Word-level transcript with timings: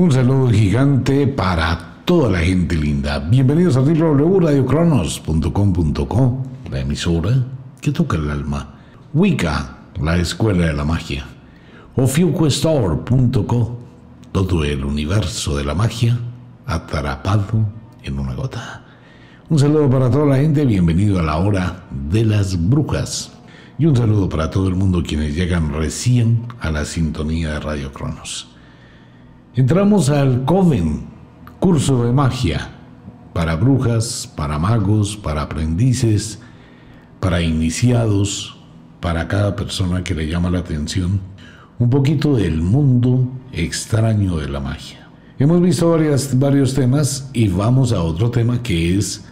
Un 0.00 0.08
saludo 0.10 0.48
gigante 0.48 1.26
para 1.26 2.00
toda 2.06 2.30
la 2.30 2.38
gente 2.38 2.74
linda. 2.74 3.18
Bienvenidos 3.18 3.76
a 3.76 3.80
www.radiocronos.com.co, 3.80 6.42
la 6.70 6.80
emisora 6.80 7.46
que 7.82 7.92
toca 7.92 8.16
el 8.16 8.30
alma. 8.30 8.76
Wicca, 9.12 9.76
la 10.00 10.16
escuela 10.16 10.68
de 10.68 10.72
la 10.72 10.86
magia. 10.86 11.26
Ofiuquestore.co, 11.96 13.78
todo 14.32 14.64
el 14.64 14.86
universo 14.86 15.54
de 15.54 15.64
la 15.64 15.74
magia 15.74 16.18
atrapado 16.64 17.66
en 18.02 18.18
una 18.18 18.32
gota. 18.32 18.86
Un 19.50 19.58
saludo 19.58 19.90
para 19.90 20.10
toda 20.10 20.24
la 20.24 20.38
gente, 20.38 20.64
bienvenido 20.64 21.18
a 21.18 21.24
la 21.24 21.36
hora 21.36 21.84
de 21.90 22.24
las 22.24 22.70
brujas. 22.70 23.32
Y 23.78 23.84
un 23.84 23.94
saludo 23.94 24.30
para 24.30 24.50
todo 24.50 24.66
el 24.66 24.76
mundo 24.76 25.02
quienes 25.06 25.34
llegan 25.34 25.74
recién 25.74 26.46
a 26.58 26.70
la 26.70 26.86
sintonía 26.86 27.50
de 27.50 27.60
Radio 27.60 27.92
Cronos. 27.92 28.50
Entramos 29.60 30.08
al 30.08 30.46
Coven, 30.46 31.02
curso 31.58 32.06
de 32.06 32.12
magia, 32.12 32.70
para 33.34 33.56
brujas, 33.56 34.26
para 34.34 34.58
magos, 34.58 35.18
para 35.18 35.42
aprendices, 35.42 36.40
para 37.20 37.42
iniciados, 37.42 38.58
para 39.00 39.28
cada 39.28 39.54
persona 39.54 40.02
que 40.02 40.14
le 40.14 40.26
llama 40.26 40.48
la 40.48 40.60
atención 40.60 41.20
un 41.78 41.90
poquito 41.90 42.36
del 42.36 42.62
mundo 42.62 43.28
extraño 43.52 44.38
de 44.38 44.48
la 44.48 44.60
magia. 44.60 45.10
Hemos 45.38 45.60
visto 45.60 45.94
varios 46.36 46.72
temas 46.72 47.28
y 47.34 47.48
vamos 47.48 47.92
a 47.92 48.02
otro 48.02 48.30
tema 48.30 48.62
que 48.62 48.96
es 48.96 49.26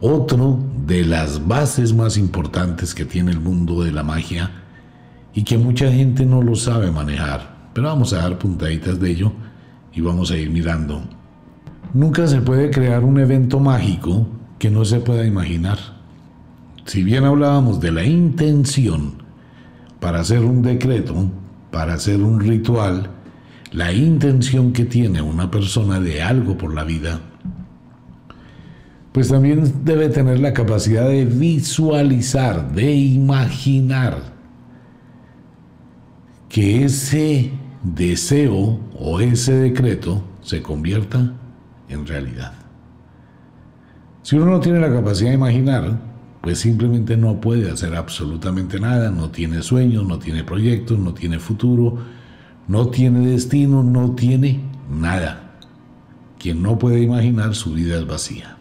otro 0.00 0.58
de 0.86 1.04
las 1.04 1.46
bases 1.46 1.92
más 1.92 2.16
importantes 2.16 2.94
que 2.94 3.04
tiene 3.04 3.30
el 3.30 3.40
mundo 3.40 3.84
de 3.84 3.92
la 3.92 4.02
magia 4.02 4.52
y 5.34 5.42
que 5.42 5.58
mucha 5.58 5.92
gente 5.92 6.24
no 6.24 6.40
lo 6.40 6.56
sabe 6.56 6.90
manejar. 6.90 7.70
Pero 7.74 7.88
vamos 7.88 8.14
a 8.14 8.22
dar 8.22 8.38
puntaditas 8.38 8.98
de 8.98 9.10
ello 9.10 9.32
y 9.96 10.02
vamos 10.02 10.30
a 10.30 10.36
ir 10.36 10.50
mirando. 10.50 11.02
Nunca 11.94 12.26
se 12.26 12.42
puede 12.42 12.70
crear 12.70 13.02
un 13.02 13.18
evento 13.18 13.58
mágico 13.58 14.28
que 14.58 14.70
no 14.70 14.84
se 14.84 15.00
pueda 15.00 15.26
imaginar. 15.26 15.78
Si 16.84 17.02
bien 17.02 17.24
hablábamos 17.24 17.80
de 17.80 17.90
la 17.90 18.04
intención 18.04 19.14
para 19.98 20.20
hacer 20.20 20.44
un 20.44 20.62
decreto, 20.62 21.30
para 21.70 21.94
hacer 21.94 22.20
un 22.20 22.40
ritual, 22.40 23.10
la 23.72 23.92
intención 23.92 24.72
que 24.72 24.84
tiene 24.84 25.22
una 25.22 25.50
persona 25.50 25.98
de 25.98 26.22
algo 26.22 26.58
por 26.58 26.74
la 26.74 26.84
vida, 26.84 27.20
pues 29.12 29.28
también 29.28 29.82
debe 29.82 30.10
tener 30.10 30.40
la 30.40 30.52
capacidad 30.52 31.08
de 31.08 31.24
visualizar, 31.24 32.72
de 32.72 32.94
imaginar 32.94 34.18
que 36.50 36.84
ese 36.84 37.50
deseo 37.94 38.80
o 38.98 39.20
ese 39.20 39.52
decreto 39.52 40.22
se 40.42 40.62
convierta 40.62 41.34
en 41.88 42.06
realidad. 42.06 42.52
Si 44.22 44.36
uno 44.36 44.46
no 44.46 44.60
tiene 44.60 44.80
la 44.80 44.92
capacidad 44.92 45.30
de 45.30 45.36
imaginar, 45.36 46.00
pues 46.40 46.58
simplemente 46.58 47.16
no 47.16 47.40
puede 47.40 47.70
hacer 47.70 47.94
absolutamente 47.94 48.80
nada, 48.80 49.10
no 49.10 49.30
tiene 49.30 49.62
sueños, 49.62 50.06
no 50.06 50.18
tiene 50.18 50.42
proyectos, 50.42 50.98
no 50.98 51.14
tiene 51.14 51.38
futuro, 51.38 51.98
no 52.66 52.88
tiene 52.88 53.26
destino, 53.28 53.82
no 53.82 54.12
tiene 54.12 54.60
nada. 54.90 55.58
Quien 56.38 56.62
no 56.62 56.78
puede 56.78 57.00
imaginar 57.00 57.54
su 57.54 57.72
vida 57.72 57.96
es 57.96 58.06
vacía. 58.06 58.55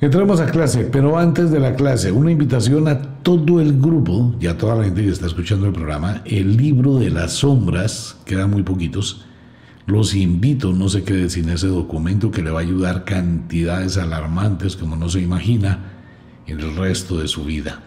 Entramos 0.00 0.40
a 0.40 0.46
clase, 0.46 0.84
pero 0.84 1.18
antes 1.18 1.50
de 1.50 1.58
la 1.58 1.74
clase, 1.74 2.12
una 2.12 2.30
invitación 2.30 2.86
a 2.86 3.02
todo 3.24 3.60
el 3.60 3.80
grupo 3.80 4.32
y 4.40 4.46
a 4.46 4.56
toda 4.56 4.76
la 4.76 4.84
gente 4.84 5.02
que 5.02 5.10
está 5.10 5.26
escuchando 5.26 5.66
el 5.66 5.72
programa, 5.72 6.22
el 6.24 6.56
libro 6.56 6.98
de 6.98 7.10
las 7.10 7.32
sombras, 7.32 8.16
quedan 8.24 8.52
muy 8.52 8.62
poquitos, 8.62 9.26
los 9.86 10.14
invito, 10.14 10.72
no 10.72 10.88
se 10.88 11.02
quede 11.02 11.28
sin 11.28 11.48
ese 11.48 11.66
documento 11.66 12.30
que 12.30 12.42
le 12.42 12.52
va 12.52 12.60
a 12.60 12.62
ayudar 12.62 13.02
cantidades 13.02 13.96
alarmantes 13.96 14.76
como 14.76 14.94
no 14.94 15.08
se 15.08 15.20
imagina 15.20 15.94
en 16.46 16.60
el 16.60 16.76
resto 16.76 17.18
de 17.18 17.26
su 17.26 17.44
vida. 17.44 17.82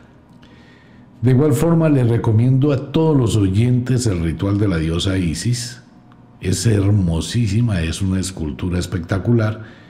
De 1.21 1.31
igual 1.31 1.53
forma, 1.53 1.87
le 1.87 2.03
recomiendo 2.03 2.73
a 2.73 2.91
todos 2.91 3.15
los 3.15 3.37
oyentes 3.37 4.05
el 4.05 4.21
ritual 4.21 4.57
de 4.57 4.67
la 4.67 4.77
diosa 4.79 5.17
Isis. 5.17 5.81
Es 6.41 6.65
hermosísima, 6.65 7.81
es 7.83 8.01
una 8.01 8.19
escultura 8.19 8.79
espectacular 8.79 9.80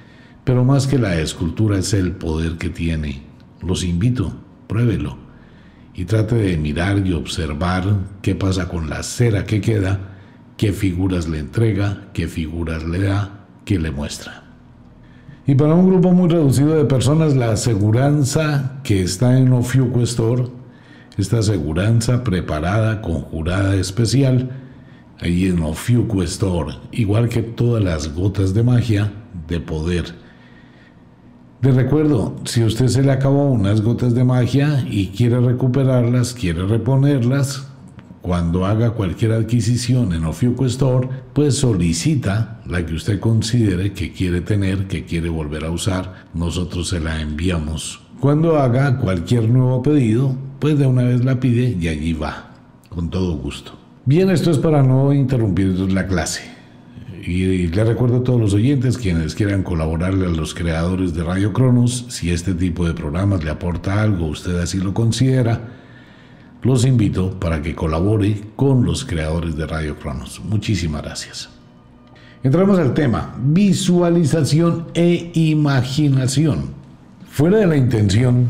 pero 0.44 0.64
más 0.64 0.88
que 0.88 0.98
la 0.98 1.20
escultura 1.20 1.78
es 1.78 1.94
el 1.94 2.14
poder 2.14 2.58
que 2.58 2.70
tiene. 2.70 3.24
Los 3.62 3.84
invito, 3.84 4.34
pruébelo 4.68 5.18
y 5.94 6.06
trate 6.06 6.36
de 6.36 6.58
mirar 6.58 7.06
y 7.06 7.14
observar 7.14 7.84
qué 8.22 8.36
pasa 8.36 8.68
con 8.68 8.90
la 8.90 9.04
cera 9.04 9.46
que 9.46 9.62
queda, 9.62 10.00
qué 10.58 10.72
figuras 10.74 11.28
le 11.28 11.40
entrega, 11.40 12.10
qué 12.14 12.28
figuras 12.28 12.84
le 12.84 13.02
da, 13.02 13.46
qué 13.66 13.78
le 13.80 13.92
muestra. 13.92 14.44
Y 15.46 15.56
para 15.56 15.74
un 15.74 15.88
grupo 15.88 16.12
muy 16.12 16.30
reducido 16.30 16.76
de 16.76 16.86
personas, 16.86 17.36
la 17.36 17.52
aseguranza 17.52 18.80
que 18.84 19.02
está 19.02 19.38
en 19.38 19.52
Ofiuco 19.54 20.02
esta 21.18 21.40
aseguranza 21.40 22.24
preparada, 22.24 23.02
conjurada 23.02 23.76
especial, 23.76 24.50
ahí 25.20 25.46
en 25.46 25.62
Ofiuco 25.62 26.24
Store, 26.24 26.76
igual 26.92 27.28
que 27.28 27.42
todas 27.42 27.84
las 27.84 28.14
gotas 28.14 28.54
de 28.54 28.64
magia 28.64 29.12
de 29.48 29.60
poder 29.60 30.16
de 31.62 31.72
recuerdo, 31.72 32.36
si 32.46 32.64
usted 32.64 32.88
se 32.88 33.04
le 33.04 33.12
acabó 33.12 33.52
unas 33.52 33.82
gotas 33.82 34.16
de 34.16 34.24
magia 34.24 34.84
y 34.90 35.08
quiere 35.08 35.40
recuperarlas, 35.40 36.34
quiere 36.34 36.66
reponerlas, 36.66 37.68
cuando 38.22 38.66
haga 38.66 38.92
cualquier 38.92 39.32
adquisición 39.32 40.14
en 40.14 40.26
Ofiuco 40.26 40.66
Store, 40.66 41.08
pues 41.34 41.58
solicita 41.58 42.62
la 42.68 42.86
que 42.86 42.94
usted 42.94 43.20
considere 43.20 43.94
que 43.94 44.12
quiere 44.12 44.42
tener, 44.42 44.88
que 44.88 45.06
quiere 45.06 45.30
volver 45.30 45.66
a 45.66 45.72
usar. 45.72 46.26
Nosotros 46.34 46.90
se 46.90 47.00
la 47.00 47.20
enviamos. 47.22 48.02
Cuando 48.20 48.58
haga 48.58 48.98
cualquier 48.98 49.50
nuevo 49.50 49.82
pedido, 49.82 50.36
pues 50.60 50.78
de 50.78 50.86
una 50.86 51.04
vez 51.04 51.26
la 51.26 51.40
pide 51.40 51.76
y 51.80 51.88
allí 51.88 52.14
va, 52.14 52.52
con 52.90 53.10
todo 53.10 53.38
gusto. 53.38 53.74
Bien, 54.06 54.30
esto 54.30 54.52
es 54.52 54.60
para 54.60 54.84
no 54.84 55.14
interrumpir 55.14 55.68
la 55.92 56.06
clase. 56.06 56.61
Y 57.24 57.68
le 57.68 57.84
recuerdo 57.84 58.18
a 58.18 58.24
todos 58.24 58.42
los 58.42 58.54
oyentes 58.54 58.98
quienes 58.98 59.36
quieran 59.36 59.62
colaborarle 59.62 60.26
a 60.26 60.30
los 60.30 60.56
creadores 60.56 61.14
de 61.14 61.24
Radio 61.24 61.54
Cronos, 61.54 62.06
si 62.10 62.32
este 62.32 62.56
tipo 62.56 62.88
de 62.88 62.96
programas 62.96 63.44
le 63.44 63.52
aporta 63.52 64.02
algo, 64.02 64.26
usted 64.26 64.58
así 64.58 64.80
lo 64.80 64.94
considera, 64.96 65.70
los 66.64 66.84
invito 66.84 67.40
para 67.40 67.62
que 67.62 67.76
colabore 67.76 68.42
con 68.56 68.86
los 68.86 69.06
creadores 69.06 69.56
de 69.56 69.68
Radio 69.68 70.00
Cronos. 70.00 70.42
Muchísimas 70.44 71.04
gracias. 71.04 71.50
Entramos 72.42 72.80
al 72.80 72.96
tema, 72.96 73.36
visualización 73.40 74.88
e 74.96 75.30
imaginación. 75.36 76.72
Fuera 77.30 77.60
de 77.60 77.68
la 77.68 77.78
intención, 77.78 78.48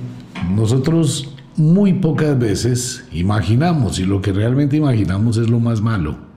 nosotros 0.55 1.35
muy 1.57 1.91
pocas 1.91 2.39
veces 2.39 3.03
imaginamos 3.11 3.99
y 3.99 4.05
lo 4.05 4.21
que 4.21 4.31
realmente 4.31 4.77
imaginamos 4.77 5.35
es 5.35 5.49
lo 5.49 5.59
más 5.59 5.81
malo 5.81 6.30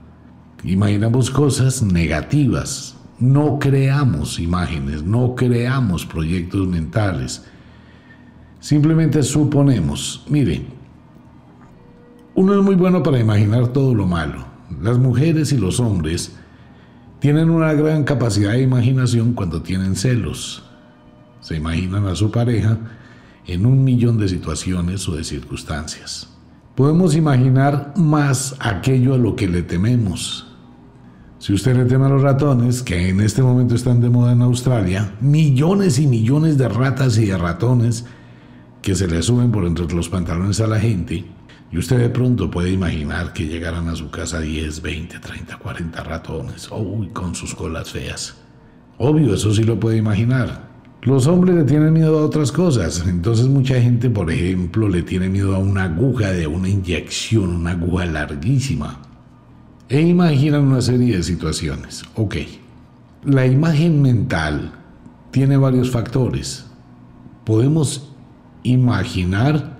imaginamos 0.65 1.29
cosas 1.29 1.81
negativas, 1.81 2.95
no 3.19 3.59
creamos 3.59 4.39
imágenes, 4.39 5.03
no 5.03 5.35
creamos 5.35 6.05
proyectos 6.05 6.67
mentales, 6.67 7.45
simplemente 8.59 9.23
suponemos, 9.23 10.25
miren, 10.27 10.65
uno 12.33 12.59
es 12.59 12.63
muy 12.63 12.75
bueno 12.75 13.03
para 13.03 13.19
imaginar 13.19 13.67
todo 13.69 13.93
lo 13.93 14.05
malo, 14.05 14.45
las 14.81 14.97
mujeres 14.97 15.51
y 15.53 15.57
los 15.57 15.79
hombres 15.79 16.35
tienen 17.19 17.49
una 17.49 17.73
gran 17.73 18.03
capacidad 18.03 18.51
de 18.51 18.61
imaginación 18.61 19.33
cuando 19.33 19.61
tienen 19.61 19.95
celos, 19.95 20.63
se 21.39 21.55
imaginan 21.55 22.07
a 22.07 22.15
su 22.15 22.31
pareja 22.31 22.77
en 23.47 23.65
un 23.65 23.83
millón 23.83 24.17
de 24.17 24.27
situaciones 24.27 25.07
o 25.07 25.15
de 25.15 25.23
circunstancias. 25.23 26.29
Podemos 26.75 27.15
imaginar 27.15 27.93
más 27.95 28.55
aquello 28.59 29.13
a 29.13 29.17
lo 29.17 29.35
que 29.35 29.47
le 29.47 29.61
tememos, 29.61 30.44
si 31.37 31.53
usted 31.53 31.75
le 31.75 31.85
teme 31.85 32.05
a 32.05 32.09
los 32.09 32.21
ratones, 32.21 32.81
que 32.81 33.09
en 33.09 33.19
este 33.19 33.43
momento 33.43 33.75
están 33.75 33.99
de 33.99 34.09
moda 34.09 34.31
en 34.31 34.41
Australia, 34.41 35.15
millones 35.19 35.99
y 35.99 36.07
millones 36.07 36.57
de 36.57 36.69
ratas 36.69 37.17
y 37.17 37.25
de 37.25 37.37
ratones 37.37 38.05
que 38.81 38.95
se 38.95 39.07
le 39.07 39.21
suben 39.21 39.51
por 39.51 39.65
entre 39.65 39.93
los 39.93 40.07
pantalones 40.07 40.61
a 40.61 40.67
la 40.67 40.79
gente, 40.79 41.25
y 41.71 41.77
usted 41.77 41.97
de 41.97 42.09
pronto 42.09 42.49
puede 42.49 42.71
imaginar 42.71 43.33
que 43.33 43.47
llegaran 43.47 43.89
a 43.89 43.95
su 43.95 44.09
casa 44.09 44.39
10, 44.39 44.81
20, 44.81 45.19
30, 45.19 45.57
40 45.57 46.03
ratones, 46.03 46.69
uy, 46.71 47.09
con 47.09 47.35
sus 47.35 47.53
colas 47.53 47.91
feas. 47.91 48.37
Obvio, 48.97 49.33
eso 49.33 49.53
sí 49.53 49.63
lo 49.63 49.77
puede 49.77 49.97
imaginar. 49.97 50.69
Los 51.01 51.27
hombres 51.27 51.55
le 51.55 51.63
tienen 51.65 51.93
miedo 51.93 52.17
a 52.17 52.25
otras 52.25 52.51
cosas, 52.51 53.03
entonces 53.05 53.47
mucha 53.47 53.79
gente, 53.81 54.09
por 54.09 54.31
ejemplo, 54.31 54.87
le 54.87 55.03
tiene 55.03 55.27
miedo 55.27 55.53
a 55.53 55.59
una 55.59 55.83
aguja 55.83 56.31
de 56.31 56.47
una 56.47 56.69
inyección, 56.69 57.49
una 57.49 57.71
aguja 57.71 58.05
larguísima 58.05 59.01
e 59.89 60.01
imaginan 60.01 60.63
una 60.63 60.81
serie 60.81 61.17
de 61.17 61.23
situaciones. 61.23 62.03
Ok, 62.15 62.35
la 63.23 63.45
imagen 63.45 64.01
mental 64.01 64.71
tiene 65.31 65.57
varios 65.57 65.91
factores. 65.91 66.65
Podemos 67.43 68.11
imaginar, 68.63 69.77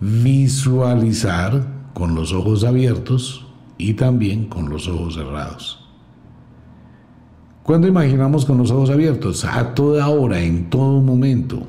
visualizar 0.00 1.66
con 1.92 2.14
los 2.14 2.32
ojos 2.32 2.64
abiertos 2.64 3.46
y 3.76 3.94
también 3.94 4.46
con 4.46 4.70
los 4.70 4.88
ojos 4.88 5.14
cerrados. 5.14 5.88
Cuando 7.62 7.86
imaginamos 7.86 8.46
con 8.46 8.58
los 8.58 8.70
ojos 8.70 8.90
abiertos, 8.90 9.44
a 9.44 9.74
toda 9.74 10.08
hora, 10.08 10.40
en 10.40 10.70
todo 10.70 11.00
momento. 11.00 11.66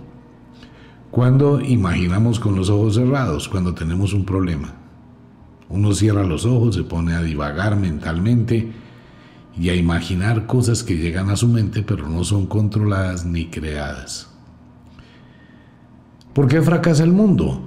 Cuando 1.11 1.59
imaginamos 1.59 2.39
con 2.39 2.55
los 2.55 2.69
ojos 2.69 2.95
cerrados, 2.95 3.49
cuando 3.49 3.73
tenemos 3.73 4.13
un 4.13 4.25
problema. 4.25 4.80
Uno 5.71 5.93
cierra 5.93 6.23
los 6.23 6.45
ojos, 6.45 6.75
se 6.75 6.83
pone 6.83 7.13
a 7.13 7.21
divagar 7.21 7.77
mentalmente 7.77 8.71
y 9.57 9.69
a 9.69 9.75
imaginar 9.75 10.45
cosas 10.45 10.83
que 10.83 10.97
llegan 10.97 11.29
a 11.29 11.35
su 11.35 11.47
mente 11.47 11.81
pero 11.81 12.07
no 12.09 12.23
son 12.23 12.45
controladas 12.45 13.25
ni 13.25 13.47
creadas. 13.47 14.29
¿Por 16.33 16.47
qué 16.47 16.61
fracasa 16.61 17.03
el 17.03 17.11
mundo? 17.11 17.61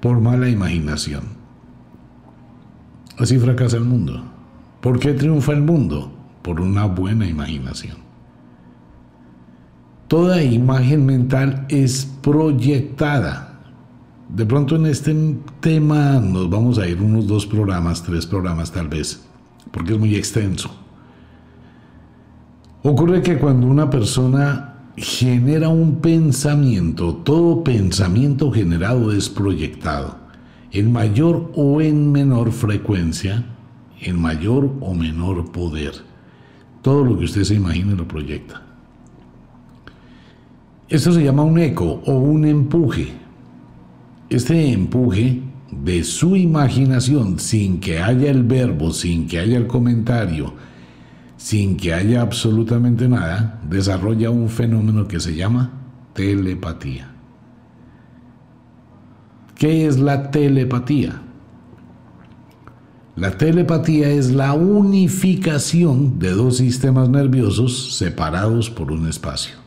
Por 0.00 0.20
mala 0.20 0.48
imaginación. 0.48 1.24
Así 3.18 3.38
fracasa 3.38 3.76
el 3.76 3.84
mundo. 3.84 4.22
¿Por 4.80 4.98
qué 4.98 5.12
triunfa 5.12 5.52
el 5.52 5.62
mundo? 5.62 6.12
Por 6.42 6.60
una 6.60 6.84
buena 6.86 7.26
imaginación. 7.26 7.96
Toda 10.08 10.42
imagen 10.42 11.06
mental 11.06 11.64
es 11.68 12.04
proyectada. 12.20 13.53
De 14.28 14.46
pronto 14.46 14.76
en 14.76 14.86
este 14.86 15.14
tema 15.60 16.18
nos 16.18 16.48
vamos 16.48 16.78
a 16.78 16.86
ir 16.88 17.00
unos 17.00 17.26
dos 17.26 17.46
programas, 17.46 18.02
tres 18.02 18.26
programas 18.26 18.72
tal 18.72 18.88
vez, 18.88 19.24
porque 19.70 19.92
es 19.92 19.98
muy 19.98 20.14
extenso. 20.16 20.70
Ocurre 22.82 23.22
que 23.22 23.38
cuando 23.38 23.66
una 23.66 23.88
persona 23.88 24.74
genera 24.96 25.68
un 25.68 25.96
pensamiento, 26.00 27.14
todo 27.16 27.64
pensamiento 27.64 28.50
generado 28.50 29.12
es 29.12 29.28
proyectado, 29.28 30.16
en 30.70 30.92
mayor 30.92 31.50
o 31.54 31.80
en 31.80 32.12
menor 32.12 32.52
frecuencia, 32.52 33.44
en 34.00 34.20
mayor 34.20 34.70
o 34.80 34.94
menor 34.94 35.50
poder. 35.52 35.94
Todo 36.82 37.04
lo 37.04 37.18
que 37.18 37.24
usted 37.24 37.44
se 37.44 37.54
imagine 37.54 37.94
lo 37.94 38.06
proyecta. 38.06 38.62
Esto 40.88 41.12
se 41.12 41.24
llama 41.24 41.42
un 41.42 41.58
eco 41.58 42.02
o 42.04 42.12
un 42.12 42.44
empuje. 42.44 43.23
Este 44.30 44.72
empuje 44.72 45.42
de 45.70 46.04
su 46.04 46.36
imaginación, 46.36 47.38
sin 47.38 47.80
que 47.80 48.00
haya 48.00 48.30
el 48.30 48.42
verbo, 48.42 48.92
sin 48.92 49.26
que 49.26 49.38
haya 49.38 49.56
el 49.56 49.66
comentario, 49.66 50.54
sin 51.36 51.76
que 51.76 51.92
haya 51.92 52.22
absolutamente 52.22 53.08
nada, 53.08 53.60
desarrolla 53.68 54.30
un 54.30 54.48
fenómeno 54.48 55.06
que 55.06 55.20
se 55.20 55.34
llama 55.34 55.72
telepatía. 56.14 57.10
¿Qué 59.54 59.86
es 59.86 59.98
la 59.98 60.30
telepatía? 60.30 61.20
La 63.16 63.38
telepatía 63.38 64.08
es 64.08 64.32
la 64.32 64.54
unificación 64.54 66.18
de 66.18 66.30
dos 66.32 66.56
sistemas 66.56 67.08
nerviosos 67.08 67.94
separados 67.96 68.70
por 68.70 68.90
un 68.90 69.06
espacio. 69.08 69.63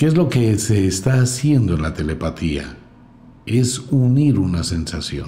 ¿Qué 0.00 0.06
es 0.06 0.16
lo 0.16 0.30
que 0.30 0.56
se 0.56 0.86
está 0.86 1.20
haciendo 1.20 1.74
en 1.74 1.82
la 1.82 1.92
telepatía? 1.92 2.74
Es 3.44 3.80
unir 3.90 4.38
una 4.38 4.64
sensación. 4.64 5.26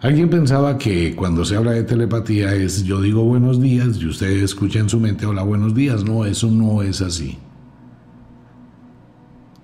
Alguien 0.00 0.30
pensaba 0.30 0.78
que 0.78 1.14
cuando 1.14 1.44
se 1.44 1.56
habla 1.56 1.72
de 1.72 1.82
telepatía 1.82 2.54
es 2.54 2.84
yo 2.84 3.02
digo 3.02 3.22
buenos 3.24 3.60
días 3.60 3.98
y 4.00 4.06
usted 4.06 4.42
escucha 4.42 4.78
en 4.78 4.88
su 4.88 4.98
mente 4.98 5.26
hola 5.26 5.42
buenos 5.42 5.74
días. 5.74 6.04
No, 6.04 6.24
eso 6.24 6.50
no 6.50 6.80
es 6.80 7.02
así. 7.02 7.36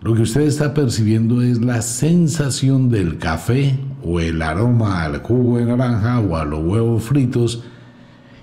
Lo 0.02 0.14
que 0.14 0.20
usted 0.20 0.42
está 0.42 0.74
percibiendo 0.74 1.40
es 1.40 1.62
la 1.62 1.80
sensación 1.80 2.90
del 2.90 3.16
café 3.16 3.78
o 4.04 4.20
el 4.20 4.42
aroma 4.42 5.04
al 5.04 5.22
jugo 5.22 5.56
de 5.56 5.64
naranja 5.64 6.20
o 6.20 6.36
a 6.36 6.44
los 6.44 6.62
huevos 6.62 7.04
fritos 7.04 7.64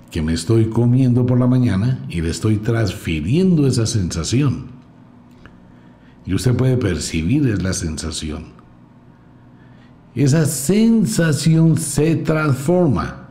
que 0.10 0.24
me 0.24 0.34
estoy 0.34 0.72
comiendo 0.72 1.28
por 1.28 1.40
la 1.40 1.46
mañana 1.46 2.04
y 2.10 2.22
le 2.22 2.32
estoy 2.32 2.58
transfiriendo 2.58 3.68
esa 3.68 3.86
sensación. 3.86 4.69
Y 6.30 6.34
usted 6.36 6.56
puede 6.56 6.78
percibir 6.78 7.50
es 7.50 7.62
la 7.62 7.74
sensación 7.74 8.60
esa 10.16 10.46
sensación 10.46 11.78
se 11.78 12.16
transforma 12.18 13.28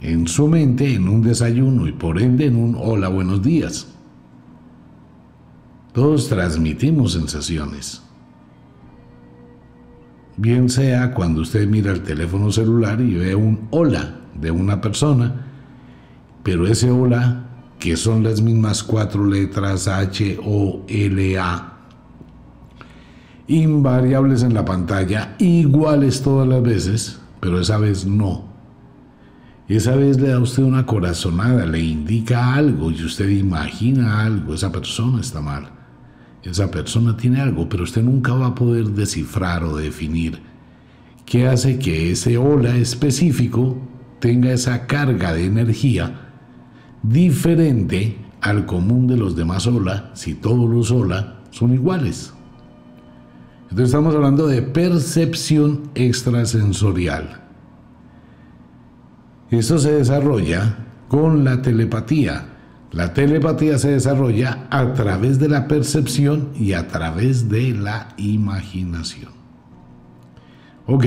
en 0.00 0.26
su 0.26 0.48
mente 0.48 0.94
en 0.94 1.08
un 1.08 1.22
desayuno 1.22 1.86
y 1.86 1.92
por 1.92 2.20
ende 2.20 2.46
en 2.46 2.56
un 2.56 2.76
hola 2.78 3.08
buenos 3.08 3.42
días. 3.42 3.88
Todos 5.92 6.28
transmitimos 6.28 7.12
sensaciones. 7.12 8.02
Bien 10.36 10.68
sea 10.68 11.12
cuando 11.12 11.42
usted 11.42 11.68
mira 11.68 11.92
el 11.92 12.02
teléfono 12.02 12.50
celular 12.50 13.00
y 13.00 13.14
ve 13.14 13.34
un 13.34 13.68
hola 13.70 14.20
de 14.34 14.50
una 14.50 14.80
persona, 14.80 15.46
pero 16.42 16.66
ese 16.66 16.90
hola, 16.90 17.50
que 17.78 17.96
son 17.96 18.22
las 18.22 18.40
mismas 18.40 18.82
cuatro 18.82 19.24
letras 19.26 19.88
H, 19.88 20.38
O, 20.44 20.84
L, 20.88 21.38
A, 21.38 21.73
invariables 23.46 24.42
en 24.42 24.54
la 24.54 24.64
pantalla, 24.64 25.34
iguales 25.38 26.22
todas 26.22 26.48
las 26.48 26.62
veces, 26.62 27.20
pero 27.40 27.60
esa 27.60 27.78
vez 27.78 28.06
no. 28.06 28.44
Esa 29.68 29.96
vez 29.96 30.20
le 30.20 30.28
da 30.28 30.36
a 30.36 30.40
usted 30.40 30.62
una 30.62 30.84
corazonada, 30.84 31.64
le 31.64 31.80
indica 31.80 32.54
algo 32.54 32.90
y 32.90 33.02
usted 33.02 33.28
imagina 33.30 34.20
algo, 34.22 34.54
esa 34.54 34.70
persona 34.70 35.20
está 35.20 35.40
mal. 35.40 35.70
Esa 36.42 36.70
persona 36.70 37.16
tiene 37.16 37.40
algo, 37.40 37.68
pero 37.68 37.84
usted 37.84 38.02
nunca 38.02 38.34
va 38.34 38.48
a 38.48 38.54
poder 38.54 38.88
descifrar 38.90 39.64
o 39.64 39.76
definir 39.76 40.40
qué 41.24 41.48
hace 41.48 41.78
que 41.78 42.10
ese 42.10 42.36
hola 42.36 42.76
específico 42.76 43.78
tenga 44.20 44.52
esa 44.52 44.86
carga 44.86 45.32
de 45.32 45.46
energía 45.46 46.32
diferente 47.02 48.18
al 48.42 48.66
común 48.66 49.06
de 49.06 49.16
los 49.16 49.34
demás 49.34 49.66
hola 49.66 50.10
si 50.12 50.34
todos 50.34 50.68
los 50.68 50.90
hola 50.90 51.40
son 51.50 51.72
iguales. 51.72 52.33
Entonces 53.74 53.92
estamos 53.92 54.14
hablando 54.14 54.46
de 54.46 54.62
percepción 54.62 55.90
extrasensorial. 55.96 57.40
Esto 59.50 59.78
se 59.78 59.94
desarrolla 59.94 60.76
con 61.08 61.42
la 61.42 61.60
telepatía. 61.60 62.46
La 62.92 63.12
telepatía 63.12 63.76
se 63.78 63.90
desarrolla 63.90 64.68
a 64.70 64.92
través 64.92 65.40
de 65.40 65.48
la 65.48 65.66
percepción 65.66 66.50
y 66.54 66.74
a 66.74 66.86
través 66.86 67.48
de 67.48 67.72
la 67.72 68.14
imaginación. 68.16 69.32
Ok. 70.86 71.06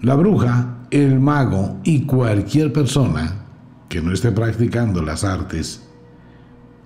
La 0.00 0.16
bruja, 0.16 0.78
el 0.90 1.20
mago 1.20 1.78
y 1.84 2.04
cualquier 2.04 2.72
persona 2.72 3.44
que 3.88 4.02
no 4.02 4.12
esté 4.12 4.32
practicando 4.32 5.02
las 5.02 5.22
artes 5.22 5.83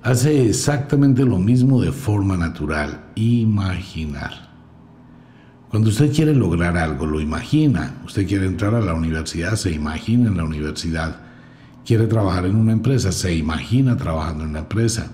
hace 0.03 0.47
exactamente 0.47 1.25
lo 1.25 1.39
mismo 1.39 1.81
de 1.81 1.93
forma 1.93 2.37
natural, 2.37 3.05
imaginar. 3.15 4.49
Cuando 5.71 5.91
usted 5.91 6.13
quiere 6.15 6.35
lograr 6.35 6.79
algo, 6.79 7.05
lo 7.05 7.21
imagina. 7.21 8.01
Usted 8.07 8.27
quiere 8.27 8.47
entrar 8.47 8.75
a 8.75 8.81
la 8.81 8.95
universidad, 8.95 9.55
se 9.57 9.71
imagina 9.71 10.29
en 10.29 10.39
la 10.39 10.45
universidad. 10.45 11.21
Quiere 11.85 12.07
trabajar 12.07 12.47
en 12.47 12.57
una 12.57 12.73
empresa, 12.73 13.13
se 13.13 13.35
imagina 13.35 13.97
trabajando 13.97 14.45
en 14.45 14.55
la 14.55 14.61
empresa. 14.61 15.11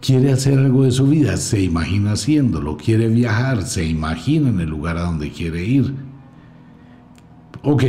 Quiere 0.00 0.30
hacer 0.30 0.58
algo 0.58 0.84
de 0.84 0.92
su 0.92 1.08
vida, 1.08 1.36
se 1.36 1.60
imagina 1.60 2.12
haciéndolo. 2.12 2.76
Quiere 2.76 3.08
viajar, 3.08 3.62
se 3.62 3.84
imagina 3.84 4.48
en 4.48 4.60
el 4.60 4.68
lugar 4.68 4.96
a 4.96 5.02
donde 5.02 5.32
quiere 5.32 5.64
ir. 5.64 5.92
Ok, 7.64 7.82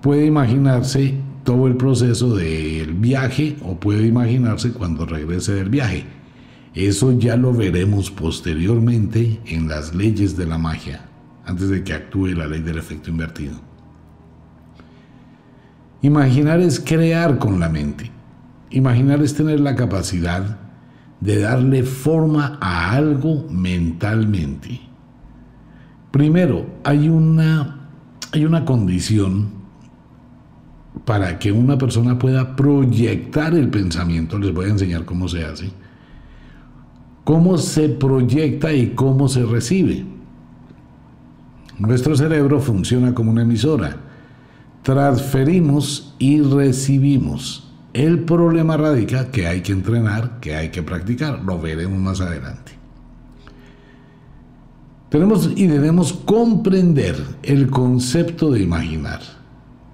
puede 0.00 0.26
imaginarse 0.26 1.14
todo 1.44 1.66
el 1.66 1.76
proceso 1.76 2.34
del 2.34 2.94
viaje 2.94 3.56
o 3.62 3.78
puede 3.78 4.06
imaginarse 4.06 4.72
cuando 4.72 5.06
regrese 5.06 5.54
del 5.54 5.68
viaje. 5.68 6.04
Eso 6.74 7.12
ya 7.18 7.36
lo 7.36 7.52
veremos 7.52 8.10
posteriormente 8.10 9.40
en 9.46 9.68
las 9.68 9.94
leyes 9.94 10.36
de 10.36 10.46
la 10.46 10.58
magia, 10.58 11.04
antes 11.44 11.68
de 11.68 11.82
que 11.82 11.92
actúe 11.92 12.28
la 12.28 12.46
ley 12.46 12.60
del 12.60 12.78
efecto 12.78 13.10
invertido. 13.10 13.54
Imaginar 16.02 16.60
es 16.60 16.80
crear 16.80 17.38
con 17.38 17.60
la 17.60 17.68
mente. 17.68 18.10
Imaginar 18.70 19.20
es 19.22 19.34
tener 19.34 19.60
la 19.60 19.74
capacidad 19.74 20.58
de 21.20 21.40
darle 21.40 21.82
forma 21.82 22.58
a 22.60 22.92
algo 22.92 23.46
mentalmente. 23.50 24.80
Primero, 26.10 26.66
hay 26.84 27.08
una, 27.08 27.88
hay 28.32 28.44
una 28.44 28.64
condición 28.64 29.59
para 31.04 31.38
que 31.38 31.52
una 31.52 31.78
persona 31.78 32.18
pueda 32.18 32.56
proyectar 32.56 33.54
el 33.54 33.68
pensamiento, 33.68 34.38
les 34.38 34.52
voy 34.52 34.66
a 34.66 34.70
enseñar 34.70 35.04
cómo 35.04 35.28
se 35.28 35.44
hace, 35.44 35.70
cómo 37.24 37.58
se 37.58 37.88
proyecta 37.88 38.72
y 38.72 38.90
cómo 38.90 39.28
se 39.28 39.44
recibe. 39.44 40.04
Nuestro 41.78 42.14
cerebro 42.14 42.60
funciona 42.60 43.14
como 43.14 43.30
una 43.30 43.42
emisora. 43.42 43.96
Transferimos 44.82 46.14
y 46.18 46.42
recibimos. 46.42 47.66
El 47.92 48.20
problema 48.20 48.76
radica 48.76 49.30
que 49.30 49.46
hay 49.46 49.62
que 49.62 49.72
entrenar, 49.72 50.38
que 50.40 50.54
hay 50.54 50.68
que 50.68 50.82
practicar. 50.82 51.42
Lo 51.42 51.58
veremos 51.58 51.98
más 51.98 52.20
adelante. 52.20 52.72
Tenemos 55.08 55.50
y 55.56 55.66
debemos 55.66 56.12
comprender 56.12 57.16
el 57.42 57.68
concepto 57.68 58.50
de 58.50 58.62
imaginar. 58.62 59.39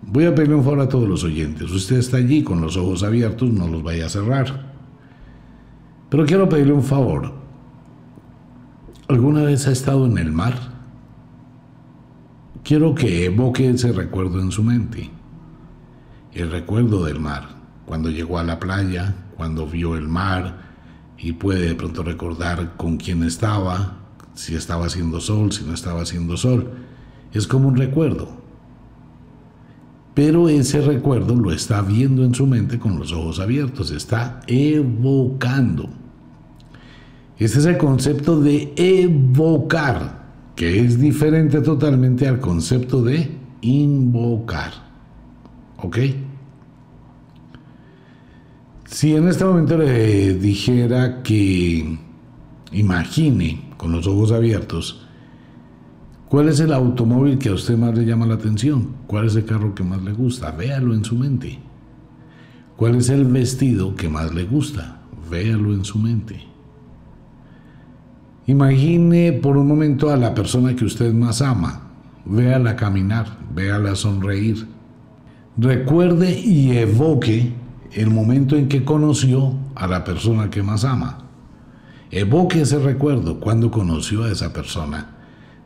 Voy 0.08 0.24
a 0.24 0.34
pedirle 0.34 0.54
un 0.54 0.62
favor 0.62 0.80
a 0.80 0.88
todos 0.88 1.08
los 1.08 1.24
oyentes. 1.24 1.68
Usted 1.68 1.96
está 1.96 2.18
allí 2.18 2.44
con 2.44 2.60
los 2.60 2.76
ojos 2.76 3.02
abiertos, 3.02 3.50
no 3.50 3.66
los 3.66 3.82
vaya 3.82 4.06
a 4.06 4.08
cerrar. 4.08 4.72
Pero 6.08 6.24
quiero 6.24 6.48
pedirle 6.48 6.74
un 6.74 6.84
favor. 6.84 7.32
¿Alguna 9.08 9.42
vez 9.42 9.66
ha 9.66 9.72
estado 9.72 10.06
en 10.06 10.18
el 10.18 10.30
mar? 10.30 10.54
Quiero 12.62 12.94
que 12.94 13.24
evoque 13.24 13.68
ese 13.68 13.90
recuerdo 13.90 14.40
en 14.40 14.52
su 14.52 14.62
mente. 14.62 15.10
El 16.32 16.52
recuerdo 16.52 17.04
del 17.04 17.18
mar. 17.18 17.56
Cuando 17.84 18.08
llegó 18.08 18.38
a 18.38 18.44
la 18.44 18.60
playa, 18.60 19.12
cuando 19.36 19.66
vio 19.66 19.96
el 19.96 20.06
mar 20.06 20.66
y 21.18 21.32
puede 21.32 21.66
de 21.66 21.74
pronto 21.74 22.04
recordar 22.04 22.76
con 22.76 22.96
quién 22.96 23.24
estaba, 23.24 23.98
si 24.34 24.54
estaba 24.54 24.86
haciendo 24.86 25.20
sol, 25.20 25.50
si 25.50 25.64
no 25.64 25.74
estaba 25.74 26.02
haciendo 26.02 26.36
sol. 26.36 26.70
Es 27.32 27.48
como 27.48 27.66
un 27.66 27.76
recuerdo 27.76 28.45
pero 30.16 30.48
ese 30.48 30.80
recuerdo 30.80 31.34
lo 31.34 31.52
está 31.52 31.82
viendo 31.82 32.24
en 32.24 32.34
su 32.34 32.46
mente 32.46 32.78
con 32.78 32.98
los 32.98 33.12
ojos 33.12 33.38
abiertos, 33.38 33.90
está 33.90 34.40
evocando. 34.46 35.90
Este 37.38 37.58
es 37.58 37.66
el 37.66 37.76
concepto 37.76 38.40
de 38.40 38.72
evocar, 38.76 40.24
que 40.56 40.80
es 40.80 40.98
diferente 40.98 41.60
totalmente 41.60 42.26
al 42.26 42.40
concepto 42.40 43.02
de 43.02 43.30
invocar. 43.60 44.72
¿Ok? 45.82 45.98
Si 48.86 49.14
en 49.14 49.28
este 49.28 49.44
momento 49.44 49.76
le 49.76 50.32
dijera 50.32 51.22
que 51.22 51.98
imagine 52.72 53.68
con 53.76 53.92
los 53.92 54.06
ojos 54.06 54.32
abiertos 54.32 55.05
¿Cuál 56.28 56.48
es 56.48 56.58
el 56.58 56.72
automóvil 56.72 57.38
que 57.38 57.50
a 57.50 57.54
usted 57.54 57.78
más 57.78 57.96
le 57.96 58.04
llama 58.04 58.26
la 58.26 58.34
atención? 58.34 58.96
¿Cuál 59.06 59.26
es 59.26 59.36
el 59.36 59.44
carro 59.44 59.76
que 59.76 59.84
más 59.84 60.02
le 60.02 60.12
gusta? 60.12 60.50
Véalo 60.50 60.92
en 60.92 61.04
su 61.04 61.14
mente. 61.14 61.60
¿Cuál 62.76 62.96
es 62.96 63.10
el 63.10 63.26
vestido 63.26 63.94
que 63.94 64.08
más 64.08 64.34
le 64.34 64.42
gusta? 64.42 65.02
Véalo 65.30 65.72
en 65.72 65.84
su 65.84 66.00
mente. 66.00 66.42
Imagine 68.48 69.34
por 69.34 69.56
un 69.56 69.68
momento 69.68 70.10
a 70.10 70.16
la 70.16 70.34
persona 70.34 70.74
que 70.74 70.84
usted 70.84 71.12
más 71.14 71.42
ama. 71.42 71.92
Véala 72.24 72.74
caminar, 72.74 73.38
véala 73.54 73.94
sonreír. 73.94 74.66
Recuerde 75.56 76.40
y 76.40 76.76
evoque 76.76 77.52
el 77.92 78.10
momento 78.10 78.56
en 78.56 78.66
que 78.66 78.84
conoció 78.84 79.54
a 79.76 79.86
la 79.86 80.02
persona 80.02 80.50
que 80.50 80.64
más 80.64 80.84
ama. 80.84 81.18
Evoque 82.10 82.62
ese 82.62 82.80
recuerdo 82.80 83.38
cuando 83.38 83.70
conoció 83.70 84.24
a 84.24 84.32
esa 84.32 84.52
persona 84.52 85.15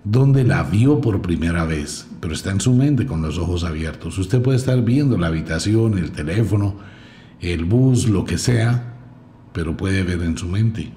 donde 0.04 0.45
la 0.45 0.62
vio 0.62 1.00
por 1.00 1.21
primera 1.21 1.64
vez, 1.64 2.09
pero 2.21 2.33
está 2.33 2.50
en 2.50 2.61
su 2.61 2.73
mente 2.73 3.07
con 3.07 3.23
los 3.23 3.38
ojos 3.38 3.64
abiertos. 3.64 4.19
Usted 4.19 4.40
puede 4.40 4.57
estar 4.57 4.83
viendo 4.83 5.19
la 5.19 5.26
habitación, 5.26 5.99
el 5.99 6.12
teléfono, 6.12 6.76
el 7.40 7.64
bus, 7.64 8.09
lo 8.09 8.25
que 8.25 8.38
sea, 8.38 8.95
pero 9.52 9.76
puede 9.76 10.02
ver 10.02 10.23
en 10.23 10.38
su 10.38 10.49
mente. 10.49 10.92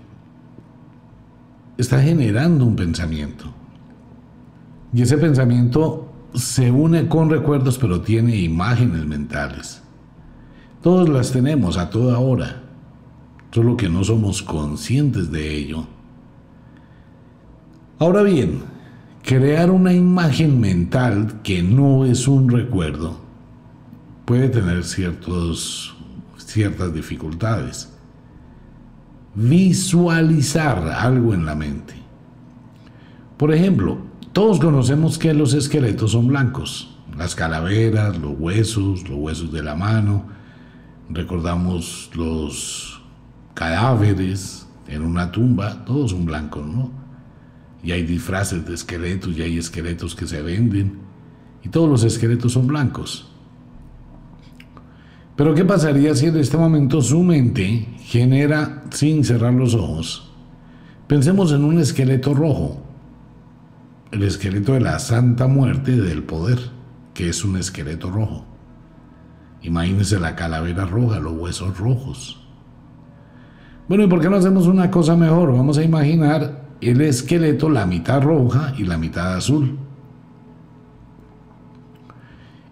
Está 1.77 2.01
generando 2.01 2.65
un 2.65 2.75
pensamiento. 2.75 3.53
Y 4.93 5.01
ese 5.01 5.17
pensamiento 5.17 6.12
se 6.33 6.72
une 6.72 7.07
con 7.07 7.29
recuerdos, 7.29 7.77
pero 7.77 8.01
tiene 8.01 8.38
imágenes 8.38 9.05
mentales. 9.05 9.81
Todos 10.81 11.10
las 11.10 11.31
tenemos 11.31 11.77
a 11.77 11.89
toda 11.89 12.19
hora, 12.19 12.63
solo 13.51 13.75
que 13.75 13.89
no 13.89 14.03
somos 14.03 14.43
conscientes 14.43 15.31
de 15.31 15.55
ello. 15.55 15.88
Ahora 18.00 18.22
bien, 18.22 18.73
crear 19.24 19.72
una 19.72 19.94
imagen 19.94 20.60
mental 20.60 21.42
que 21.44 21.63
no 21.63 22.06
es 22.06 22.27
un 22.27 22.50
recuerdo 22.50 23.22
puede 24.25 24.50
tener 24.50 24.84
ciertos, 24.84 25.96
ciertas 26.38 26.94
dificultades. 26.94 27.89
Visualizar 29.36 30.88
algo 30.89 31.34
en 31.34 31.46
la 31.46 31.56
mente. 31.56 31.96
Por 33.38 33.53
ejemplo, 33.53 33.98
todos 34.32 34.60
conocemos 34.60 35.18
que 35.18 35.34
los 35.34 35.53
esqueletos 35.53 36.12
son 36.12 36.27
blancos. 36.27 36.98
Las 37.18 37.36
calaveras, 37.36 38.18
los 38.18 38.34
huesos, 38.38 39.08
los 39.10 39.18
huesos 39.18 39.51
de 39.51 39.63
la 39.63 39.75
mano. 39.75 40.25
Recordamos 41.10 42.12
los 42.13 43.01
cadáveres 43.53 44.68
en 44.88 45.03
una 45.03 45.32
tumba, 45.32 45.84
todos 45.86 46.12
son 46.12 46.25
blancos, 46.25 46.65
¿no? 46.65 47.02
Y 47.83 47.91
hay 47.91 48.03
disfraces 48.03 48.65
de 48.65 48.73
esqueletos 48.73 49.37
y 49.37 49.41
hay 49.41 49.57
esqueletos 49.57 50.15
que 50.15 50.25
se 50.25 50.41
venden 50.41 50.99
y 51.63 51.69
todos 51.69 51.89
los 51.89 52.03
esqueletos 52.03 52.53
son 52.53 52.67
blancos. 52.67 53.29
Pero 55.35 55.53
¿qué 55.53 55.65
pasaría 55.65 56.15
si 56.15 56.27
en 56.27 56.37
este 56.37 56.57
momento 56.57 57.01
su 57.01 57.23
mente 57.23 57.87
genera, 57.99 58.83
sin 58.91 59.23
cerrar 59.23 59.53
los 59.53 59.73
ojos, 59.73 60.31
pensemos 61.07 61.51
en 61.51 61.63
un 61.63 61.79
esqueleto 61.79 62.33
rojo, 62.33 62.81
el 64.11 64.23
esqueleto 64.23 64.73
de 64.73 64.81
la 64.81 64.99
Santa 64.99 65.47
Muerte 65.47 65.97
del 65.97 66.23
Poder, 66.23 66.59
que 67.13 67.29
es 67.29 67.43
un 67.43 67.57
esqueleto 67.57 68.11
rojo. 68.11 68.45
Imagínese 69.63 70.19
la 70.19 70.35
calavera 70.35 70.85
roja, 70.85 71.19
los 71.19 71.33
huesos 71.33 71.77
rojos. 71.79 72.39
Bueno, 73.87 74.03
¿y 74.03 74.07
por 74.07 74.21
qué 74.21 74.29
no 74.29 74.35
hacemos 74.35 74.67
una 74.67 74.91
cosa 74.91 75.15
mejor? 75.15 75.51
Vamos 75.53 75.77
a 75.77 75.83
imaginar 75.83 76.62
el 76.82 77.01
esqueleto 77.01 77.70
la 77.70 77.86
mitad 77.86 78.22
roja 78.22 78.74
y 78.77 78.84
la 78.84 78.98
mitad 78.98 79.36
azul. 79.36 79.77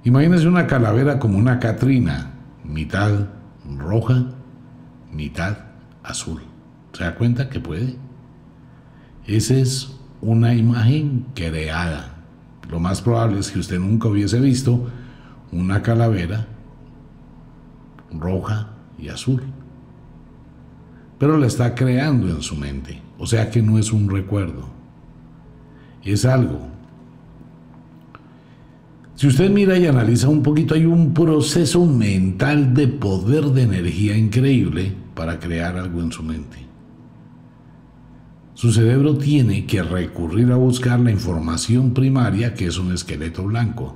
Imagínese 0.03 0.47
una 0.47 0.67
calavera 0.67 1.19
como 1.19 1.37
una 1.37 1.59
Catrina, 1.59 2.31
mitad 2.63 3.27
roja, 3.77 4.25
mitad 5.11 5.57
azul. 6.03 6.41
¿Se 6.93 7.03
da 7.03 7.15
cuenta 7.15 7.49
que 7.49 7.59
puede? 7.59 7.95
Esa 9.27 9.55
es 9.55 9.95
una 10.21 10.53
imagen 10.53 11.27
creada. 11.35 12.15
Lo 12.69 12.79
más 12.79 13.01
probable 13.01 13.39
es 13.39 13.51
que 13.51 13.59
usted 13.59 13.79
nunca 13.79 14.07
hubiese 14.07 14.39
visto 14.39 14.89
una 15.51 15.81
calavera 15.81 16.47
roja 18.11 18.69
y 18.97 19.09
azul. 19.09 19.43
Pero 21.21 21.37
la 21.37 21.45
está 21.45 21.75
creando 21.75 22.27
en 22.29 22.41
su 22.41 22.55
mente. 22.55 22.99
O 23.19 23.27
sea 23.27 23.51
que 23.51 23.61
no 23.61 23.77
es 23.77 23.93
un 23.93 24.09
recuerdo, 24.09 24.67
es 26.03 26.25
algo. 26.25 26.67
Si 29.13 29.27
usted 29.27 29.51
mira 29.51 29.77
y 29.77 29.85
analiza 29.85 30.29
un 30.29 30.41
poquito, 30.41 30.73
hay 30.73 30.87
un 30.87 31.13
proceso 31.13 31.85
mental 31.85 32.73
de 32.73 32.87
poder 32.87 33.45
de 33.49 33.61
energía 33.61 34.17
increíble 34.17 34.95
para 35.13 35.39
crear 35.39 35.77
algo 35.77 36.01
en 36.01 36.11
su 36.11 36.23
mente. 36.23 36.57
Su 38.55 38.71
cerebro 38.71 39.15
tiene 39.15 39.67
que 39.67 39.83
recurrir 39.83 40.51
a 40.51 40.55
buscar 40.55 40.99
la 40.99 41.11
información 41.11 41.93
primaria 41.93 42.55
que 42.55 42.65
es 42.65 42.79
un 42.79 42.93
esqueleto 42.93 43.43
blanco, 43.43 43.95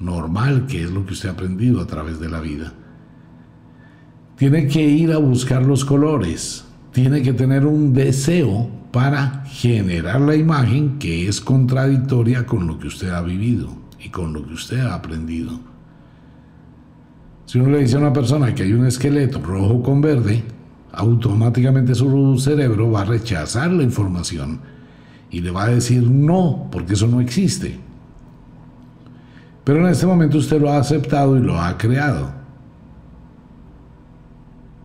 normal 0.00 0.66
que 0.66 0.82
es 0.82 0.90
lo 0.90 1.06
que 1.06 1.12
usted 1.12 1.28
ha 1.28 1.32
aprendido 1.32 1.80
a 1.80 1.86
través 1.86 2.18
de 2.18 2.28
la 2.28 2.40
vida. 2.40 2.74
Tiene 4.36 4.66
que 4.66 4.82
ir 4.82 5.12
a 5.12 5.18
buscar 5.18 5.64
los 5.64 5.84
colores, 5.84 6.64
tiene 6.92 7.22
que 7.22 7.32
tener 7.32 7.64
un 7.64 7.94
deseo 7.94 8.68
para 8.92 9.44
generar 9.46 10.20
la 10.20 10.36
imagen 10.36 10.98
que 10.98 11.26
es 11.26 11.40
contradictoria 11.40 12.44
con 12.44 12.66
lo 12.66 12.78
que 12.78 12.88
usted 12.88 13.08
ha 13.10 13.22
vivido 13.22 13.68
y 13.98 14.10
con 14.10 14.34
lo 14.34 14.46
que 14.46 14.54
usted 14.54 14.80
ha 14.80 14.94
aprendido. 14.94 15.58
Si 17.46 17.58
uno 17.58 17.70
le 17.70 17.78
dice 17.78 17.96
a 17.96 18.00
una 18.00 18.12
persona 18.12 18.54
que 18.54 18.64
hay 18.64 18.72
un 18.72 18.86
esqueleto 18.86 19.40
rojo 19.40 19.82
con 19.82 20.00
verde, 20.00 20.42
automáticamente 20.92 21.94
su 21.94 22.38
cerebro 22.38 22.90
va 22.90 23.02
a 23.02 23.04
rechazar 23.06 23.72
la 23.72 23.84
información 23.84 24.60
y 25.30 25.40
le 25.40 25.50
va 25.50 25.64
a 25.64 25.68
decir 25.68 26.02
no, 26.02 26.68
porque 26.70 26.92
eso 26.94 27.06
no 27.06 27.20
existe. 27.20 27.78
Pero 29.64 29.80
en 29.80 29.86
este 29.86 30.06
momento 30.06 30.38
usted 30.38 30.60
lo 30.60 30.70
ha 30.70 30.78
aceptado 30.78 31.36
y 31.36 31.40
lo 31.40 31.58
ha 31.58 31.76
creado. 31.78 32.30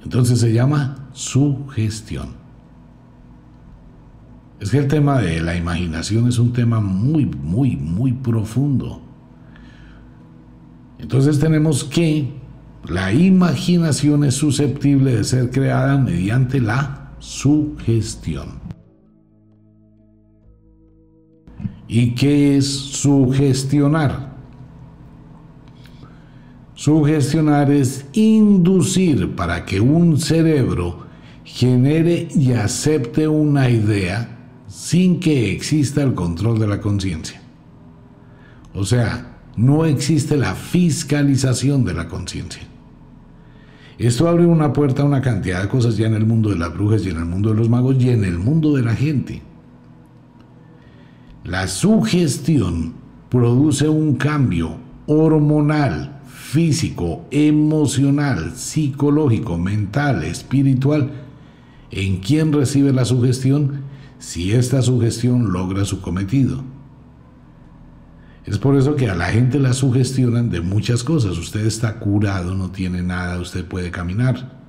Entonces 0.03 0.39
se 0.39 0.53
llama 0.53 1.10
sugestión. 1.13 2.41
Es 4.60 4.70
que 4.70 4.77
el 4.77 4.88
tema 4.88 5.20
de 5.20 5.41
la 5.41 5.55
imaginación 5.55 6.27
es 6.27 6.38
un 6.38 6.53
tema 6.53 6.79
muy, 6.79 7.25
muy, 7.25 7.75
muy 7.75 8.13
profundo. 8.13 9.01
Entonces 11.00 11.39
tenemos 11.39 11.84
que 11.84 12.31
la 12.88 13.12
imaginación 13.12 14.24
es 14.24 14.36
susceptible 14.36 15.15
de 15.15 15.24
ser 15.24 15.50
creada 15.50 15.98
mediante 15.98 16.60
la 16.60 17.12
sugestión. 17.20 18.62
¿Y 21.88 22.15
qué 22.15 22.58
es 22.58 22.67
sugestionar? 22.67 24.30
Sugestionar 26.81 27.69
es 27.69 28.07
inducir 28.13 29.35
para 29.35 29.65
que 29.65 29.79
un 29.79 30.17
cerebro 30.17 31.01
genere 31.43 32.27
y 32.35 32.53
acepte 32.53 33.27
una 33.27 33.69
idea 33.69 34.39
sin 34.67 35.19
que 35.19 35.51
exista 35.51 36.01
el 36.01 36.15
control 36.15 36.57
de 36.57 36.65
la 36.65 36.81
conciencia. 36.81 37.39
O 38.73 38.83
sea, 38.83 39.27
No 39.55 39.85
existe 39.85 40.38
la 40.38 40.55
fiscalización 40.55 41.85
de 41.85 41.93
la 41.93 42.07
conciencia. 42.07 42.63
Esto 44.00 44.27
abre 44.27 44.47
una 44.47 44.73
puerta 44.73 45.03
a 45.03 45.05
una 45.05 45.21
cantidad 45.21 45.61
de 45.61 45.67
cosas 45.67 45.97
ya 45.97 46.07
en 46.07 46.15
el 46.15 46.25
mundo 46.25 46.50
de 46.50 46.57
las 46.57 46.73
brujas 46.73 47.05
y 47.05 47.09
en 47.09 47.17
el 47.17 47.25
mundo 47.25 47.50
de 47.50 47.57
los 47.57 47.69
magos 47.69 47.97
y 48.00 48.09
en 48.09 48.25
el 48.25 48.39
mundo 48.39 48.75
de 48.75 48.81
la 48.81 48.95
gente. 48.95 49.43
La 51.43 51.67
sugestión 51.67 52.93
produce 53.29 53.88
un 53.88 54.15
cambio 54.15 54.77
hormonal, 55.05 56.20
físico, 56.41 57.27
emocional, 57.29 58.53
psicológico, 58.55 59.57
mental, 59.57 60.24
espiritual 60.24 61.12
en 61.91 62.17
quien 62.17 62.51
recibe 62.51 62.91
la 62.91 63.05
sugestión 63.05 63.81
si 64.17 64.51
esta 64.51 64.81
sugestión 64.81 65.53
logra 65.53 65.86
su 65.86 66.01
cometido. 66.01 66.63
Es 68.45 68.57
por 68.57 68.75
eso 68.75 68.95
que 68.95 69.07
a 69.07 69.15
la 69.15 69.27
gente 69.27 69.60
la 69.60 69.71
sugestionan 69.71 70.50
de 70.50 70.62
muchas 70.62 71.03
cosas. 71.03 71.38
Usted 71.38 71.65
está 71.65 72.00
curado, 72.00 72.55
no 72.55 72.71
tiene 72.71 73.03
nada, 73.03 73.39
usted 73.39 73.63
puede 73.63 73.91
caminar. 73.91 74.60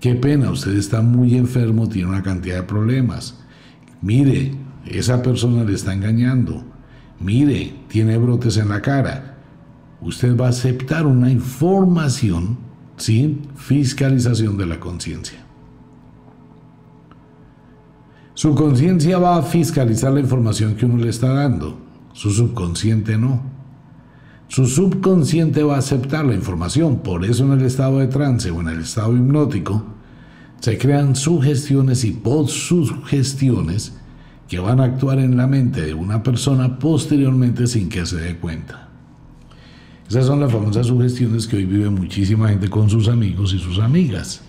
Qué 0.00 0.16
pena, 0.16 0.50
usted 0.50 0.76
está 0.76 1.00
muy 1.00 1.36
enfermo, 1.36 1.88
tiene 1.88 2.08
una 2.08 2.24
cantidad 2.24 2.56
de 2.56 2.62
problemas. 2.64 3.38
Mire, 4.02 4.56
esa 4.84 5.22
persona 5.22 5.62
le 5.62 5.74
está 5.74 5.94
engañando. 5.94 6.64
Mire, 7.20 7.72
tiene 7.88 8.18
brotes 8.18 8.56
en 8.56 8.68
la 8.68 8.82
cara. 8.82 9.31
Usted 10.02 10.36
va 10.36 10.46
a 10.46 10.50
aceptar 10.50 11.06
una 11.06 11.30
información 11.30 12.58
sin 12.96 13.42
fiscalización 13.56 14.56
de 14.56 14.66
la 14.66 14.80
conciencia. 14.80 15.38
Su 18.34 18.54
conciencia 18.54 19.18
va 19.18 19.36
a 19.36 19.42
fiscalizar 19.42 20.12
la 20.12 20.20
información 20.20 20.74
que 20.74 20.86
uno 20.86 20.96
le 20.96 21.10
está 21.10 21.32
dando. 21.32 21.78
Su 22.12 22.30
subconsciente 22.30 23.16
no. 23.16 23.42
Su 24.48 24.66
subconsciente 24.66 25.62
va 25.62 25.76
a 25.76 25.78
aceptar 25.78 26.24
la 26.24 26.34
información. 26.34 26.98
Por 26.98 27.24
eso 27.24 27.44
en 27.44 27.52
el 27.52 27.64
estado 27.64 27.98
de 27.98 28.08
trance 28.08 28.50
o 28.50 28.60
en 28.60 28.68
el 28.68 28.80
estado 28.80 29.16
hipnótico 29.16 29.84
se 30.60 30.78
crean 30.78 31.14
sugestiones 31.14 32.04
y 32.04 32.12
postsugestiones 32.12 33.96
que 34.48 34.58
van 34.58 34.80
a 34.80 34.84
actuar 34.84 35.18
en 35.18 35.36
la 35.36 35.46
mente 35.46 35.82
de 35.82 35.94
una 35.94 36.22
persona 36.22 36.78
posteriormente 36.78 37.66
sin 37.66 37.88
que 37.88 38.04
se 38.04 38.16
dé 38.16 38.36
cuenta. 38.36 38.91
Esas 40.12 40.26
son 40.26 40.40
las 40.40 40.52
famosas 40.52 40.88
sugestiones 40.88 41.46
que 41.46 41.56
hoy 41.56 41.64
vive 41.64 41.88
muchísima 41.88 42.50
gente 42.50 42.68
con 42.68 42.90
sus 42.90 43.08
amigos 43.08 43.54
y 43.54 43.58
sus 43.58 43.78
amigas, 43.78 44.42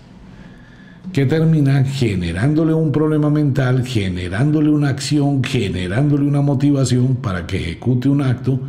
que 1.10 1.24
terminan 1.24 1.86
generándole 1.86 2.74
un 2.74 2.92
problema 2.92 3.30
mental, 3.30 3.82
generándole 3.82 4.68
una 4.68 4.90
acción, 4.90 5.42
generándole 5.42 6.26
una 6.26 6.42
motivación 6.42 7.16
para 7.16 7.46
que 7.46 7.56
ejecute 7.56 8.10
un 8.10 8.20
acto 8.20 8.60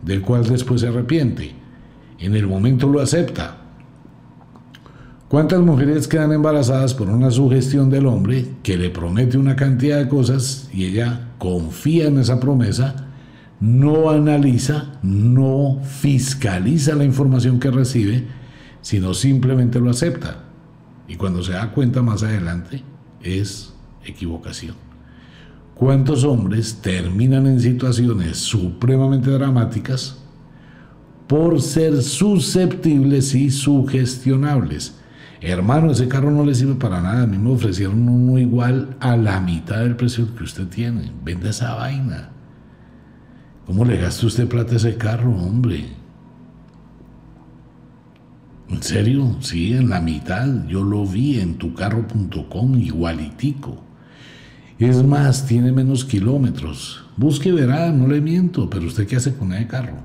del 0.00 0.22
cual 0.22 0.46
después 0.46 0.82
se 0.82 0.86
arrepiente. 0.86 1.50
En 2.20 2.36
el 2.36 2.46
momento 2.46 2.88
lo 2.88 3.00
acepta, 3.00 3.56
¿Cuántas 5.28 5.60
mujeres 5.60 6.06
quedan 6.06 6.30
embarazadas 6.30 6.94
por 6.94 7.10
una 7.10 7.32
sugestión 7.32 7.90
del 7.90 8.06
hombre 8.06 8.46
que 8.62 8.76
le 8.76 8.90
promete 8.90 9.38
una 9.38 9.56
cantidad 9.56 9.98
de 9.98 10.08
cosas 10.08 10.70
y 10.72 10.84
ella 10.84 11.32
confía 11.38 12.06
en 12.06 12.18
esa 12.18 12.38
promesa, 12.38 13.07
no 13.60 14.10
analiza, 14.10 14.98
no 15.02 15.80
fiscaliza 15.82 16.94
la 16.94 17.04
información 17.04 17.58
que 17.58 17.70
recibe, 17.70 18.26
sino 18.80 19.14
simplemente 19.14 19.80
lo 19.80 19.90
acepta? 19.90 20.44
Y 21.08 21.16
cuando 21.16 21.42
se 21.42 21.52
da 21.52 21.72
cuenta 21.72 22.02
más 22.02 22.22
adelante, 22.22 22.82
es 23.22 23.74
equivocación. 24.04 24.76
¿Cuántos 25.74 26.24
hombres 26.24 26.80
terminan 26.82 27.46
en 27.46 27.60
situaciones 27.60 28.38
supremamente 28.38 29.30
dramáticas 29.30 30.18
por 31.26 31.62
ser 31.62 32.02
susceptibles 32.02 33.34
y 33.34 33.50
sugestionables? 33.50 34.96
Hermano, 35.40 35.92
ese 35.92 36.08
carro 36.08 36.32
no 36.32 36.44
le 36.44 36.54
sirve 36.54 36.74
para 36.74 37.00
nada. 37.00 37.22
A 37.22 37.26
mí 37.26 37.38
me 37.38 37.50
ofrecieron 37.50 38.08
uno 38.08 38.38
igual 38.38 38.96
a 38.98 39.16
la 39.16 39.40
mitad 39.40 39.78
del 39.78 39.94
precio 39.94 40.34
que 40.34 40.42
usted 40.42 40.66
tiene. 40.66 41.12
Vende 41.24 41.50
esa 41.50 41.74
vaina. 41.74 42.30
¿Cómo 43.68 43.84
le 43.84 43.98
gasta 43.98 44.26
usted 44.26 44.48
plata 44.48 44.72
a 44.72 44.76
ese 44.76 44.96
carro, 44.96 45.30
hombre? 45.30 45.84
¿En 48.70 48.82
serio? 48.82 49.36
Sí, 49.40 49.74
en 49.74 49.90
la 49.90 50.00
mitad. 50.00 50.66
Yo 50.66 50.82
lo 50.82 51.04
vi 51.04 51.38
en 51.38 51.58
tucarro.com 51.58 52.78
igualitico. 52.78 53.76
Es 54.78 55.04
más, 55.04 55.44
tiene 55.44 55.70
menos 55.70 56.06
kilómetros. 56.06 57.04
Busque 57.18 57.50
y 57.50 57.52
verá, 57.52 57.92
no 57.92 58.08
le 58.08 58.22
miento, 58.22 58.70
pero 58.70 58.86
usted 58.86 59.06
qué 59.06 59.16
hace 59.16 59.34
con 59.34 59.52
ese 59.52 59.66
carro. 59.66 59.98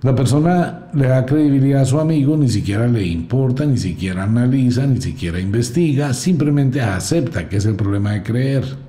La 0.00 0.14
persona 0.14 0.88
le 0.94 1.08
da 1.08 1.26
credibilidad 1.26 1.82
a 1.82 1.84
su 1.84 2.00
amigo, 2.00 2.34
ni 2.38 2.48
siquiera 2.48 2.86
le 2.86 3.06
importa, 3.06 3.66
ni 3.66 3.76
siquiera 3.76 4.22
analiza, 4.22 4.86
ni 4.86 5.02
siquiera 5.02 5.38
investiga, 5.38 6.14
simplemente 6.14 6.80
acepta 6.80 7.46
que 7.46 7.58
es 7.58 7.66
el 7.66 7.74
problema 7.74 8.12
de 8.12 8.22
creer. 8.22 8.87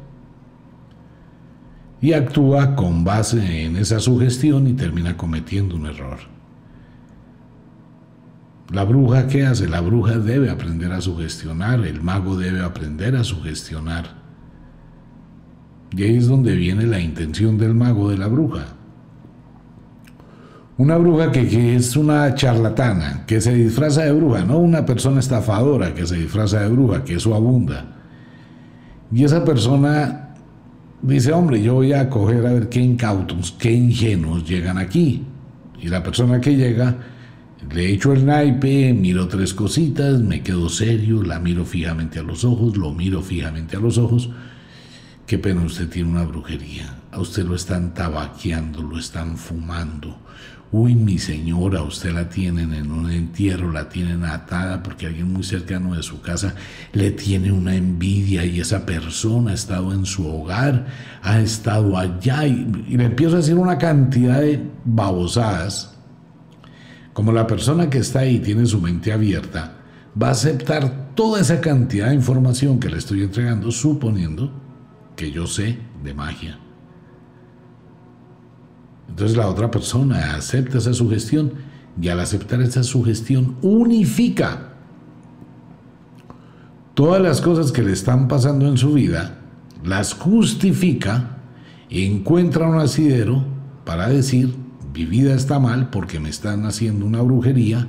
Y 2.02 2.14
actúa 2.14 2.76
con 2.76 3.04
base 3.04 3.66
en 3.66 3.76
esa 3.76 4.00
sugestión 4.00 4.68
y 4.68 4.74
termina 4.74 5.18
cometiendo 5.18 5.76
un 5.76 5.88
error. 5.88 6.20
La 8.72 8.84
bruja, 8.84 9.28
¿qué 9.28 9.46
hace? 9.46 9.68
La 9.68 9.82
bruja 9.82 10.18
debe 10.20 10.50
aprender 10.50 10.92
a 10.92 11.02
sugestionar, 11.02 11.86
el 11.86 12.02
mago 12.02 12.38
debe 12.38 12.62
aprender 12.64 13.16
a 13.16 13.24
sugestionar. 13.24 14.20
Y 15.92 16.04
ahí 16.04 16.18
es 16.18 16.28
donde 16.28 16.56
viene 16.56 16.86
la 16.86 17.00
intención 17.00 17.58
del 17.58 17.74
mago 17.74 18.10
de 18.10 18.18
la 18.18 18.28
bruja 18.28 18.80
una 20.80 20.96
bruja 20.96 21.30
que, 21.30 21.76
es 21.76 21.98
una 21.98 22.34
charlatana, 22.36 23.26
que 23.28 23.42
se 23.42 23.54
disfraza 23.54 24.04
de 24.06 24.14
bruja, 24.14 24.46
no 24.46 24.60
una 24.60 24.86
persona 24.86 25.20
estafadora 25.20 25.94
que 25.94 26.08
se 26.08 26.16
disfraza 26.16 26.62
de 26.62 26.70
bruja, 26.70 27.04
que 27.04 27.16
eso 27.16 27.36
abunda. 27.36 27.98
Y 29.12 29.26
esa 29.26 29.44
persona 29.44 30.29
dice, 31.02 31.32
hombre, 31.32 31.62
yo 31.62 31.76
voy 31.76 31.94
a 31.94 32.10
coger 32.10 32.46
a 32.46 32.54
ver 32.54 32.70
qué 32.70 32.80
incautos, 32.80 33.56
qué 33.58 33.72
ingenuos 33.72 34.48
llegan 34.48 34.78
aquí. 34.78 35.24
Y 35.82 35.88
la 35.88 36.04
persona 36.04 36.42
que 36.42 36.56
llega, 36.56 36.98
le 37.74 37.92
echo 37.92 38.14
el 38.14 38.26
naipe, 38.26 38.94
miro 38.94 39.28
tres 39.28 39.54
cositas, 39.54 40.20
me 40.22 40.42
quedo 40.42 40.70
serio, 40.70 41.24
la 41.24 41.40
miro 41.40 41.66
fijamente 41.66 42.20
a 42.20 42.24
los 42.24 42.44
ojos, 42.44 42.78
lo 42.78 42.92
miro 42.92 43.22
fijamente 43.22 43.78
a 43.78 43.80
los 43.80 43.98
ojos. 43.98 44.30
Qué 45.26 45.38
pena, 45.38 45.62
usted 45.62 45.90
tiene 45.90 46.10
una 46.10 46.24
brujería. 46.24 46.98
A 47.12 47.20
usted 47.20 47.46
lo 47.46 47.56
están 47.56 47.94
tabaqueando, 47.94 48.82
lo 48.82 48.98
están 48.98 49.38
fumando 49.38 50.18
Uy, 50.72 50.94
mi 50.94 51.18
señora, 51.18 51.82
usted 51.82 52.14
la 52.14 52.30
tienen 52.30 52.74
en 52.76 52.92
un 52.92 53.10
entierro, 53.10 53.72
la 53.72 53.90
tienen 53.90 54.24
atada 54.24 54.84
porque 54.84 55.08
alguien 55.08 55.34
muy 55.34 55.42
cercano 55.42 55.96
de 55.96 56.04
su 56.04 56.22
casa 56.22 56.54
le 56.94 57.10
tiene 57.10 57.52
una 57.52 57.76
envidia 57.76 58.46
y 58.46 58.60
esa 58.60 58.86
persona 58.86 59.50
ha 59.50 59.56
estado 59.56 59.92
en 59.94 60.06
su 60.06 60.28
hogar, 60.28 60.86
ha 61.24 61.40
estado 61.40 61.98
allá 61.98 62.46
y, 62.46 62.66
le 62.88 63.04
empiezo 63.04 63.34
a 63.34 63.38
decir 63.38 63.56
una 63.56 63.80
cantidad 63.80 64.42
de 64.42 64.64
babosadas. 64.86 65.96
Como 67.14 67.32
la 67.32 67.48
persona 67.48 67.90
que 67.90 67.98
está 67.98 68.20
ahí 68.20 68.38
tiene 68.38 68.68
su 68.68 68.80
mente 68.80 69.12
abierta, 69.12 69.74
va 70.22 70.28
a 70.28 70.32
aceptar 70.32 71.16
toda 71.16 71.42
esa 71.42 71.60
cantidad 71.62 72.10
de 72.10 72.16
información 72.16 72.80
que 72.80 72.90
le 72.90 72.98
estoy 72.98 73.24
entregando 73.24 73.72
suponiendo 73.72 74.54
que 75.16 75.32
yo 75.32 75.48
sé 75.48 75.80
de 76.04 76.14
magia. 76.14 76.60
Entonces 79.10 79.36
la 79.36 79.48
otra 79.48 79.70
persona 79.70 80.36
acepta 80.36 80.78
esa 80.78 80.94
sugestión 80.94 81.52
y 82.02 82.08
al 82.08 82.20
aceptar 82.20 82.62
esa 82.62 82.84
sugestión 82.84 83.56
unifica 83.62 84.70
todas 86.94 87.22
las 87.22 87.42
cosas 87.42 87.72
que 87.72 87.82
le 87.82 87.94
están 87.94 88.28
pasando 88.28 88.68
en 88.68 88.78
su 88.78 88.94
vida, 88.94 89.40
las 89.84 90.14
justifica, 90.14 91.38
encuentra 91.90 92.68
un 92.68 92.80
asidero 92.80 93.44
para 93.86 94.10
decir, 94.10 94.54
mi 94.94 95.06
vida 95.06 95.34
está 95.34 95.60
mal 95.60 95.90
porque 95.90 96.20
me 96.20 96.30
están 96.30 96.66
haciendo 96.66 97.06
una 97.06 97.22
brujería, 97.22 97.88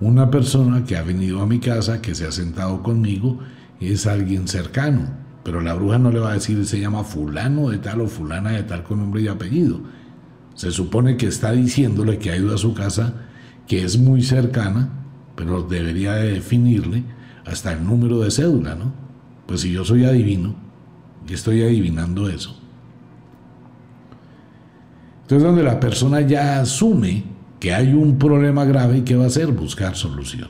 una 0.00 0.30
persona 0.30 0.84
que 0.84 0.96
ha 0.96 1.02
venido 1.02 1.42
a 1.42 1.46
mi 1.46 1.58
casa, 1.58 2.00
que 2.00 2.14
se 2.14 2.26
ha 2.26 2.32
sentado 2.32 2.82
conmigo, 2.82 3.38
es 3.80 4.06
alguien 4.06 4.48
cercano, 4.48 5.08
pero 5.44 5.60
la 5.60 5.74
bruja 5.74 5.98
no 5.98 6.10
le 6.10 6.18
va 6.18 6.30
a 6.30 6.34
decir 6.34 6.64
se 6.64 6.80
llama 6.80 7.04
fulano 7.04 7.68
de 7.68 7.78
tal 7.78 8.00
o 8.00 8.06
fulana 8.06 8.52
de 8.52 8.62
tal 8.62 8.82
con 8.82 8.98
nombre 8.98 9.22
y 9.22 9.28
apellido 9.28 9.80
se 10.58 10.72
supone 10.72 11.16
que 11.16 11.28
está 11.28 11.52
diciéndole 11.52 12.18
que 12.18 12.32
ha 12.32 12.36
ido 12.36 12.52
a 12.52 12.58
su 12.58 12.74
casa, 12.74 13.14
que 13.68 13.84
es 13.84 13.96
muy 13.96 14.22
cercana, 14.22 14.88
pero 15.36 15.62
debería 15.62 16.14
de 16.14 16.32
definirle 16.32 17.04
hasta 17.46 17.74
el 17.74 17.86
número 17.86 18.18
de 18.18 18.32
cédula, 18.32 18.74
¿no? 18.74 18.92
Pues 19.46 19.60
si 19.60 19.70
yo 19.70 19.84
soy 19.84 20.04
adivino 20.04 20.56
y 21.28 21.34
estoy 21.34 21.62
adivinando 21.62 22.28
eso. 22.28 22.60
Entonces 25.22 25.46
donde 25.46 25.62
la 25.62 25.78
persona 25.78 26.22
ya 26.22 26.58
asume 26.58 27.22
que 27.60 27.72
hay 27.72 27.92
un 27.92 28.18
problema 28.18 28.64
grave 28.64 28.98
y 28.98 29.02
que 29.02 29.14
va 29.14 29.24
a 29.24 29.28
hacer 29.28 29.52
buscar 29.52 29.94
solución. 29.94 30.48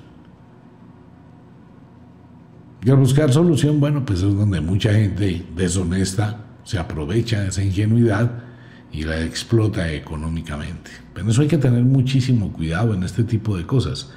Y 2.83 2.89
al 2.89 2.97
buscar 2.97 3.31
solución, 3.31 3.79
bueno, 3.79 4.07
pues 4.07 4.23
es 4.23 4.35
donde 4.35 4.63
mucha 4.63 4.91
gente 4.91 5.45
deshonesta 5.55 6.47
se 6.65 6.79
aprovecha 6.79 7.43
de 7.43 7.49
esa 7.49 7.63
ingenuidad 7.63 8.48
y 8.93 9.03
la 9.03 9.21
explota 9.23 9.93
económicamente. 9.93 10.91
Pero 11.15 11.31
eso 11.31 11.43
hay 11.43 11.49
que 11.49 11.59
tener 11.59 11.83
muchísimo 11.85 12.53
cuidado 12.53 12.95
en 12.95 13.03
este 13.03 13.25
tipo 13.25 13.57
de 13.57 13.67
cosas. 13.67 14.11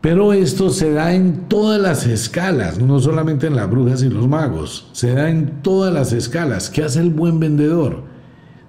Pero 0.00 0.32
esto 0.32 0.70
se 0.70 0.92
da 0.92 1.14
en 1.14 1.48
todas 1.48 1.80
las 1.80 2.06
escalas, 2.06 2.78
no 2.78 3.00
solamente 3.00 3.48
en 3.48 3.56
las 3.56 3.68
brujas 3.68 4.02
y 4.02 4.08
los 4.08 4.26
magos, 4.26 4.88
se 4.92 5.12
da 5.12 5.28
en 5.28 5.62
todas 5.62 5.92
las 5.92 6.12
escalas. 6.12 6.70
¿Qué 6.70 6.82
hace 6.82 7.00
el 7.00 7.10
buen 7.10 7.38
vendedor? 7.38 8.04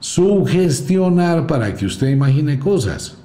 Sugestionar 0.02 1.48
para 1.48 1.74
que 1.76 1.86
usted 1.86 2.10
imagine 2.10 2.60
cosas. 2.60 3.18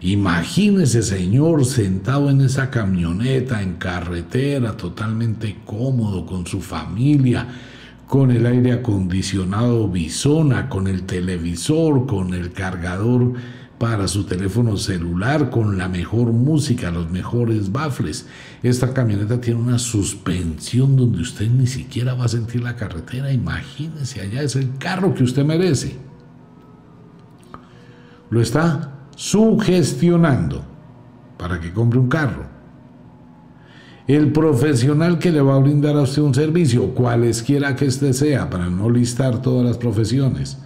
Imagínese, 0.00 1.02
señor, 1.02 1.64
sentado 1.64 2.28
en 2.28 2.40
esa 2.40 2.70
camioneta, 2.70 3.62
en 3.62 3.74
carretera, 3.74 4.76
totalmente 4.76 5.58
cómodo, 5.64 6.26
con 6.26 6.46
su 6.46 6.60
familia, 6.60 7.46
con 8.14 8.30
el 8.30 8.46
aire 8.46 8.70
acondicionado 8.70 9.88
bisona, 9.88 10.68
con 10.68 10.86
el 10.86 11.02
televisor, 11.02 12.06
con 12.06 12.32
el 12.32 12.52
cargador 12.52 13.32
para 13.76 14.06
su 14.06 14.22
teléfono 14.22 14.76
celular, 14.76 15.50
con 15.50 15.78
la 15.78 15.88
mejor 15.88 16.32
música, 16.32 16.92
los 16.92 17.10
mejores 17.10 17.72
baffles. 17.72 18.28
Esta 18.62 18.94
camioneta 18.94 19.40
tiene 19.40 19.58
una 19.58 19.80
suspensión 19.80 20.94
donde 20.94 21.22
usted 21.22 21.50
ni 21.50 21.66
siquiera 21.66 22.14
va 22.14 22.26
a 22.26 22.28
sentir 22.28 22.62
la 22.62 22.76
carretera. 22.76 23.32
Imagínese, 23.32 24.20
allá 24.20 24.42
es 24.42 24.54
el 24.54 24.78
carro 24.78 25.12
que 25.12 25.24
usted 25.24 25.44
merece. 25.44 25.96
Lo 28.30 28.40
está 28.40 29.08
sugestionando 29.16 30.64
para 31.36 31.60
que 31.60 31.72
compre 31.72 31.98
un 31.98 32.08
carro. 32.08 32.53
El 34.06 34.32
profesional 34.32 35.18
que 35.18 35.32
le 35.32 35.40
va 35.40 35.54
a 35.54 35.60
brindar 35.60 35.96
a 35.96 36.02
usted 36.02 36.20
un 36.20 36.34
servicio, 36.34 36.94
cualesquiera 36.94 37.74
que 37.74 37.86
éste 37.86 38.12
sea, 38.12 38.50
para 38.50 38.68
no 38.68 38.90
listar 38.90 39.40
todas 39.40 39.64
las 39.64 39.78
profesiones, 39.78 40.58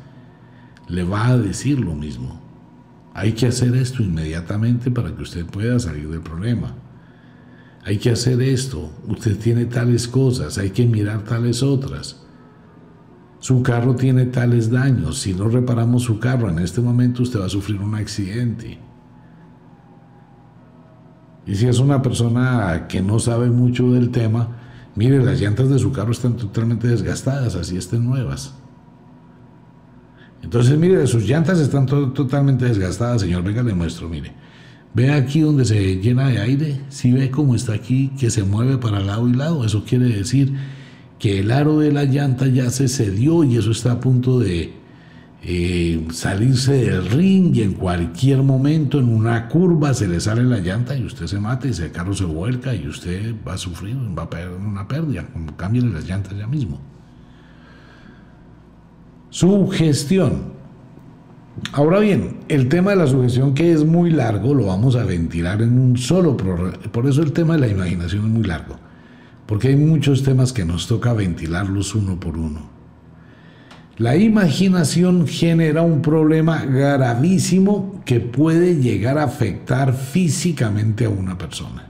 le 0.88 1.04
va 1.04 1.28
a 1.28 1.38
decir 1.38 1.78
lo 1.78 1.94
mismo. 1.94 2.40
Hay 3.14 3.32
que 3.32 3.46
hacer 3.46 3.76
esto 3.76 4.02
inmediatamente 4.02 4.90
para 4.90 5.14
que 5.14 5.22
usted 5.22 5.46
pueda 5.46 5.78
salir 5.78 6.08
del 6.08 6.20
problema. 6.20 6.74
Hay 7.84 7.98
que 7.98 8.10
hacer 8.10 8.42
esto. 8.42 8.90
Usted 9.06 9.38
tiene 9.38 9.66
tales 9.66 10.08
cosas, 10.08 10.58
hay 10.58 10.70
que 10.70 10.86
mirar 10.86 11.22
tales 11.22 11.62
otras. 11.62 12.20
Su 13.38 13.62
carro 13.62 13.94
tiene 13.94 14.26
tales 14.26 14.68
daños. 14.68 15.20
Si 15.20 15.32
no 15.32 15.48
reparamos 15.48 16.02
su 16.02 16.18
carro 16.18 16.50
en 16.50 16.58
este 16.58 16.80
momento, 16.80 17.22
usted 17.22 17.38
va 17.38 17.46
a 17.46 17.50
sufrir 17.50 17.80
un 17.80 17.94
accidente. 17.94 18.78
Y 21.48 21.54
si 21.54 21.66
es 21.66 21.78
una 21.78 22.02
persona 22.02 22.86
que 22.88 23.00
no 23.00 23.18
sabe 23.18 23.48
mucho 23.48 23.90
del 23.92 24.10
tema, 24.10 24.48
mire, 24.94 25.24
las 25.24 25.40
llantas 25.40 25.70
de 25.70 25.78
su 25.78 25.90
carro 25.90 26.12
están 26.12 26.36
totalmente 26.36 26.86
desgastadas, 26.88 27.54
así 27.54 27.78
estén 27.78 28.04
nuevas. 28.04 28.54
Entonces, 30.42 30.78
mire, 30.78 31.06
sus 31.06 31.26
llantas 31.26 31.58
están 31.58 31.86
totalmente 31.86 32.66
desgastadas, 32.66 33.22
señor. 33.22 33.42
Venga, 33.42 33.62
le 33.62 33.72
muestro, 33.72 34.10
mire. 34.10 34.32
Ve 34.92 35.10
aquí 35.10 35.40
donde 35.40 35.64
se 35.64 35.96
llena 35.96 36.28
de 36.28 36.38
aire, 36.38 36.80
si 36.90 37.12
ve 37.12 37.30
cómo 37.30 37.54
está 37.54 37.72
aquí, 37.72 38.10
que 38.20 38.30
se 38.30 38.42
mueve 38.42 38.76
para 38.76 39.00
lado 39.00 39.26
y 39.26 39.32
lado, 39.32 39.64
eso 39.64 39.84
quiere 39.84 40.06
decir 40.06 40.52
que 41.18 41.40
el 41.40 41.50
aro 41.50 41.78
de 41.78 41.92
la 41.92 42.04
llanta 42.04 42.46
ya 42.46 42.68
se 42.70 42.88
cedió 42.88 43.42
y 43.42 43.56
eso 43.56 43.70
está 43.70 43.92
a 43.92 44.00
punto 44.00 44.38
de 44.38 44.74
eh, 45.42 46.06
salirse 46.12 46.72
del 46.72 47.06
ring 47.10 47.54
y 47.54 47.62
en 47.62 47.74
cualquier 47.74 48.42
momento 48.42 48.98
en 48.98 49.08
una 49.08 49.48
curva 49.48 49.94
se 49.94 50.08
le 50.08 50.20
sale 50.20 50.42
la 50.42 50.58
llanta 50.58 50.96
y 50.96 51.04
usted 51.04 51.26
se 51.26 51.38
mata 51.38 51.66
y 51.66 51.70
ese 51.70 51.90
carro 51.92 52.14
se 52.14 52.24
vuelca 52.24 52.74
y 52.74 52.88
usted 52.88 53.34
va 53.46 53.54
a 53.54 53.58
sufrir, 53.58 53.96
va 54.18 54.24
a 54.24 54.30
perder 54.30 54.58
una 54.58 54.86
pérdida, 54.88 55.26
como 55.26 55.52
las 55.92 56.04
llantas 56.06 56.36
ya 56.36 56.46
mismo. 56.46 56.80
Sugestión. 59.30 60.58
Ahora 61.72 61.98
bien, 61.98 62.38
el 62.48 62.68
tema 62.68 62.90
de 62.90 62.96
la 62.96 63.06
sugestión 63.06 63.54
que 63.54 63.72
es 63.72 63.84
muy 63.84 64.10
largo 64.10 64.54
lo 64.54 64.66
vamos 64.66 64.96
a 64.96 65.04
ventilar 65.04 65.60
en 65.62 65.78
un 65.78 65.96
solo 65.96 66.36
programa. 66.36 66.78
Por 66.92 67.06
eso 67.06 67.22
el 67.22 67.32
tema 67.32 67.54
de 67.54 67.60
la 67.60 67.68
imaginación 67.68 68.26
es 68.26 68.30
muy 68.30 68.44
largo 68.44 68.76
porque 69.48 69.68
hay 69.68 69.76
muchos 69.76 70.22
temas 70.24 70.52
que 70.52 70.66
nos 70.66 70.86
toca 70.86 71.14
ventilarlos 71.14 71.94
uno 71.94 72.20
por 72.20 72.36
uno. 72.36 72.77
La 73.98 74.16
imaginación 74.16 75.26
genera 75.26 75.82
un 75.82 76.00
problema 76.02 76.64
gravísimo 76.64 78.00
que 78.04 78.20
puede 78.20 78.76
llegar 78.76 79.18
a 79.18 79.24
afectar 79.24 79.92
físicamente 79.92 81.04
a 81.04 81.10
una 81.10 81.36
persona. 81.36 81.84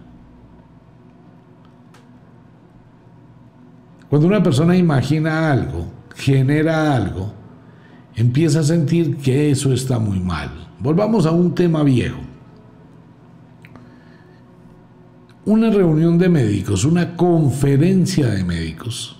Cuando 4.09 4.27
una 4.27 4.43
persona 4.43 4.75
imagina 4.75 5.53
algo, 5.53 5.87
genera 6.17 6.97
algo, 6.97 7.33
empieza 8.17 8.61
a 8.61 8.65
sentir 8.65 9.19
que 9.19 9.51
eso 9.51 9.73
está 9.73 9.99
muy 9.99 10.19
mal. 10.19 10.51
Volvamos 10.81 11.27
a 11.27 11.31
un 11.31 11.55
tema 11.55 11.83
viejo. 11.83 12.29
una 15.49 15.71
reunión 15.71 16.19
de 16.19 16.29
médicos, 16.29 16.85
una 16.85 17.17
conferencia 17.17 18.27
de 18.29 18.45
médicos, 18.45 19.18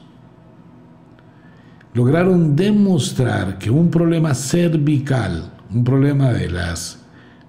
lograron 1.99 2.55
demostrar 2.55 3.59
que 3.59 3.73
un 3.73 3.91
problema 3.91 4.33
cervical, 4.33 5.53
un 5.75 5.83
problema 5.83 6.33
de 6.33 6.49
las 6.49 7.05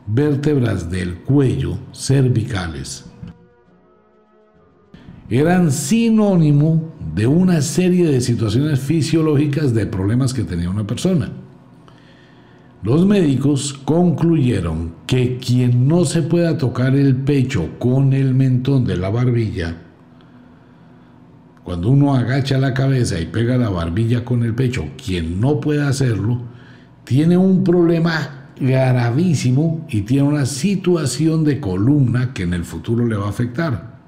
vértebras 0.07 0.89
del 0.89 1.17
cuello 1.17 1.77
cervicales, 1.93 3.05
eran 5.29 5.71
sinónimo 5.71 6.95
de 7.13 7.27
una 7.27 7.61
serie 7.61 8.07
de 8.07 8.21
situaciones 8.21 8.79
fisiológicas 8.79 9.75
de 9.75 9.85
problemas 9.85 10.33
que 10.33 10.43
tenía 10.43 10.71
una 10.71 10.87
persona. 10.87 11.31
Los 12.81 13.05
médicos 13.05 13.73
concluyeron 13.85 14.95
que 15.05 15.37
quien 15.37 15.87
no 15.87 16.05
se 16.05 16.23
pueda 16.23 16.57
tocar 16.57 16.95
el 16.95 17.17
pecho 17.17 17.77
con 17.77 18.13
el 18.13 18.33
mentón 18.33 18.83
de 18.83 18.97
la 18.97 19.11
barbilla, 19.11 19.77
cuando 21.69 21.89
uno 21.89 22.15
agacha 22.15 22.57
la 22.57 22.73
cabeza 22.73 23.19
y 23.19 23.27
pega 23.27 23.55
la 23.55 23.69
barbilla 23.69 24.25
con 24.25 24.41
el 24.41 24.55
pecho, 24.55 24.87
quien 24.97 25.39
no 25.39 25.59
pueda 25.59 25.87
hacerlo, 25.87 26.41
tiene 27.03 27.37
un 27.37 27.63
problema 27.63 28.47
gravísimo 28.59 29.85
y 29.87 30.01
tiene 30.01 30.23
una 30.23 30.47
situación 30.47 31.43
de 31.43 31.59
columna 31.59 32.33
que 32.33 32.41
en 32.41 32.55
el 32.55 32.65
futuro 32.65 33.05
le 33.05 33.17
va 33.17 33.27
a 33.27 33.29
afectar. 33.29 33.99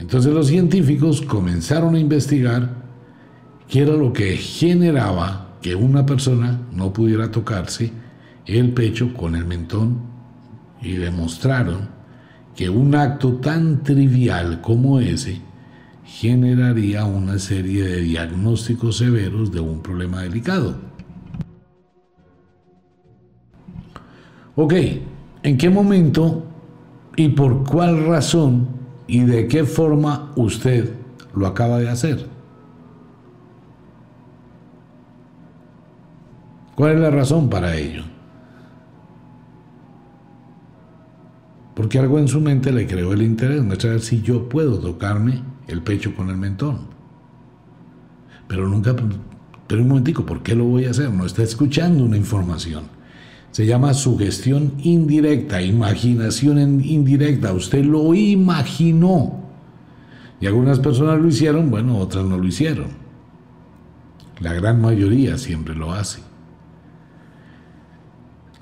Entonces 0.00 0.32
los 0.32 0.48
científicos 0.48 1.22
comenzaron 1.22 1.94
a 1.94 2.00
investigar 2.00 2.74
qué 3.68 3.82
era 3.82 3.92
lo 3.92 4.12
que 4.12 4.36
generaba 4.36 5.58
que 5.62 5.76
una 5.76 6.04
persona 6.04 6.60
no 6.72 6.92
pudiera 6.92 7.30
tocarse 7.30 7.92
el 8.46 8.72
pecho 8.72 9.14
con 9.14 9.36
el 9.36 9.44
mentón 9.44 10.00
y 10.82 10.94
demostraron 10.94 11.88
que 12.56 12.68
un 12.68 12.96
acto 12.96 13.34
tan 13.34 13.84
trivial 13.84 14.60
como 14.60 14.98
ese 14.98 15.51
generaría 16.12 17.04
una 17.06 17.38
serie 17.38 17.84
de 17.84 18.00
diagnósticos 18.02 18.98
severos 18.98 19.50
de 19.50 19.60
un 19.60 19.80
problema 19.80 20.20
delicado. 20.20 20.76
Ok, 24.54 24.74
¿en 25.42 25.56
qué 25.56 25.70
momento 25.70 26.44
y 27.16 27.30
por 27.30 27.64
cuál 27.64 28.06
razón 28.06 28.68
y 29.06 29.20
de 29.20 29.48
qué 29.48 29.64
forma 29.64 30.32
usted 30.36 30.92
lo 31.34 31.46
acaba 31.46 31.78
de 31.78 31.88
hacer? 31.88 32.26
¿Cuál 36.74 36.92
es 36.92 37.00
la 37.00 37.10
razón 37.10 37.48
para 37.48 37.74
ello? 37.74 38.02
Porque 41.74 41.98
algo 41.98 42.18
en 42.18 42.28
su 42.28 42.40
mente 42.40 42.70
le 42.70 42.86
creó 42.86 43.14
el 43.14 43.22
interés, 43.22 43.64
no 43.64 43.74
saber 43.76 44.00
si 44.02 44.20
yo 44.20 44.48
puedo 44.50 44.78
tocarme 44.78 45.51
el 45.72 45.82
pecho 45.82 46.14
con 46.14 46.30
el 46.30 46.36
mentón. 46.36 46.80
Pero 48.46 48.68
nunca, 48.68 48.94
pero 49.66 49.82
un 49.82 49.88
momentico, 49.88 50.26
¿por 50.26 50.42
qué 50.42 50.54
lo 50.54 50.64
voy 50.64 50.84
a 50.84 50.90
hacer? 50.90 51.10
No 51.10 51.24
está 51.24 51.42
escuchando 51.42 52.04
una 52.04 52.16
información. 52.16 52.84
Se 53.50 53.66
llama 53.66 53.92
sugestión 53.94 54.72
indirecta, 54.82 55.60
imaginación 55.60 56.82
indirecta. 56.82 57.52
Usted 57.52 57.84
lo 57.84 58.14
imaginó. 58.14 59.42
Y 60.40 60.46
algunas 60.46 60.80
personas 60.80 61.20
lo 61.20 61.28
hicieron, 61.28 61.70
bueno, 61.70 61.98
otras 61.98 62.24
no 62.24 62.38
lo 62.38 62.46
hicieron. 62.46 62.88
La 64.40 64.52
gran 64.52 64.80
mayoría 64.80 65.38
siempre 65.38 65.74
lo 65.74 65.92
hace. 65.92 66.20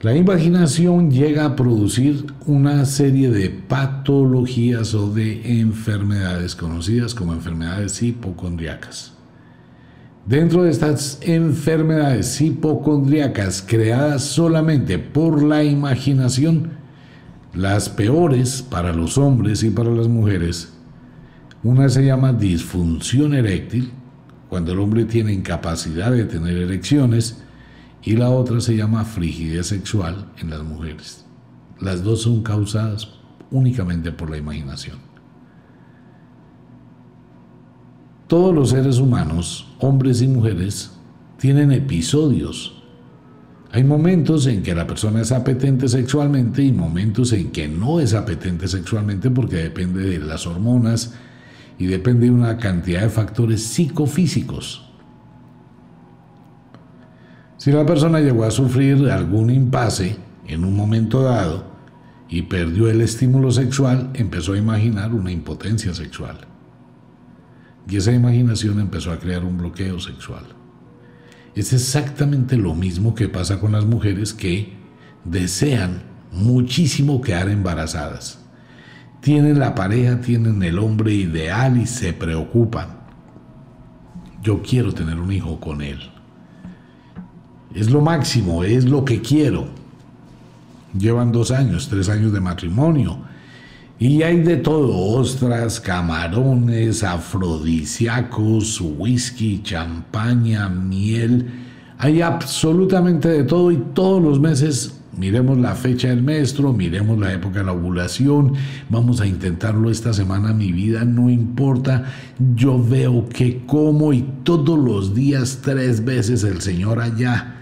La 0.03 0.17
imaginación 0.17 1.11
llega 1.11 1.45
a 1.45 1.57
producir 1.57 2.25
una 2.47 2.87
serie 2.87 3.31
de 3.31 3.51
patologías 3.51 4.95
o 4.95 5.13
de 5.13 5.61
enfermedades 5.61 6.57
conocidas 6.57 7.15
como 7.15 7.35
enfermedades 7.35 8.03
hipocondriacas. 8.03 9.13
Dentro 10.25 10.63
de 10.63 10.71
estas 10.71 11.19
enfermedades 11.21 12.41
hipocondriacas 12.41 13.61
creadas 13.61 14.23
solamente 14.25 14.99
por 14.99 15.43
la 15.43 15.65
imaginación, 15.65 16.71
las 17.53 17.91
peores 17.91 18.63
para 18.63 18.95
los 18.95 19.19
hombres 19.19 19.63
y 19.63 19.69
para 19.69 19.91
las 19.91 20.09
mujeres, 20.09 20.73
una 21.63 21.91
se 21.91 22.07
llama 22.07 22.33
disfunción 22.33 23.35
eréctil, 23.35 23.91
cuando 24.49 24.73
el 24.73 24.79
hombre 24.79 25.05
tiene 25.05 25.35
incapacidad 25.35 26.11
de 26.11 26.25
tener 26.25 26.57
erecciones, 26.57 27.43
y 28.03 28.17
la 28.17 28.31
otra 28.31 28.61
se 28.61 28.77
llama 28.77 29.05
frigidez 29.05 29.67
sexual 29.67 30.27
en 30.39 30.51
las 30.51 30.63
mujeres. 30.63 31.25
Las 31.81 32.03
dos 32.03 32.23
son 32.23 32.43
causadas 32.43 33.09
únicamente 33.51 34.13
por 34.13 34.31
la 34.31 34.39
imaginación. 34.39 34.99
Todos 38.27 38.55
los 38.55 38.71
seres 38.71 38.99
humanos, 38.99 39.67
hombres 39.81 40.23
y 40.23 40.29
mujeres, 40.29 40.93
tienen 41.39 41.73
episodios. 41.73 42.81
Hay 43.73 43.83
momentos 43.83 44.47
en 44.47 44.63
que 44.63 44.75
la 44.75 44.87
persona 44.87 45.21
es 45.21 45.33
apetente 45.33 45.89
sexualmente 45.89 46.63
y 46.63 46.73
momentos 46.73 47.33
en 47.33 47.51
que 47.51 47.67
no 47.67 47.99
es 47.99 48.15
apetente 48.15 48.69
sexualmente 48.69 49.31
porque 49.31 49.57
depende 49.57 50.03
de 50.03 50.19
las 50.19 50.47
hormonas 50.47 51.15
y 51.79 51.87
depende 51.87 52.27
de 52.27 52.33
una 52.33 52.59
cantidad 52.59 53.03
de 53.03 53.11
factores 53.11 53.63
psicofísicos. 53.65 54.90
Si 57.61 57.71
la 57.71 57.85
persona 57.85 58.21
llegó 58.21 58.45
a 58.45 58.51
sufrir 58.51 59.11
algún 59.11 59.51
impasse 59.51 60.17
en 60.47 60.65
un 60.65 60.75
momento 60.75 61.21
dado 61.25 61.63
y 62.27 62.41
perdió 62.41 62.89
el 62.89 63.03
estímulo 63.03 63.51
sexual, 63.51 64.09
empezó 64.15 64.55
a 64.55 64.57
imaginar 64.57 65.13
una 65.13 65.31
impotencia 65.31 65.93
sexual. 65.93 66.39
Y 67.87 67.99
esa 67.99 68.13
imaginación 68.13 68.81
empezó 68.81 69.13
a 69.13 69.19
crear 69.19 69.45
un 69.45 69.59
bloqueo 69.59 70.01
sexual. 70.01 70.45
Es 71.55 71.75
exactamente 71.75 72.57
lo 72.57 72.75
mismo 72.75 73.15
que 73.15 73.29
pasa 73.29 73.61
con 73.61 73.73
las 73.73 73.85
mujeres 73.85 74.33
que 74.33 74.73
desean 75.27 76.05
muchísimo 76.33 77.21
quedar 77.21 77.51
embarazadas. 77.51 78.43
Tienen 79.21 79.59
la 79.59 79.75
pareja, 79.75 80.23
tienen 80.23 80.63
el 80.63 80.79
hombre 80.79 81.13
ideal 81.13 81.77
y 81.77 81.85
se 81.85 82.15
preocupan. 82.15 83.01
Yo 84.43 84.63
quiero 84.63 84.95
tener 84.95 85.21
un 85.21 85.31
hijo 85.31 85.61
con 85.61 85.83
él 85.83 86.10
es 87.75 87.91
lo 87.91 88.01
máximo, 88.01 88.65
es 88.65 88.85
lo 88.85 89.05
que 89.05 89.21
quiero. 89.21 89.67
Llevan 90.99 91.31
dos 91.31 91.51
años, 91.51 91.89
tres 91.89 92.09
años 92.09 92.33
de 92.33 92.41
matrimonio. 92.41 93.19
Y 93.99 94.23
hay 94.23 94.41
de 94.41 94.57
todo, 94.57 94.97
ostras, 94.97 95.79
camarones, 95.79 97.05
afrodisíacos, 97.05 98.81
whisky, 98.81 99.61
champaña, 99.63 100.69
miel. 100.69 101.51
Hay 101.99 102.23
absolutamente 102.23 103.29
de 103.29 103.45
todo 103.45 103.71
y 103.71 103.77
todos 103.95 104.23
los 104.23 104.41
meses 104.41 105.01
miremos 105.17 105.59
la 105.59 105.75
fecha 105.75 106.09
del 106.09 106.23
maestro, 106.23 106.73
miremos 106.73 107.19
la 107.19 107.33
época 107.33 107.59
de 107.59 107.67
la 107.67 107.73
ovulación, 107.73 108.55
vamos 108.89 109.21
a 109.21 109.27
intentarlo 109.27 109.91
esta 109.91 110.15
semana, 110.15 110.55
mi 110.55 110.73
vida 110.73 111.05
no 111.05 111.29
importa, 111.29 112.05
yo 112.57 112.83
veo 112.83 113.29
que 113.29 113.67
como 113.67 114.15
y 114.15 114.23
todos 114.45 114.79
los 114.79 115.15
días 115.15 115.59
tres 115.63 116.03
veces 116.07 116.43
el 116.43 116.63
Señor 116.63 117.01
allá 117.01 117.60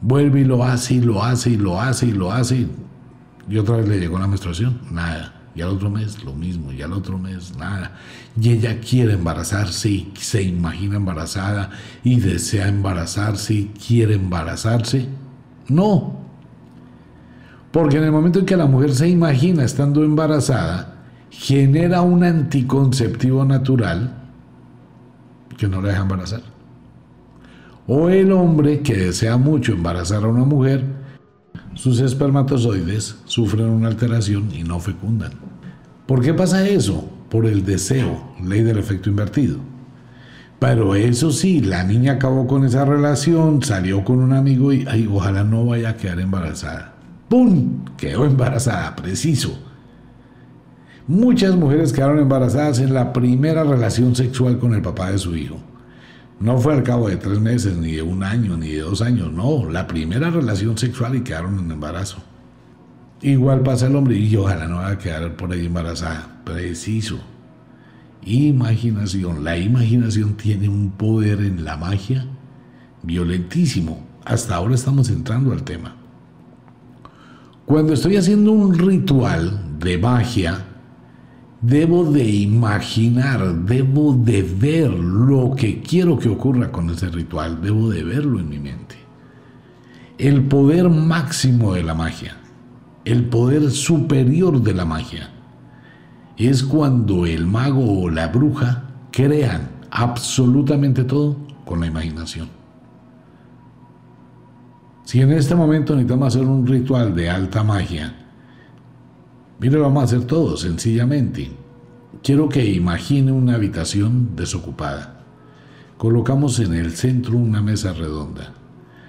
Vuelve 0.00 0.40
y 0.40 0.44
lo 0.44 0.64
hace 0.64 0.94
y 0.94 1.00
lo 1.00 1.22
hace 1.22 1.50
y 1.50 1.56
lo 1.56 1.80
hace 1.80 2.06
y 2.06 2.12
lo 2.12 2.32
hace. 2.32 2.66
Y 3.48 3.58
otra 3.58 3.76
vez 3.76 3.88
le 3.88 3.98
llegó 3.98 4.18
la 4.18 4.28
menstruación, 4.28 4.80
nada. 4.90 5.34
Y 5.54 5.60
al 5.60 5.70
otro 5.70 5.90
mes 5.90 6.22
lo 6.22 6.34
mismo, 6.34 6.72
y 6.72 6.82
al 6.82 6.92
otro 6.92 7.18
mes 7.18 7.56
nada. 7.56 7.96
Y 8.40 8.50
ella 8.50 8.78
quiere 8.80 9.14
embarazarse 9.14 9.90
y 9.90 10.12
se 10.16 10.42
imagina 10.42 10.96
embarazada 10.96 11.70
y 12.04 12.20
desea 12.20 12.68
embarazarse 12.68 13.54
y 13.54 13.64
quiere 13.86 14.14
embarazarse. 14.14 15.08
No. 15.68 16.16
Porque 17.72 17.96
en 17.96 18.04
el 18.04 18.12
momento 18.12 18.38
en 18.38 18.46
que 18.46 18.56
la 18.56 18.66
mujer 18.66 18.94
se 18.94 19.08
imagina 19.08 19.64
estando 19.64 20.04
embarazada, 20.04 20.94
genera 21.30 22.02
un 22.02 22.22
anticonceptivo 22.22 23.44
natural 23.44 24.14
que 25.56 25.66
no 25.66 25.82
la 25.82 25.88
deja 25.88 26.02
embarazar 26.02 26.57
o 27.90 28.10
el 28.10 28.30
hombre 28.32 28.80
que 28.80 28.94
desea 28.94 29.38
mucho 29.38 29.72
embarazar 29.72 30.22
a 30.22 30.28
una 30.28 30.44
mujer, 30.44 30.84
sus 31.74 32.00
espermatozoides 32.00 33.16
sufren 33.24 33.66
una 33.66 33.88
alteración 33.88 34.50
y 34.54 34.62
no 34.62 34.78
fecundan. 34.78 35.32
¿Por 36.06 36.20
qué 36.20 36.34
pasa 36.34 36.68
eso? 36.68 37.08
Por 37.30 37.46
el 37.46 37.64
deseo, 37.64 38.34
ley 38.44 38.62
del 38.62 38.76
efecto 38.76 39.08
invertido. 39.08 39.56
Pero 40.58 40.96
eso 40.96 41.30
sí, 41.30 41.60
la 41.60 41.82
niña 41.82 42.12
acabó 42.12 42.46
con 42.46 42.64
esa 42.64 42.84
relación, 42.84 43.62
salió 43.62 44.04
con 44.04 44.18
un 44.18 44.34
amigo 44.34 44.70
y 44.72 44.84
ay, 44.86 45.08
ojalá 45.10 45.42
no 45.42 45.64
vaya 45.64 45.90
a 45.90 45.96
quedar 45.96 46.20
embarazada. 46.20 46.94
¡Pum! 47.28 47.84
Quedó 47.96 48.26
embarazada, 48.26 48.96
preciso. 48.96 49.58
Muchas 51.06 51.56
mujeres 51.56 51.94
quedaron 51.94 52.18
embarazadas 52.18 52.80
en 52.80 52.92
la 52.92 53.14
primera 53.14 53.64
relación 53.64 54.14
sexual 54.14 54.58
con 54.58 54.74
el 54.74 54.82
papá 54.82 55.10
de 55.10 55.18
su 55.18 55.34
hijo. 55.34 55.56
No 56.40 56.58
fue 56.58 56.74
al 56.74 56.84
cabo 56.84 57.08
de 57.08 57.16
tres 57.16 57.40
meses, 57.40 57.76
ni 57.76 57.92
de 57.92 58.02
un 58.02 58.22
año, 58.22 58.56
ni 58.56 58.68
de 58.68 58.82
dos 58.82 59.02
años, 59.02 59.32
no, 59.32 59.68
la 59.68 59.88
primera 59.88 60.30
relación 60.30 60.78
sexual 60.78 61.16
y 61.16 61.22
quedaron 61.22 61.58
en 61.58 61.70
embarazo. 61.70 62.18
Igual 63.20 63.62
pasa 63.62 63.88
el 63.88 63.96
hombre 63.96 64.16
y 64.16 64.36
ojalá 64.36 64.68
no 64.68 64.76
va 64.76 64.90
a 64.90 64.98
quedar 64.98 65.36
por 65.36 65.52
ahí 65.52 65.66
embarazada. 65.66 66.40
Preciso. 66.44 67.18
Imaginación. 68.24 69.42
La 69.42 69.58
imaginación 69.58 70.34
tiene 70.36 70.68
un 70.68 70.92
poder 70.92 71.40
en 71.40 71.64
la 71.64 71.76
magia 71.76 72.26
violentísimo. 73.02 74.06
Hasta 74.24 74.54
ahora 74.54 74.76
estamos 74.76 75.10
entrando 75.10 75.52
al 75.52 75.64
tema. 75.64 75.96
Cuando 77.66 77.92
estoy 77.92 78.16
haciendo 78.16 78.52
un 78.52 78.78
ritual 78.78 79.78
de 79.80 79.98
magia, 79.98 80.67
Debo 81.60 82.04
de 82.04 82.24
imaginar, 82.24 83.64
debo 83.64 84.14
de 84.14 84.42
ver 84.42 84.90
lo 84.90 85.56
que 85.56 85.80
quiero 85.82 86.16
que 86.16 86.28
ocurra 86.28 86.70
con 86.70 86.88
ese 86.90 87.08
ritual, 87.08 87.60
debo 87.60 87.90
de 87.90 88.04
verlo 88.04 88.38
en 88.38 88.48
mi 88.48 88.58
mente. 88.58 88.94
El 90.18 90.44
poder 90.44 90.88
máximo 90.88 91.74
de 91.74 91.82
la 91.82 91.94
magia, 91.94 92.36
el 93.04 93.24
poder 93.24 93.70
superior 93.70 94.62
de 94.62 94.74
la 94.74 94.84
magia, 94.84 95.30
es 96.36 96.62
cuando 96.62 97.26
el 97.26 97.46
mago 97.46 98.02
o 98.02 98.08
la 98.08 98.28
bruja 98.28 98.84
crean 99.10 99.68
absolutamente 99.90 101.02
todo 101.02 101.36
con 101.64 101.80
la 101.80 101.86
imaginación. 101.86 102.48
Si 105.04 105.20
en 105.20 105.32
este 105.32 105.56
momento 105.56 105.94
necesitamos 105.94 106.34
hacer 106.34 106.46
un 106.46 106.66
ritual 106.66 107.16
de 107.16 107.30
alta 107.30 107.64
magia, 107.64 108.14
Mire, 109.60 109.76
vamos 109.76 110.02
a 110.02 110.04
hacer 110.04 110.24
todo 110.24 110.56
sencillamente. 110.56 111.50
Quiero 112.22 112.48
que 112.48 112.64
imagine 112.64 113.32
una 113.32 113.54
habitación 113.54 114.36
desocupada. 114.36 115.24
Colocamos 115.96 116.60
en 116.60 116.74
el 116.74 116.92
centro 116.92 117.36
una 117.36 117.60
mesa 117.60 117.92
redonda. 117.92 118.52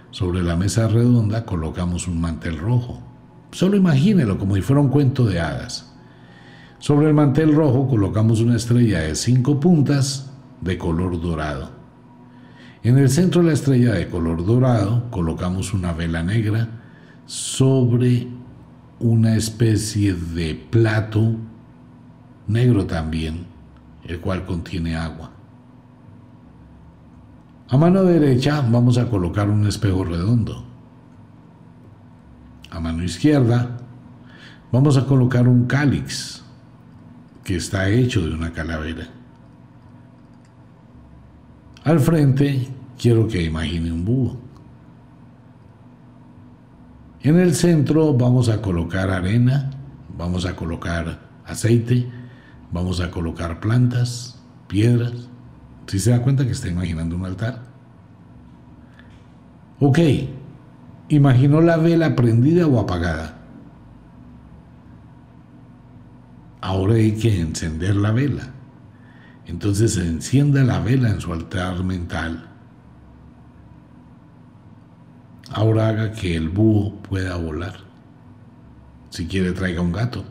Sobre 0.10 0.42
la 0.42 0.56
mesa 0.56 0.88
redonda 0.88 1.46
colocamos 1.46 2.08
un 2.08 2.20
mantel 2.20 2.58
rojo. 2.58 3.00
Solo 3.52 3.78
imagínelo 3.78 4.40
como 4.40 4.56
si 4.56 4.62
fuera 4.62 4.82
un 4.82 4.90
cuento 4.90 5.24
de 5.26 5.40
hadas. 5.40 5.94
Sobre 6.80 7.08
el 7.08 7.14
mantel 7.14 7.54
rojo 7.54 7.88
colocamos 7.88 8.42
una 8.42 8.56
estrella 8.56 9.02
de 9.02 9.14
cinco 9.14 9.60
puntas 9.60 10.32
de 10.62 10.80
color 10.80 11.22
dorado. 11.22 11.70
En 12.82 12.98
el 12.98 13.12
centro 13.12 13.42
de 13.42 13.50
la 13.50 13.54
estrella 13.54 13.94
de 13.94 14.08
color 14.08 14.44
dorado 14.44 15.12
colocamos 15.12 15.76
una 15.76 15.94
vela 15.94 16.24
negra 16.24 16.70
sobre 17.28 18.39
una 19.00 19.36
especie 19.36 20.14
de 20.14 20.56
plato 20.56 21.36
negro 22.48 22.86
también, 22.86 23.46
el 24.04 24.20
cual 24.20 24.46
contiene 24.46 24.96
agua. 24.96 25.32
A 27.70 27.78
mano 27.78 28.04
derecha 28.04 28.62
vamos 28.62 28.98
a 28.98 29.10
colocar 29.10 29.50
un 29.50 29.68
espejo 29.68 30.04
redondo. 30.04 30.66
A 32.72 32.80
mano 32.80 33.04
izquierda 33.04 33.78
vamos 34.72 34.98
a 34.98 35.06
colocar 35.06 35.48
un 35.48 35.66
cáliz 35.66 36.44
que 37.44 37.56
está 37.56 37.90
hecho 37.90 38.26
de 38.26 38.34
una 38.34 38.52
calavera. 38.52 39.08
Al 41.84 42.00
frente 42.00 42.68
quiero 42.98 43.28
que 43.28 43.44
imagine 43.44 43.92
un 43.92 44.04
búho. 44.04 44.49
En 47.22 47.38
el 47.38 47.54
centro 47.54 48.14
vamos 48.14 48.48
a 48.48 48.62
colocar 48.62 49.10
arena, 49.10 49.72
vamos 50.18 50.46
a 50.46 50.56
colocar 50.56 51.20
aceite, 51.46 52.10
vamos 52.72 53.02
a 53.02 53.12
colocar 53.12 53.60
plantas, 53.60 54.42
piedras. 54.68 55.28
Si 55.88 56.00
se 56.00 56.12
da 56.12 56.22
cuenta 56.22 56.46
que 56.46 56.52
está 56.52 56.70
imaginando 56.70 57.18
un 57.18 57.26
altar? 57.26 57.64
Ok, 59.82 60.00
imaginó 61.10 61.60
la 61.60 61.76
vela 61.76 62.16
prendida 62.16 62.68
o 62.68 62.80
apagada. 62.80 63.38
Ahora 66.62 66.94
hay 66.94 67.14
que 67.14 67.42
encender 67.42 67.98
la 67.98 68.12
vela. 68.12 68.54
Entonces 69.46 69.98
encienda 69.98 70.64
la 70.64 70.80
vela 70.80 71.10
en 71.10 71.20
su 71.20 71.34
altar 71.34 71.84
mental 71.84 72.49
Ahora 75.52 75.90
haga 75.90 76.12
que 76.12 76.36
el 76.36 76.50
búho 76.50 76.94
pueda 77.02 77.36
volar. 77.38 77.76
Si 79.10 79.26
quiere, 79.26 79.52
traiga 79.52 79.82
un 79.82 79.92
gato. 79.92 80.24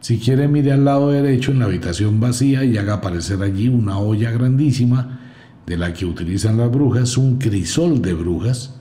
Si 0.00 0.18
quiere, 0.18 0.48
mire 0.48 0.72
al 0.72 0.84
lado 0.84 1.10
derecho 1.10 1.52
en 1.52 1.60
la 1.60 1.64
habitación 1.64 2.20
vacía 2.20 2.64
y 2.64 2.76
haga 2.76 2.94
aparecer 2.94 3.42
allí 3.42 3.68
una 3.68 3.98
olla 3.98 4.30
grandísima 4.30 5.20
de 5.66 5.78
la 5.78 5.94
que 5.94 6.04
utilizan 6.04 6.58
las 6.58 6.70
brujas, 6.70 7.16
un 7.16 7.38
crisol 7.38 8.02
de 8.02 8.12
brujas, 8.12 8.78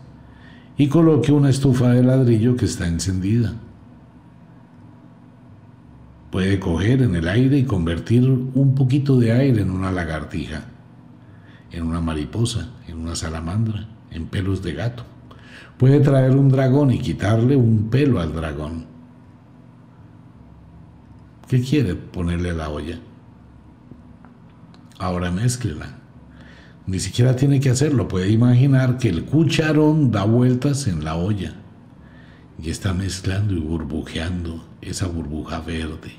y 0.78 0.88
coloque 0.88 1.32
una 1.32 1.50
estufa 1.50 1.90
de 1.90 2.04
ladrillo 2.04 2.56
que 2.56 2.66
está 2.66 2.88
encendida. 2.88 3.54
Puede 6.32 6.60
coger 6.60 7.04
en 7.04 7.16
el 7.16 7.28
aire 7.28 7.58
y 7.58 7.66
convertir 7.66 8.28
un 8.28 8.74
poquito 8.74 9.20
de 9.20 9.32
aire 9.32 9.62
en 9.62 9.70
una 9.70 9.92
lagartija, 9.92 10.66
en 11.72 11.84
una 11.84 12.02
mariposa, 12.02 12.70
en 12.88 12.98
una 12.98 13.16
salamandra, 13.16 13.88
en 14.10 14.26
pelos 14.26 14.64
de 14.64 14.74
gato. 14.74 15.04
Puede 15.82 16.00
traer 16.00 16.36
un 16.36 16.48
dragón 16.48 16.92
y 16.92 17.00
quitarle 17.00 17.56
un 17.56 17.90
pelo 17.90 18.20
al 18.20 18.36
dragón. 18.36 18.86
¿Qué 21.48 21.60
quiere 21.60 21.96
ponerle 21.96 22.52
a 22.52 22.54
la 22.54 22.70
olla? 22.70 23.00
Ahora 25.00 25.32
mézclela. 25.32 25.98
Ni 26.86 27.00
siquiera 27.00 27.36
tiene 27.36 27.60
que 27.60 27.72
hacerlo, 27.72 28.08
puede 28.08 28.30
imaginar 28.30 29.00
que 29.00 29.10
el 29.10 29.26
cucharón 29.26 30.12
da 30.12 30.24
vueltas 30.24 30.86
en 30.86 31.04
la 31.04 31.16
olla 31.16 31.56
y 32.62 32.70
está 32.70 32.94
mezclando 32.94 33.56
y 33.56 33.60
burbujeando 33.60 34.64
esa 34.82 35.08
burbuja 35.08 35.62
verde. 35.62 36.12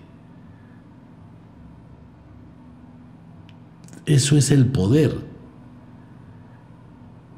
Eso 4.06 4.36
es 4.36 4.50
el 4.50 4.66
poder. 4.66 5.31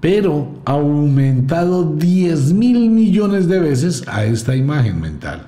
Pero 0.05 0.61
aumentado 0.67 1.83
10 1.97 2.53
mil 2.53 2.91
millones 2.91 3.49
de 3.49 3.59
veces 3.59 4.07
a 4.07 4.27
esta 4.27 4.55
imagen 4.55 5.01
mental. 5.01 5.47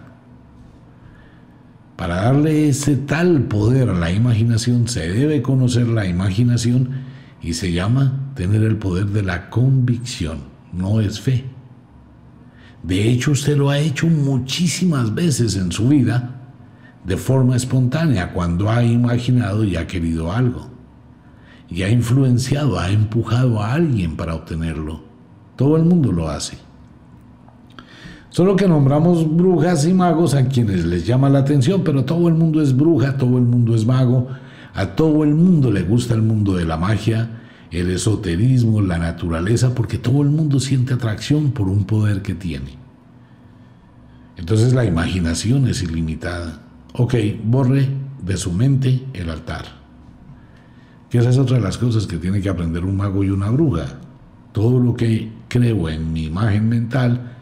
Para 1.94 2.22
darle 2.22 2.70
ese 2.70 2.96
tal 2.96 3.42
poder 3.42 3.90
a 3.90 3.92
la 3.92 4.10
imaginación 4.10 4.88
se 4.88 5.12
debe 5.12 5.42
conocer 5.42 5.86
la 5.88 6.06
imaginación 6.06 6.88
y 7.42 7.52
se 7.52 7.70
llama 7.70 8.32
tener 8.34 8.62
el 8.62 8.78
poder 8.78 9.08
de 9.08 9.24
la 9.24 9.50
convicción, 9.50 10.38
no 10.72 11.02
es 11.02 11.20
fe. 11.20 11.44
De 12.82 13.10
hecho, 13.10 13.32
usted 13.32 13.58
lo 13.58 13.68
ha 13.68 13.78
hecho 13.78 14.06
muchísimas 14.06 15.14
veces 15.14 15.56
en 15.56 15.70
su 15.70 15.88
vida 15.88 16.54
de 17.04 17.18
forma 17.18 17.56
espontánea 17.56 18.32
cuando 18.32 18.70
ha 18.70 18.82
imaginado 18.82 19.64
y 19.64 19.76
ha 19.76 19.86
querido 19.86 20.32
algo. 20.32 20.75
Y 21.68 21.82
ha 21.82 21.88
influenciado, 21.88 22.78
ha 22.78 22.90
empujado 22.90 23.60
a 23.60 23.72
alguien 23.74 24.16
para 24.16 24.34
obtenerlo. 24.34 25.02
Todo 25.56 25.76
el 25.76 25.84
mundo 25.84 26.12
lo 26.12 26.28
hace. 26.28 26.58
Solo 28.30 28.54
que 28.54 28.68
nombramos 28.68 29.34
brujas 29.34 29.86
y 29.86 29.94
magos 29.94 30.34
a 30.34 30.46
quienes 30.46 30.84
les 30.84 31.06
llama 31.06 31.30
la 31.30 31.38
atención, 31.38 31.82
pero 31.82 32.04
todo 32.04 32.28
el 32.28 32.34
mundo 32.34 32.60
es 32.60 32.76
bruja, 32.76 33.16
todo 33.16 33.38
el 33.38 33.44
mundo 33.44 33.74
es 33.74 33.86
mago, 33.86 34.28
a 34.74 34.88
todo 34.88 35.24
el 35.24 35.34
mundo 35.34 35.70
le 35.70 35.82
gusta 35.82 36.12
el 36.12 36.20
mundo 36.20 36.54
de 36.54 36.66
la 36.66 36.76
magia, 36.76 37.40
el 37.70 37.90
esoterismo, 37.90 38.82
la 38.82 38.98
naturaleza, 38.98 39.74
porque 39.74 39.96
todo 39.96 40.20
el 40.20 40.28
mundo 40.28 40.60
siente 40.60 40.92
atracción 40.92 41.52
por 41.52 41.68
un 41.68 41.84
poder 41.84 42.20
que 42.20 42.34
tiene. 42.34 42.76
Entonces 44.36 44.74
la 44.74 44.84
imaginación 44.84 45.66
es 45.66 45.82
ilimitada. 45.82 46.60
Ok, 46.92 47.14
borre 47.42 47.88
de 48.22 48.36
su 48.36 48.52
mente 48.52 49.02
el 49.14 49.30
altar. 49.30 49.64
Que 51.16 51.20
esa 51.20 51.30
es 51.30 51.38
otra 51.38 51.56
de 51.56 51.62
las 51.62 51.78
cosas 51.78 52.06
que 52.06 52.18
tiene 52.18 52.42
que 52.42 52.50
aprender 52.50 52.84
un 52.84 52.98
mago 52.98 53.24
y 53.24 53.30
una 53.30 53.48
bruja. 53.48 53.86
Todo 54.52 54.78
lo 54.78 54.92
que 54.92 55.32
creo 55.48 55.88
en 55.88 56.12
mi 56.12 56.24
imagen 56.26 56.68
mental, 56.68 57.32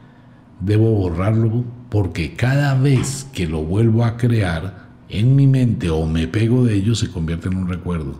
debo 0.60 0.92
borrarlo 0.92 1.64
porque 1.90 2.37
cada 2.37 2.80
vez 2.80 3.26
que 3.32 3.48
lo 3.48 3.64
vuelvo 3.64 4.04
a 4.04 4.16
crear 4.16 4.90
en 5.08 5.34
mi 5.34 5.48
mente 5.48 5.90
o 5.90 6.06
me 6.06 6.28
pego 6.28 6.64
de 6.64 6.74
ello 6.74 6.94
se 6.94 7.10
convierte 7.10 7.48
en 7.48 7.56
un 7.56 7.66
recuerdo 7.66 8.14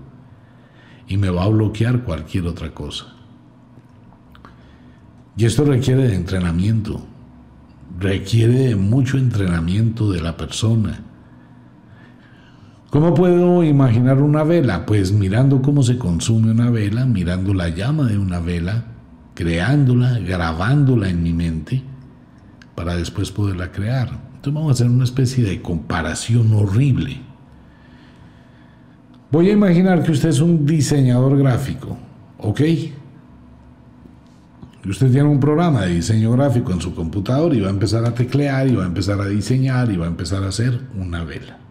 y 1.07 1.19
me 1.19 1.31
va 1.31 1.45
a 1.45 1.49
bloquear 1.49 2.03
cualquier 2.03 2.49
otra 2.49 2.75
cosa. 2.75 3.15
Y 5.37 5.45
esto 5.45 5.65
requiere 5.65 6.09
de 6.09 6.17
entrenamiento, 6.17 7.07
requiere 8.01 8.55
de 8.55 8.75
mucho 8.75 9.19
entrenamiento 9.19 10.11
de 10.11 10.21
la 10.21 10.37
persona. 10.37 11.05
¿Cómo 12.95 13.13
puedo 13.13 13.65
imaginar 13.65 14.23
una 14.23 14.45
vela? 14.45 14.87
Pues 14.87 15.11
mirando 15.11 15.61
cómo 15.61 15.83
se 15.83 15.99
consume 15.99 16.53
una 16.53 16.71
vela, 16.71 17.05
mirando 17.05 17.53
la 17.53 17.69
llama 17.69 18.05
de 18.05 18.17
una 18.17 18.39
vela, 18.39 18.85
creándola, 19.35 20.21
grabándola 20.21 21.09
en 21.09 21.21
mi 21.21 21.33
mente 21.33 21.83
para 22.77 22.95
después 22.95 23.33
poderla 23.33 23.73
crear. 23.73 24.11
Entonces 24.37 24.55
vamos 24.55 24.69
a 24.69 24.73
hacer 24.75 24.89
una 24.89 25.03
especie 25.03 25.43
de 25.43 25.61
comparación 25.61 26.55
horrible. 26.55 27.21
Voy 29.33 29.51
a 29.51 29.55
imaginar 29.55 30.05
que 30.05 30.13
usted 30.13 30.29
es 30.29 30.39
un 30.39 30.65
diseñador 30.65 31.37
gráfico, 31.37 31.99
¿ok? 32.39 32.61
Y 32.61 32.93
usted 34.89 35.11
tiene 35.11 35.29
un 35.29 35.41
programa 35.41 35.81
de 35.81 35.97
diseño 35.97 36.31
gráfico 36.31 36.71
en 36.71 36.81
su 36.81 36.95
computador 36.95 37.57
y 37.57 37.61
va 37.61 37.67
a 37.67 37.71
empezar 37.71 38.05
a 38.05 38.15
teclear 38.15 38.69
y 38.69 38.77
va 38.77 38.85
a 38.85 38.87
empezar 38.87 39.21
a 39.21 39.27
diseñar 39.27 39.91
y 39.91 39.97
va 39.97 40.05
a 40.05 40.11
empezar 40.11 40.45
a 40.45 40.49
hacer 40.51 40.81
una 40.97 41.25
vela. 41.25 41.64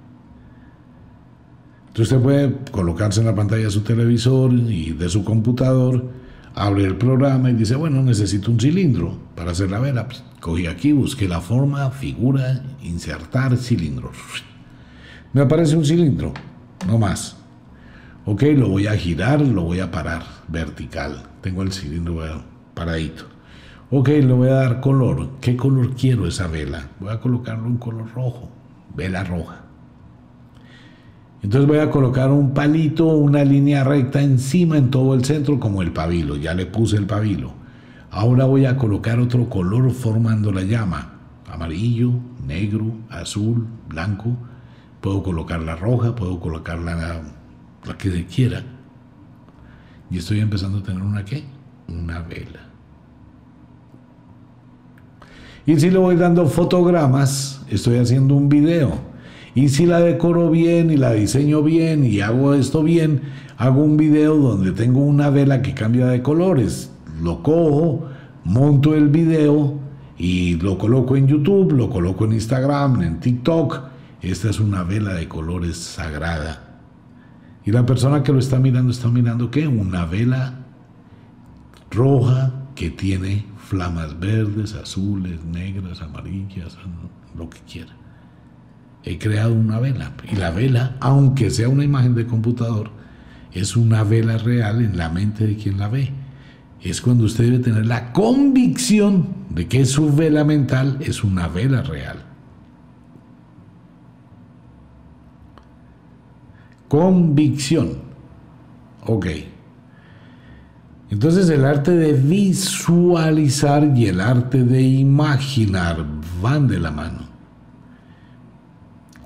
Entonces 1.94 2.12
usted 2.12 2.24
puede 2.24 2.56
colocarse 2.72 3.20
en 3.20 3.28
la 3.28 3.36
pantalla 3.36 3.66
de 3.66 3.70
su 3.70 3.82
televisor 3.82 4.52
y 4.52 4.94
de 4.94 5.10
su 5.10 5.24
computador 5.24 6.10
abre 6.56 6.86
el 6.86 6.98
programa 6.98 7.52
y 7.52 7.54
dice, 7.54 7.76
bueno, 7.76 8.02
necesito 8.02 8.50
un 8.50 8.60
cilindro 8.60 9.16
para 9.36 9.52
hacer 9.52 9.70
la 9.70 9.78
vela. 9.78 10.08
Pues, 10.08 10.24
cogí 10.40 10.66
aquí, 10.66 10.92
busqué 10.92 11.28
la 11.28 11.40
forma, 11.40 11.92
figura, 11.92 12.64
insertar 12.82 13.56
cilindro. 13.58 14.10
Me 15.34 15.42
aparece 15.42 15.78
un 15.78 15.86
cilindro, 15.86 16.34
no 16.88 16.98
más. 16.98 17.38
Ok, 18.26 18.42
lo 18.56 18.70
voy 18.70 18.88
a 18.88 18.98
girar, 18.98 19.42
lo 19.42 19.62
voy 19.62 19.80
a 19.80 19.92
parar 19.92 20.24
vertical. 20.48 21.22
Tengo 21.42 21.62
el 21.62 21.72
cilindro 21.72 22.44
paradito. 22.74 23.26
Ok, 23.92 24.08
le 24.08 24.34
voy 24.34 24.50
a 24.50 24.56
dar 24.56 24.82
color. 24.82 25.30
¿Qué 25.42 25.56
color 25.56 25.94
quiero 25.96 26.26
esa 26.26 26.48
vela? 26.48 26.90
Voy 27.00 27.14
a 27.14 27.20
colocarlo 27.20 27.68
en 27.68 27.78
color 27.78 28.12
rojo, 28.16 28.50
vela 28.96 29.24
roja. 29.24 29.63
Entonces 31.44 31.68
voy 31.68 31.80
a 31.80 31.90
colocar 31.92 32.32
un 32.32 32.54
palito, 32.54 33.06
una 33.06 33.44
línea 33.44 33.84
recta 33.84 34.22
encima 34.22 34.78
en 34.78 34.90
todo 34.90 35.14
el 35.14 35.26
centro 35.26 35.60
como 35.60 35.82
el 35.82 35.92
pabilo. 35.92 36.38
Ya 36.38 36.54
le 36.54 36.66
puse 36.66 36.96
el 36.96 37.06
pabilo. 37.06 37.52
Ahora 38.12 38.46
voy 38.46 38.66
a 38.66 38.78
colocar 38.78 39.20
otro 39.20 39.50
color 39.50 39.92
formando 39.92 40.54
la 40.54 40.62
llama. 40.62 41.20
Amarillo, 41.52 42.12
negro, 42.48 42.94
azul, 43.10 43.68
blanco. 43.90 44.38
Puedo 45.02 45.22
colocar 45.22 45.62
la 45.62 45.76
roja, 45.76 46.16
puedo 46.16 46.40
colocar 46.40 46.80
la, 46.80 47.22
la 47.86 47.98
que 47.98 48.26
quiera. 48.26 48.64
Y 50.10 50.20
estoy 50.20 50.40
empezando 50.40 50.78
a 50.78 50.84
tener 50.84 51.04
una 51.04 51.26
qué? 51.26 51.44
Una 51.90 52.22
vela. 52.22 52.70
Y 55.66 55.78
si 55.78 55.92
le 55.92 55.98
voy 55.98 56.16
dando 56.16 56.46
fotogramas, 56.46 57.66
estoy 57.70 57.98
haciendo 57.98 58.34
un 58.34 58.48
video 58.48 59.13
y 59.56 59.70
si 59.70 59.86
la 59.86 60.00
decoro 60.00 60.50
bien 60.50 60.90
y 60.90 60.98
la 60.98 61.12
diseño 61.12 61.62
bien 61.62 62.04
y 62.04 62.22
hago 62.22 62.56
esto 62.56 62.82
bien, 62.82 63.22
hago 63.58 63.84
un 63.84 63.98
video 63.98 64.36
donde 64.38 64.72
tengo 64.72 65.02
una 65.02 65.30
vela 65.30 65.62
que 65.62 65.76
cambia 65.76 66.08
de 66.08 66.24
colores. 66.24 66.92
Lo 67.22 67.44
cojo, 67.44 68.08
monto 68.44 68.96
el 68.96 69.10
video 69.10 69.80
y 70.18 70.56
lo 70.56 70.80
coloco 70.80 71.16
en 71.16 71.28
YouTube, 71.28 71.74
lo 71.74 71.90
coloco 71.90 72.26
en 72.26 72.34
Instagram, 72.34 73.04
en 73.04 73.20
TikTok. 73.20 73.82
Esta 74.22 74.50
es 74.50 74.60
una 74.60 74.84
vela 74.84 75.14
de 75.14 75.28
colores 75.28 75.78
sagrada. 75.78 76.80
Y 77.64 77.72
la 77.72 77.86
persona 77.86 78.24
que 78.24 78.34
lo 78.34 78.40
está 78.40 78.60
mirando 78.60 78.92
está 78.92 79.08
mirando 79.10 79.52
qué? 79.52 79.68
Una 79.68 80.06
vela 80.06 80.56
roja 81.92 82.54
que 82.74 82.90
tiene 82.90 83.46
flamas 83.58 84.20
verdes, 84.20 84.74
azules, 84.74 85.46
negras, 85.46 86.02
amarillas, 86.02 86.76
lo 87.38 87.50
que 87.50 87.60
quiera 87.60 88.03
he 89.04 89.18
creado 89.18 89.54
una 89.54 89.80
vela. 89.80 90.12
Y 90.32 90.36
la 90.36 90.52
vela, 90.52 90.96
aunque 91.00 91.50
sea 91.50 91.70
una 91.70 91.84
imagen 91.84 92.16
de 92.16 92.26
computador, 92.26 92.92
es 93.52 93.76
una 93.76 94.04
vela 94.04 94.38
real 94.38 94.82
en 94.82 94.98
la 94.98 95.10
mente 95.10 95.46
de 95.46 95.56
quien 95.56 95.78
la 95.78 95.88
ve. 95.88 96.12
Es 96.82 97.02
cuando 97.02 97.26
usted 97.26 97.46
debe 97.46 97.60
tener 97.60 97.86
la 97.86 98.12
convicción 98.12 99.28
de 99.50 99.68
que 99.68 99.86
su 99.86 100.14
vela 100.14 100.44
mental 100.44 100.98
es 101.02 101.24
una 101.24 101.48
vela 101.48 101.82
real. 101.82 102.18
Convicción. 106.88 107.98
Ok. 109.06 109.28
Entonces 111.10 111.50
el 111.50 111.64
arte 111.64 111.92
de 111.92 112.14
visualizar 112.14 113.92
y 113.96 114.08
el 114.08 114.20
arte 114.20 114.64
de 114.64 114.82
imaginar 114.82 116.06
van 116.42 116.68
de 116.68 116.80
la 116.80 116.92
mano. 116.92 117.23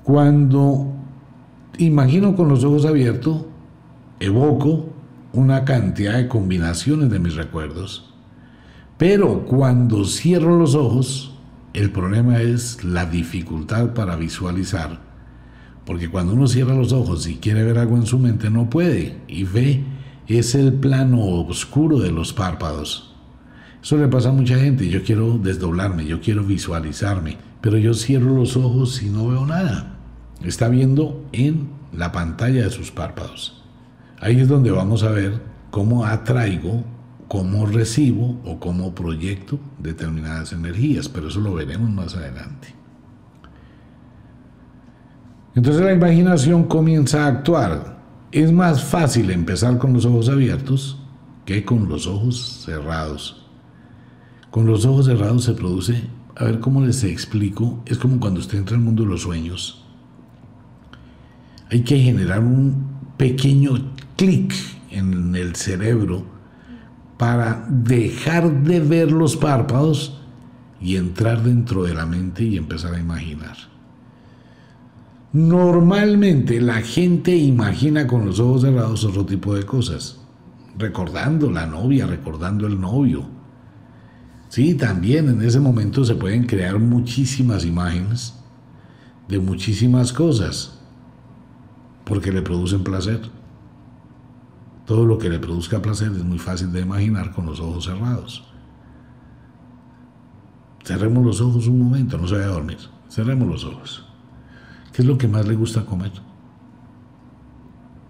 Cuando 0.08 0.90
imagino 1.76 2.34
con 2.34 2.48
los 2.48 2.64
ojos 2.64 2.86
abiertos, 2.86 3.44
evoco 4.20 4.88
una 5.34 5.66
cantidad 5.66 6.16
de 6.16 6.28
combinaciones 6.28 7.10
de 7.10 7.18
mis 7.18 7.34
recuerdos. 7.34 8.10
Pero 8.96 9.44
cuando 9.44 10.06
cierro 10.06 10.58
los 10.58 10.74
ojos, 10.74 11.34
el 11.74 11.90
problema 11.90 12.40
es 12.40 12.82
la 12.84 13.04
dificultad 13.04 13.92
para 13.92 14.16
visualizar. 14.16 14.98
Porque 15.84 16.08
cuando 16.08 16.32
uno 16.32 16.46
cierra 16.46 16.74
los 16.74 16.94
ojos 16.94 17.26
y 17.26 17.34
quiere 17.34 17.62
ver 17.62 17.76
algo 17.76 17.96
en 17.96 18.06
su 18.06 18.18
mente, 18.18 18.48
no 18.48 18.70
puede. 18.70 19.18
Y 19.28 19.44
ve, 19.44 19.84
es 20.26 20.54
el 20.54 20.72
plano 20.72 21.22
oscuro 21.22 21.98
de 21.98 22.12
los 22.12 22.32
párpados. 22.32 23.14
Eso 23.82 23.98
le 23.98 24.08
pasa 24.08 24.30
a 24.30 24.32
mucha 24.32 24.56
gente. 24.56 24.88
Yo 24.88 25.02
quiero 25.02 25.36
desdoblarme, 25.36 26.06
yo 26.06 26.22
quiero 26.22 26.44
visualizarme, 26.44 27.36
pero 27.60 27.76
yo 27.76 27.92
cierro 27.92 28.34
los 28.34 28.56
ojos 28.56 29.02
y 29.02 29.10
no 29.10 29.28
veo 29.28 29.44
nada. 29.44 29.96
Está 30.42 30.68
viendo 30.68 31.24
en 31.32 31.68
la 31.92 32.12
pantalla 32.12 32.64
de 32.64 32.70
sus 32.70 32.90
párpados. 32.90 33.62
Ahí 34.20 34.40
es 34.40 34.48
donde 34.48 34.70
vamos 34.70 35.02
a 35.02 35.10
ver 35.10 35.40
cómo 35.70 36.04
atraigo, 36.04 36.84
cómo 37.28 37.66
recibo 37.66 38.40
o 38.44 38.58
cómo 38.58 38.94
proyecto 38.94 39.58
determinadas 39.78 40.52
energías, 40.52 41.08
pero 41.08 41.28
eso 41.28 41.40
lo 41.40 41.54
veremos 41.54 41.90
más 41.90 42.14
adelante. 42.14 42.74
Entonces 45.54 45.82
la 45.82 45.92
imaginación 45.92 46.64
comienza 46.64 47.24
a 47.24 47.28
actuar. 47.28 47.98
Es 48.30 48.52
más 48.52 48.84
fácil 48.84 49.30
empezar 49.30 49.78
con 49.78 49.92
los 49.92 50.04
ojos 50.04 50.28
abiertos 50.28 50.98
que 51.44 51.64
con 51.64 51.88
los 51.88 52.06
ojos 52.06 52.62
cerrados. 52.64 53.46
Con 54.50 54.66
los 54.66 54.84
ojos 54.84 55.06
cerrados 55.06 55.44
se 55.44 55.54
produce, 55.54 56.04
a 56.36 56.44
ver 56.44 56.60
cómo 56.60 56.84
les 56.84 57.02
explico, 57.04 57.82
es 57.86 57.98
como 57.98 58.20
cuando 58.20 58.40
usted 58.40 58.58
entra 58.58 58.76
al 58.76 58.82
mundo 58.82 59.02
de 59.02 59.08
los 59.08 59.22
sueños. 59.22 59.87
Hay 61.70 61.82
que 61.82 61.98
generar 61.98 62.40
un 62.40 62.86
pequeño 63.16 63.92
clic 64.16 64.54
en 64.90 65.34
el 65.34 65.54
cerebro 65.54 66.24
para 67.18 67.66
dejar 67.68 68.62
de 68.62 68.80
ver 68.80 69.12
los 69.12 69.36
párpados 69.36 70.20
y 70.80 70.96
entrar 70.96 71.42
dentro 71.42 71.82
de 71.82 71.94
la 71.94 72.06
mente 72.06 72.44
y 72.44 72.56
empezar 72.56 72.94
a 72.94 73.00
imaginar. 73.00 73.56
Normalmente 75.32 76.60
la 76.60 76.80
gente 76.80 77.36
imagina 77.36 78.06
con 78.06 78.24
los 78.24 78.40
ojos 78.40 78.62
cerrados 78.62 79.04
otro 79.04 79.26
tipo 79.26 79.54
de 79.54 79.64
cosas, 79.64 80.20
recordando 80.78 81.50
la 81.50 81.66
novia, 81.66 82.06
recordando 82.06 82.66
el 82.66 82.80
novio. 82.80 83.26
Sí, 84.48 84.74
también 84.74 85.28
en 85.28 85.42
ese 85.42 85.60
momento 85.60 86.04
se 86.04 86.14
pueden 86.14 86.46
crear 86.46 86.78
muchísimas 86.78 87.66
imágenes 87.66 88.34
de 89.28 89.38
muchísimas 89.38 90.12
cosas, 90.14 90.77
porque 92.08 92.32
le 92.32 92.40
producen 92.40 92.82
placer. 92.82 93.20
Todo 94.86 95.04
lo 95.04 95.18
que 95.18 95.28
le 95.28 95.38
produzca 95.38 95.82
placer 95.82 96.10
es 96.10 96.24
muy 96.24 96.38
fácil 96.38 96.72
de 96.72 96.80
imaginar 96.80 97.32
con 97.32 97.44
los 97.44 97.60
ojos 97.60 97.84
cerrados. 97.84 98.44
Cerremos 100.82 101.24
los 101.24 101.42
ojos 101.42 101.66
un 101.66 101.78
momento, 101.78 102.16
no 102.16 102.26
se 102.26 102.36
vaya 102.36 102.46
a 102.46 102.52
dormir. 102.52 102.78
Cerremos 103.10 103.46
los 103.46 103.64
ojos. 103.64 104.06
¿Qué 104.90 105.02
es 105.02 105.08
lo 105.08 105.18
que 105.18 105.28
más 105.28 105.46
le 105.46 105.54
gusta 105.54 105.84
comer? 105.84 106.12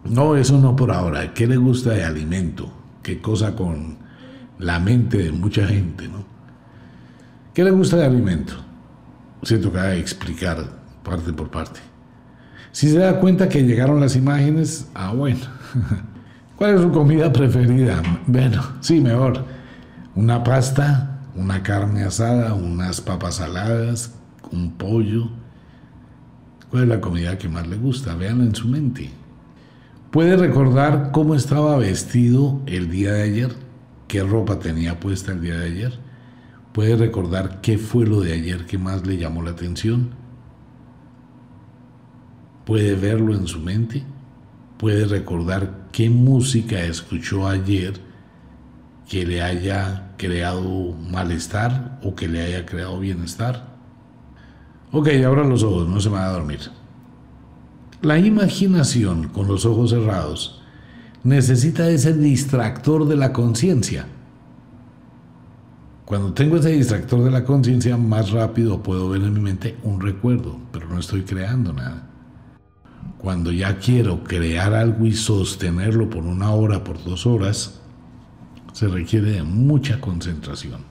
No, 0.05 0.37
eso 0.37 0.59
no 0.59 0.77
por 0.77 0.93
ahora. 0.93 1.35
¿Qué 1.35 1.49
le 1.49 1.57
gusta 1.57 1.91
de 1.91 2.05
alimento? 2.05 2.71
¿Qué 3.03 3.21
cosa 3.21 3.57
con 3.57 3.99
la 4.61 4.79
mente 4.79 5.19
de 5.19 5.33
mucha 5.33 5.67
gente, 5.67 6.07
no? 6.07 6.25
¿Qué 7.53 7.65
le 7.65 7.73
gusta 7.73 7.97
de 7.97 8.07
alimento? 8.07 8.55
Se 9.43 9.59
toca 9.59 9.97
explicar 9.97 10.65
parte 11.03 11.33
por 11.33 11.51
parte. 11.51 11.88
Si 12.73 12.89
se 12.89 12.99
da 12.99 13.19
cuenta 13.21 13.49
que 13.49 13.65
llegaron 13.65 14.01
las 14.01 14.17
imágenes, 14.17 14.89
ah, 14.95 15.13
bueno. 15.13 15.41
¿Cuál 16.57 16.75
es 16.75 16.81
su 16.83 16.91
comida 16.91 17.33
preferida? 17.33 18.03
Bueno, 18.27 18.63
sí, 18.81 19.01
mejor. 19.01 19.45
Una 20.15 20.43
pasta, 20.43 21.21
una 21.37 21.63
carne 21.63 22.03
asada, 22.03 22.55
unas 22.55 23.01
papas 23.01 23.37
saladas, 23.37 24.15
un 24.51 24.73
pollo. 24.73 25.29
¿Cuál 26.71 26.83
es 26.85 26.89
la 26.89 27.01
comida 27.01 27.39
que 27.39 27.49
más 27.49 27.67
le 27.67 27.77
gusta? 27.77 28.15
Véanlo 28.15 28.45
en 28.45 28.55
su 28.55 28.69
mente. 28.69 29.11
¿Puede 30.11 30.37
recordar 30.37 31.11
cómo 31.13 31.35
estaba 31.35 31.77
vestido 31.77 32.61
el 32.67 32.91
día 32.91 33.13
de 33.13 33.23
ayer? 33.23 33.53
¿Qué 34.09 34.23
ropa 34.23 34.59
tenía 34.59 34.99
puesta 34.99 35.33
el 35.33 35.41
día 35.41 35.57
de 35.57 35.67
ayer? 35.67 35.93
¿Puede 36.73 36.97
recordar 36.97 37.61
qué 37.61 37.79
fue 37.79 38.07
lo 38.07 38.21
de 38.21 38.33
ayer 38.33 38.67
que 38.67 38.79
más 38.79 39.07
le 39.07 39.17
llamó 39.19 39.43
la 39.43 39.51
atención? 39.51 40.11
¿Puede 42.69 42.95
verlo 42.95 43.35
en 43.35 43.47
su 43.49 43.59
mente? 43.59 44.05
puede 44.79 45.05
recordar 45.07 45.89
qué 45.93 46.09
música 46.09 46.81
escuchó 46.81 47.49
ayer 47.49 47.95
que 49.09 49.27
le 49.27 49.43
haya 49.43 50.13
creado 50.17 50.95
malestar 51.11 51.99
o 52.03 52.15
que 52.15 52.29
le 52.29 52.41
haya 52.41 52.65
creado 52.65 53.01
bienestar. 53.01 53.77
Ok, 54.93 55.09
abra 55.27 55.45
los 55.45 55.63
ojos, 55.63 55.89
no 55.89 56.01
se 56.01 56.09
va 56.09 56.27
a 56.27 56.33
dormir. 56.33 56.61
La 58.03 58.19
imaginación 58.19 59.29
con 59.29 59.49
los 59.49 59.67
ojos 59.67 59.91
cerrados 59.91 60.63
necesita 61.25 61.91
ese 61.91 62.15
distractor 62.15 63.09
de 63.09 63.17
la 63.17 63.33
conciencia. 63.33 64.07
Cuando 66.05 66.33
tengo 66.33 66.57
ese 66.57 66.71
distractor 66.71 67.25
de 67.25 67.31
la 67.31 67.45
conciencia, 67.45 67.97
más 67.97 68.31
rápido 68.31 68.83
puedo 68.83 69.11
ver 69.11 69.23
en 69.23 69.35
mi 69.35 69.41
mente 69.41 69.77
un 69.83 70.01
recuerdo, 70.01 70.59
pero 70.71 70.89
no 70.89 71.01
estoy 71.01 71.23
creando 71.23 71.73
nada 71.73 72.08
cuando 73.17 73.51
ya 73.51 73.79
quiero 73.79 74.23
crear 74.23 74.75
algo 74.75 75.07
y 75.07 75.13
sostenerlo 75.13 76.11
por 76.11 76.25
una 76.25 76.51
hora, 76.51 76.85
por 76.85 77.03
dos 77.03 77.27
horas, 77.27 77.81
se 78.73 78.87
requiere 78.87 79.33
de 79.33 79.43
mucha 79.43 80.01
concentración. 80.01 80.83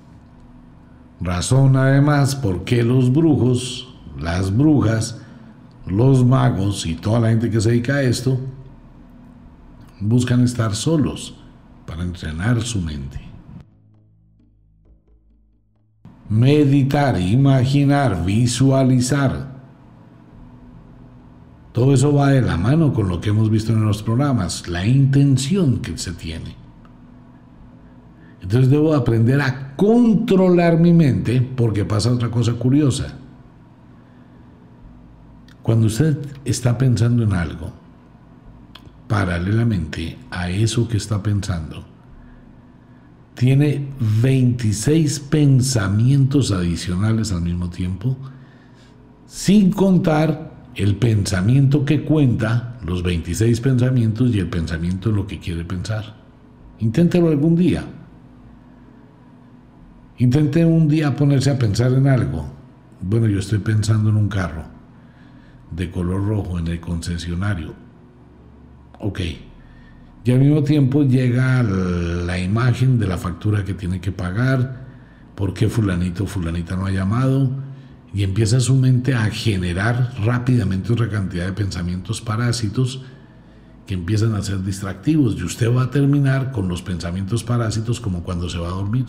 Razón 1.21 1.77
además 1.77 2.35
por 2.35 2.63
qué 2.63 2.83
los 2.83 3.11
brujos, 3.13 3.87
las 4.19 4.55
brujas, 4.55 5.21
los 5.85 6.25
magos 6.25 6.85
y 6.85 6.95
toda 6.95 7.21
la 7.21 7.29
gente 7.29 7.49
que 7.49 7.61
se 7.61 7.69
dedica 7.69 7.95
a 7.95 8.03
esto 8.03 8.39
buscan 9.99 10.41
estar 10.43 10.75
solos 10.75 11.35
para 11.85 12.03
entrenar 12.03 12.61
su 12.61 12.81
mente. 12.81 13.21
Meditar, 16.29 17.19
imaginar, 17.19 18.25
visualizar 18.25 19.56
todo 21.77 21.93
eso 21.93 22.11
va 22.11 22.31
de 22.31 22.41
la 22.41 22.57
mano 22.57 22.91
con 22.91 23.07
lo 23.07 23.21
que 23.21 23.29
hemos 23.29 23.51
visto 23.51 23.71
en 23.71 23.85
los 23.85 24.01
programas, 24.01 24.67
la 24.67 24.87
intención 24.87 25.77
que 25.77 25.95
se 25.95 26.11
tiene. 26.11 26.55
Entonces 28.41 28.71
debo 28.71 28.95
aprender 28.95 29.39
a 29.41 29.75
controlar 29.75 30.79
mi 30.79 30.91
mente 30.91 31.39
porque 31.39 31.85
pasa 31.85 32.11
otra 32.11 32.31
cosa 32.31 32.53
curiosa. 32.53 33.13
Cuando 35.61 35.85
usted 35.85 36.17
está 36.45 36.79
pensando 36.79 37.21
en 37.21 37.33
algo, 37.33 37.71
paralelamente 39.07 40.17
a 40.31 40.49
eso 40.49 40.87
que 40.87 40.97
está 40.97 41.21
pensando, 41.21 41.85
tiene 43.35 43.87
26 44.23 45.19
pensamientos 45.19 46.51
adicionales 46.51 47.31
al 47.31 47.43
mismo 47.43 47.69
tiempo, 47.69 48.17
sin 49.27 49.71
contar 49.71 50.56
el 50.77 50.95
pensamiento 50.95 51.83
que 51.83 52.03
cuenta, 52.03 52.77
los 52.85 53.01
26 53.01 53.59
pensamientos 53.61 54.33
y 54.33 54.39
el 54.39 54.47
pensamiento 54.47 55.09
de 55.09 55.15
lo 55.15 55.25
que 55.25 55.39
quiere 55.39 55.65
pensar. 55.65 56.15
Inténtelo 56.79 57.29
algún 57.29 57.55
día. 57.55 57.83
Intente 60.19 60.63
un 60.63 60.87
día 60.87 61.15
ponerse 61.15 61.49
a 61.49 61.57
pensar 61.57 61.93
en 61.93 62.07
algo. 62.07 62.45
Bueno, 63.01 63.27
yo 63.27 63.39
estoy 63.39 63.57
pensando 63.59 64.11
en 64.11 64.17
un 64.17 64.29
carro 64.29 64.65
de 65.71 65.89
color 65.89 66.25
rojo 66.25 66.59
en 66.59 66.67
el 66.67 66.79
concesionario. 66.79 67.73
Ok. 68.99 69.19
Y 70.23 70.31
al 70.31 70.39
mismo 70.39 70.63
tiempo 70.63 71.03
llega 71.03 71.63
la 71.63 72.37
imagen 72.37 72.99
de 72.99 73.07
la 73.07 73.17
factura 73.17 73.63
que 73.63 73.73
tiene 73.73 73.99
que 73.99 74.11
pagar, 74.11 74.85
por 75.33 75.53
qué 75.55 75.69
fulanito 75.69 76.27
fulanita 76.27 76.75
no 76.75 76.85
ha 76.85 76.91
llamado, 76.91 77.49
y 78.13 78.23
empieza 78.23 78.59
su 78.59 78.75
mente 78.75 79.13
a 79.13 79.25
generar 79.29 80.13
rápidamente 80.23 80.93
otra 80.93 81.09
cantidad 81.09 81.45
de 81.45 81.53
pensamientos 81.53 82.21
parásitos 82.21 83.01
que 83.85 83.93
empiezan 83.93 84.35
a 84.35 84.41
ser 84.41 84.63
distractivos 84.63 85.35
y 85.37 85.43
usted 85.43 85.73
va 85.73 85.83
a 85.83 85.91
terminar 85.91 86.51
con 86.51 86.67
los 86.67 86.81
pensamientos 86.81 87.43
parásitos 87.43 87.99
como 87.99 88.23
cuando 88.23 88.49
se 88.49 88.57
va 88.57 88.67
a 88.67 88.71
dormir. 88.71 89.05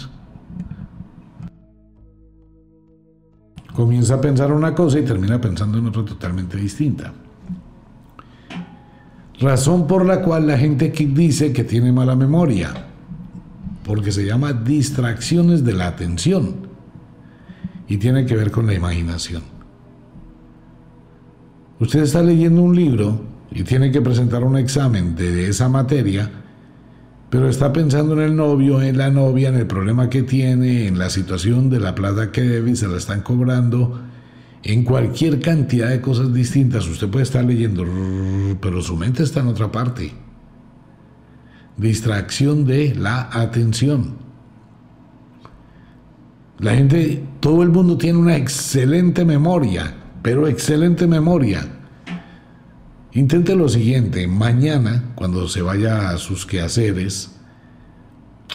Comienza 3.74 4.14
a 4.14 4.20
pensar 4.20 4.52
una 4.52 4.74
cosa 4.74 4.98
y 4.98 5.04
termina 5.04 5.40
pensando 5.40 5.78
en 5.78 5.86
otra 5.86 6.04
totalmente 6.04 6.56
distinta. 6.56 7.12
Razón 9.40 9.86
por 9.86 10.04
la 10.04 10.20
cual 10.22 10.48
la 10.48 10.58
gente 10.58 10.90
dice 10.90 11.52
que 11.52 11.62
tiene 11.62 11.92
mala 11.92 12.16
memoria, 12.16 12.86
porque 13.84 14.10
se 14.10 14.26
llama 14.26 14.52
distracciones 14.52 15.64
de 15.64 15.74
la 15.74 15.86
atención 15.86 16.67
y 17.88 17.96
tiene 17.96 18.26
que 18.26 18.36
ver 18.36 18.50
con 18.50 18.66
la 18.66 18.74
imaginación. 18.74 19.42
Usted 21.80 22.00
está 22.00 22.22
leyendo 22.22 22.62
un 22.62 22.76
libro 22.76 23.20
y 23.50 23.62
tiene 23.62 23.90
que 23.90 24.02
presentar 24.02 24.44
un 24.44 24.58
examen 24.58 25.14
de 25.16 25.48
esa 25.48 25.68
materia, 25.68 26.30
pero 27.30 27.48
está 27.48 27.72
pensando 27.72 28.14
en 28.14 28.20
el 28.20 28.36
novio, 28.36 28.82
en 28.82 28.98
la 28.98 29.10
novia, 29.10 29.48
en 29.48 29.54
el 29.54 29.66
problema 29.66 30.10
que 30.10 30.22
tiene, 30.22 30.86
en 30.86 30.98
la 30.98 31.08
situación 31.08 31.70
de 31.70 31.80
la 31.80 31.94
plata 31.94 32.32
que 32.32 32.42
debe 32.42 32.72
y 32.72 32.76
se 32.76 32.88
la 32.88 32.96
están 32.96 33.22
cobrando, 33.22 34.00
en 34.62 34.84
cualquier 34.84 35.40
cantidad 35.40 35.88
de 35.88 36.00
cosas 36.00 36.34
distintas. 36.34 36.86
Usted 36.88 37.08
puede 37.08 37.22
estar 37.22 37.44
leyendo, 37.44 37.84
pero 38.60 38.82
su 38.82 38.96
mente 38.96 39.22
está 39.22 39.40
en 39.40 39.48
otra 39.48 39.70
parte. 39.70 40.12
Distracción 41.76 42.66
de 42.66 42.94
la 42.96 43.28
atención. 43.32 44.27
La 46.58 46.74
gente, 46.74 47.22
todo 47.38 47.62
el 47.62 47.68
mundo 47.68 47.96
tiene 47.96 48.18
una 48.18 48.36
excelente 48.36 49.24
memoria, 49.24 49.94
pero 50.22 50.48
excelente 50.48 51.06
memoria. 51.06 51.66
Intente 53.12 53.54
lo 53.54 53.68
siguiente, 53.68 54.26
mañana, 54.26 55.12
cuando 55.14 55.48
se 55.48 55.62
vaya 55.62 56.10
a 56.10 56.18
sus 56.18 56.44
quehaceres, 56.44 57.36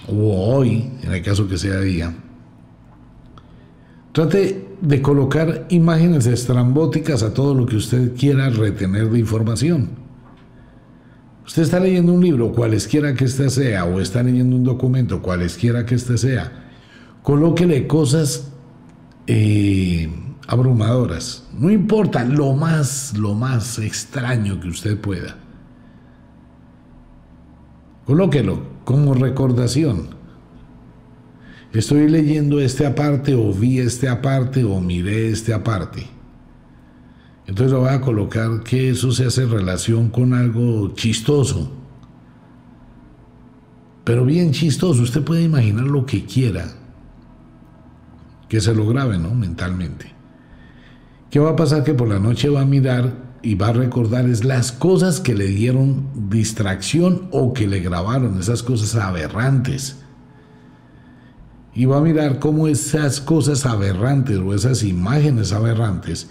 o 0.08 0.54
hoy, 0.54 0.92
en 1.02 1.14
el 1.14 1.22
caso 1.22 1.48
que 1.48 1.58
sea 1.58 1.80
día, 1.80 2.14
trate 4.12 4.68
de 4.82 5.02
colocar 5.02 5.66
imágenes 5.70 6.28
estrambóticas 6.28 7.24
a 7.24 7.34
todo 7.34 7.56
lo 7.56 7.66
que 7.66 7.78
usted 7.78 8.16
quiera 8.18 8.50
retener 8.50 9.10
de 9.10 9.20
información. 9.20 9.92
Usted 11.46 11.64
está 11.64 11.80
leyendo 11.80 12.14
un 12.14 12.22
libro, 12.22 12.52
cualesquiera 12.52 13.14
que 13.14 13.26
éste 13.26 13.50
sea, 13.50 13.86
o 13.86 14.02
está 14.02 14.24
leyendo 14.24 14.58
un 14.58 14.64
documento, 14.64 15.22
cualesquiera 15.22 15.86
que 15.86 15.96
éste 15.96 16.18
sea, 16.18 16.63
colóquele 17.24 17.88
cosas 17.88 18.52
eh, 19.26 20.10
abrumadoras. 20.48 21.48
No 21.58 21.72
importa, 21.72 22.24
lo 22.24 22.54
más, 22.54 23.18
lo 23.18 23.34
más 23.34 23.80
extraño 23.80 24.60
que 24.60 24.68
usted 24.68 25.00
pueda. 25.00 25.38
Colóquelo 28.06 28.62
como 28.84 29.14
recordación. 29.14 30.22
Estoy 31.72 32.08
leyendo 32.08 32.60
este 32.60 32.86
aparte 32.86 33.34
o 33.34 33.52
vi 33.52 33.80
este 33.80 34.08
aparte 34.08 34.64
o 34.64 34.80
miré 34.80 35.30
este 35.30 35.54
aparte. 35.54 36.06
Entonces 37.48 37.72
lo 37.72 37.80
voy 37.80 37.90
a 37.90 38.02
colocar 38.02 38.62
que 38.64 38.90
eso 38.90 39.12
se 39.12 39.26
hace 39.26 39.46
relación 39.46 40.10
con 40.10 40.34
algo 40.34 40.94
chistoso. 40.94 41.72
Pero 44.04 44.26
bien 44.26 44.52
chistoso, 44.52 45.02
usted 45.02 45.24
puede 45.24 45.44
imaginar 45.44 45.86
lo 45.86 46.06
que 46.06 46.26
quiera 46.26 46.83
que 48.54 48.62
se 48.62 48.76
lo 48.76 48.86
grabe, 48.86 49.18
¿no? 49.18 49.34
Mentalmente. 49.34 50.12
¿Qué 51.32 51.40
va 51.40 51.50
a 51.50 51.56
pasar? 51.56 51.84
Que 51.84 51.96
por 51.96 52.08
la 52.08 52.20
noche 52.20 52.50
va 52.50 52.62
a 52.62 52.66
mirar 52.66 53.12
y 53.42 53.56
va 53.56 53.70
a 53.70 53.74
recordar 53.74 54.30
es 54.30 54.44
las 54.44 54.72
cosas 54.72 55.20
que 55.20 55.34
le 55.34 55.48
dieron 55.48 56.30
distracción 56.30 57.30
o 57.32 57.52
que 57.54 57.66
le 57.66 57.80
grabaron, 57.80 58.40
esas 58.40 58.62
cosas 58.62 58.94
aberrantes. 58.94 59.96
Y 61.74 61.86
va 61.86 61.98
a 61.98 62.02
mirar 62.02 62.38
cómo 62.38 62.68
esas 62.68 63.20
cosas 63.22 63.66
aberrantes 63.66 64.38
o 64.38 64.54
esas 64.54 64.84
imágenes 64.84 65.52
aberrantes 65.52 66.30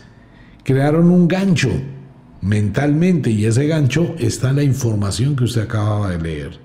crearon 0.62 1.10
un 1.10 1.26
gancho 1.26 1.70
mentalmente 2.40 3.30
y 3.30 3.46
ese 3.46 3.66
gancho 3.66 4.14
está 4.20 4.52
la 4.52 4.62
información 4.62 5.34
que 5.34 5.42
usted 5.42 5.62
acababa 5.62 6.10
de 6.10 6.20
leer 6.20 6.60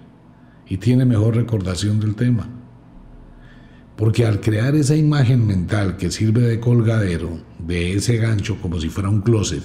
y 0.68 0.78
tiene 0.78 1.04
mejor 1.04 1.36
recordación 1.36 2.00
del 2.00 2.14
tema. 2.14 2.48
Porque 3.98 4.26
al 4.26 4.40
crear 4.40 4.76
esa 4.76 4.96
imagen 4.96 5.46
mental 5.46 5.98
que 5.98 6.12
sirve 6.12 6.42
de 6.42 6.60
colgadero, 6.60 7.40
de 7.60 7.94
ese 7.94 8.18
gancho 8.18 8.58
como 8.62 8.80
si 8.80 8.90
fuera 8.90 9.10
un 9.10 9.22
closet, 9.22 9.64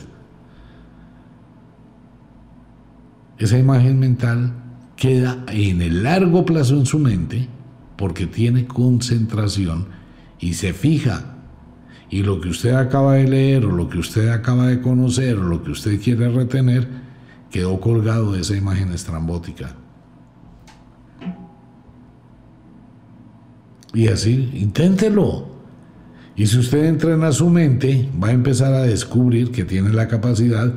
esa 3.39 3.59
imagen 3.59 4.01
mental 4.01 4.55
queda 4.97 5.45
en 5.49 5.83
el 5.83 6.03
largo 6.03 6.45
plazo 6.45 6.77
en 6.77 6.87
su 6.87 6.99
mente 6.99 7.49
porque 7.97 8.27
tiene 8.27 8.67
concentración 8.67 9.87
y 10.41 10.55
se 10.55 10.73
fija. 10.73 11.37
Y 12.09 12.23
lo 12.23 12.41
que 12.41 12.49
usted 12.49 12.75
acaba 12.75 13.15
de 13.15 13.29
leer 13.29 13.65
o 13.67 13.73
lo 13.73 13.89
que 13.89 13.99
usted 13.99 14.29
acaba 14.29 14.67
de 14.69 14.81
conocer 14.81 15.39
o 15.39 15.43
lo 15.43 15.63
que 15.63 15.73
usted 15.73 16.01
quiere 16.01 16.29
retener 16.31 16.89
quedó 17.51 17.81
colgado 17.81 18.33
de 18.33 18.41
esa 18.41 18.57
imagen 18.57 18.93
estrambótica. 18.93 19.77
Y 23.95 24.09
así, 24.09 24.51
inténtelo. 24.55 25.47
Y 26.35 26.47
si 26.47 26.59
usted 26.59 26.85
entrena 26.85 27.33
su 27.33 27.51
mente, 27.51 28.09
va 28.23 28.29
a 28.29 28.33
empezar 28.33 28.73
a 28.73 28.83
descubrir 28.83 29.51
que 29.51 29.65
tiene 29.65 29.91
la 29.91 30.09
capacidad 30.09 30.73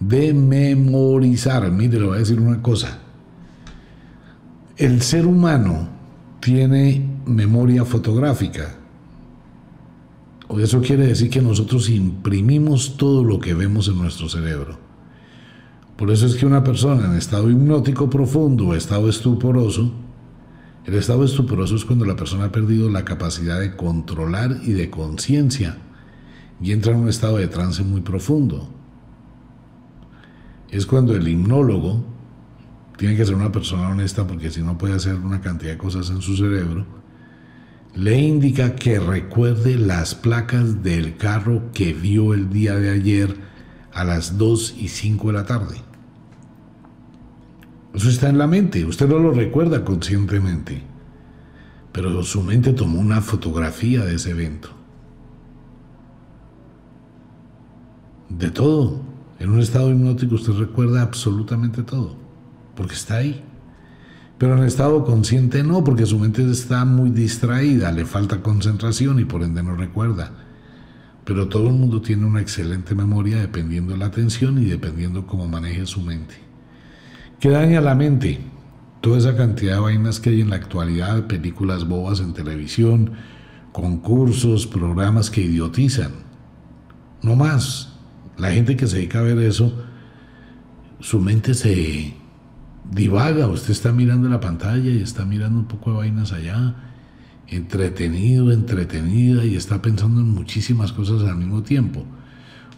de 0.00 0.32
memorizar. 0.32 1.70
Mire, 1.70 2.00
le 2.00 2.06
voy 2.06 2.16
a 2.16 2.20
decir 2.20 2.40
una 2.40 2.62
cosa. 2.62 2.98
El 4.76 5.02
ser 5.02 5.26
humano 5.26 5.88
tiene 6.40 7.06
memoria 7.26 7.84
fotográfica. 7.84 8.74
Eso 10.58 10.80
quiere 10.80 11.06
decir 11.06 11.28
que 11.28 11.42
nosotros 11.42 11.90
imprimimos 11.90 12.96
todo 12.96 13.24
lo 13.24 13.38
que 13.38 13.52
vemos 13.52 13.88
en 13.88 13.98
nuestro 13.98 14.28
cerebro. 14.28 14.78
Por 15.96 16.10
eso 16.10 16.26
es 16.26 16.36
que 16.36 16.46
una 16.46 16.62
persona 16.62 17.06
en 17.06 17.16
estado 17.16 17.50
hipnótico 17.50 18.08
profundo 18.08 18.68
o 18.68 18.74
estado 18.74 19.08
estuporoso 19.08 19.92
el 20.86 20.94
estado 20.94 21.24
estuporoso 21.24 21.74
es 21.74 21.84
cuando 21.84 22.04
la 22.04 22.14
persona 22.14 22.44
ha 22.44 22.52
perdido 22.52 22.88
la 22.88 23.04
capacidad 23.04 23.58
de 23.58 23.74
controlar 23.74 24.60
y 24.62 24.72
de 24.72 24.88
conciencia 24.88 25.78
y 26.60 26.70
entra 26.70 26.92
en 26.92 27.00
un 27.00 27.08
estado 27.08 27.38
de 27.38 27.48
trance 27.48 27.82
muy 27.82 28.02
profundo. 28.02 28.72
Es 30.70 30.86
cuando 30.86 31.16
el 31.16 31.26
hipnólogo 31.26 32.04
tiene 32.96 33.16
que 33.16 33.26
ser 33.26 33.34
una 33.34 33.50
persona 33.50 33.88
honesta 33.88 34.28
porque 34.28 34.50
si 34.50 34.62
no 34.62 34.78
puede 34.78 34.94
hacer 34.94 35.16
una 35.16 35.40
cantidad 35.40 35.72
de 35.72 35.78
cosas 35.78 36.08
en 36.10 36.22
su 36.22 36.36
cerebro, 36.36 36.86
le 37.96 38.20
indica 38.20 38.76
que 38.76 39.00
recuerde 39.00 39.76
las 39.76 40.14
placas 40.14 40.84
del 40.84 41.16
carro 41.16 41.72
que 41.72 41.94
vio 41.94 42.32
el 42.32 42.48
día 42.48 42.76
de 42.76 42.90
ayer 42.90 43.36
a 43.92 44.04
las 44.04 44.38
2 44.38 44.76
y 44.78 44.88
5 44.88 45.26
de 45.28 45.32
la 45.32 45.46
tarde. 45.46 45.85
Eso 47.96 48.10
está 48.10 48.28
en 48.28 48.36
la 48.36 48.46
mente, 48.46 48.84
usted 48.84 49.08
no 49.08 49.18
lo 49.18 49.32
recuerda 49.32 49.82
conscientemente, 49.82 50.82
pero 51.92 52.22
su 52.24 52.42
mente 52.42 52.74
tomó 52.74 53.00
una 53.00 53.22
fotografía 53.22 54.04
de 54.04 54.16
ese 54.16 54.32
evento. 54.32 54.68
De 58.28 58.50
todo. 58.50 59.00
En 59.38 59.48
un 59.48 59.60
estado 59.60 59.90
hipnótico 59.90 60.34
usted 60.34 60.52
recuerda 60.52 61.00
absolutamente 61.00 61.82
todo, 61.82 62.16
porque 62.74 62.94
está 62.94 63.16
ahí. 63.16 63.42
Pero 64.36 64.58
en 64.58 64.64
estado 64.64 65.02
consciente 65.06 65.62
no, 65.62 65.82
porque 65.82 66.04
su 66.04 66.18
mente 66.18 66.48
está 66.50 66.84
muy 66.84 67.08
distraída, 67.08 67.92
le 67.92 68.04
falta 68.04 68.42
concentración 68.42 69.20
y 69.20 69.24
por 69.24 69.42
ende 69.42 69.62
no 69.62 69.74
recuerda. 69.74 70.32
Pero 71.24 71.48
todo 71.48 71.68
el 71.68 71.74
mundo 71.74 72.02
tiene 72.02 72.26
una 72.26 72.42
excelente 72.42 72.94
memoria 72.94 73.38
dependiendo 73.38 73.94
de 73.94 73.98
la 73.98 74.06
atención 74.06 74.58
y 74.58 74.66
dependiendo 74.66 75.26
cómo 75.26 75.48
maneje 75.48 75.86
su 75.86 76.02
mente. 76.02 76.45
¿Qué 77.38 77.50
daña 77.50 77.82
la 77.82 77.94
mente? 77.94 78.40
Toda 79.02 79.18
esa 79.18 79.36
cantidad 79.36 79.74
de 79.74 79.80
vainas 79.80 80.20
que 80.20 80.30
hay 80.30 80.40
en 80.40 80.48
la 80.48 80.56
actualidad, 80.56 81.26
películas 81.26 81.86
bobas 81.86 82.20
en 82.20 82.32
televisión, 82.32 83.12
concursos, 83.72 84.66
programas 84.66 85.30
que 85.30 85.42
idiotizan. 85.42 86.12
No 87.22 87.36
más. 87.36 87.92
La 88.38 88.52
gente 88.52 88.74
que 88.74 88.86
se 88.86 88.96
dedica 88.96 89.18
a 89.18 89.22
ver 89.22 89.38
eso, 89.38 89.70
su 91.00 91.20
mente 91.20 91.52
se 91.52 92.14
divaga. 92.90 93.48
Usted 93.48 93.72
está 93.72 93.92
mirando 93.92 94.30
la 94.30 94.40
pantalla 94.40 94.90
y 94.90 95.02
está 95.02 95.26
mirando 95.26 95.58
un 95.58 95.66
poco 95.66 95.90
de 95.90 95.98
vainas 95.98 96.32
allá, 96.32 96.74
entretenido, 97.48 98.50
entretenida 98.50 99.44
y 99.44 99.56
está 99.56 99.82
pensando 99.82 100.22
en 100.22 100.30
muchísimas 100.30 100.90
cosas 100.90 101.22
al 101.28 101.36
mismo 101.36 101.62
tiempo. 101.62 102.06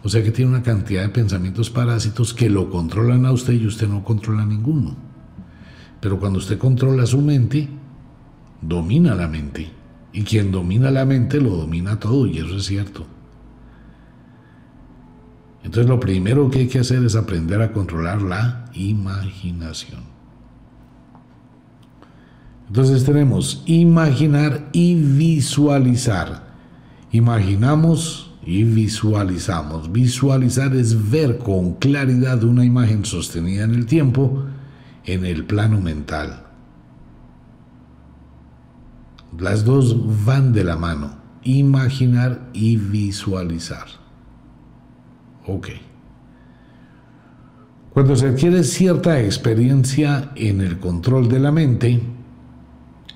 O 0.03 0.09
sea 0.09 0.23
que 0.23 0.31
tiene 0.31 0.51
una 0.51 0.63
cantidad 0.63 1.01
de 1.01 1.09
pensamientos 1.09 1.69
parásitos 1.69 2.33
que 2.33 2.49
lo 2.49 2.69
controlan 2.69 3.25
a 3.25 3.31
usted 3.31 3.53
y 3.53 3.67
usted 3.67 3.87
no 3.87 4.03
controla 4.03 4.45
ninguno. 4.45 4.95
Pero 5.99 6.19
cuando 6.19 6.39
usted 6.39 6.57
controla 6.57 7.05
su 7.05 7.21
mente, 7.21 7.67
domina 8.61 9.13
la 9.15 9.27
mente. 9.27 9.69
Y 10.13 10.23
quien 10.23 10.51
domina 10.51 10.89
la 10.89 11.05
mente 11.05 11.41
lo 11.41 11.55
domina 11.55 11.99
todo 11.99 12.25
y 12.25 12.37
eso 12.37 12.55
es 12.55 12.65
cierto. 12.65 13.05
Entonces 15.63 15.89
lo 15.89 15.99
primero 15.99 16.49
que 16.49 16.59
hay 16.59 16.67
que 16.67 16.79
hacer 16.79 17.03
es 17.03 17.15
aprender 17.15 17.61
a 17.61 17.73
controlar 17.73 18.21
la 18.21 18.65
imaginación. 18.73 20.01
Entonces 22.67 23.03
tenemos 23.03 23.63
imaginar 23.65 24.69
y 24.71 24.95
visualizar. 24.95 26.47
Imaginamos 27.11 28.28
y 28.49 28.63
visualizamos. 28.63 29.91
Visualizar 29.91 30.75
es 30.75 31.11
ver 31.11 31.37
con 31.37 31.75
claridad 31.75 32.43
una 32.43 32.65
imagen 32.65 33.05
sostenida 33.05 33.63
en 33.63 33.75
el 33.75 33.85
tiempo 33.85 34.43
en 35.05 35.23
el 35.23 35.45
plano 35.45 35.79
mental. 35.79 36.47
Las 39.37 39.65
dos 39.65 40.25
van 40.25 40.51
de 40.51 40.63
la 40.63 40.77
mano, 40.77 41.13
imaginar 41.43 42.49
y 42.51 42.77
visualizar. 42.77 43.85
Ok. 45.45 45.67
Cuando 47.93 48.15
se 48.15 48.29
adquiere 48.29 48.63
cierta 48.63 49.21
experiencia 49.21 50.31
en 50.35 50.61
el 50.61 50.79
control 50.79 51.29
de 51.29 51.39
la 51.39 51.51
mente, 51.51 52.01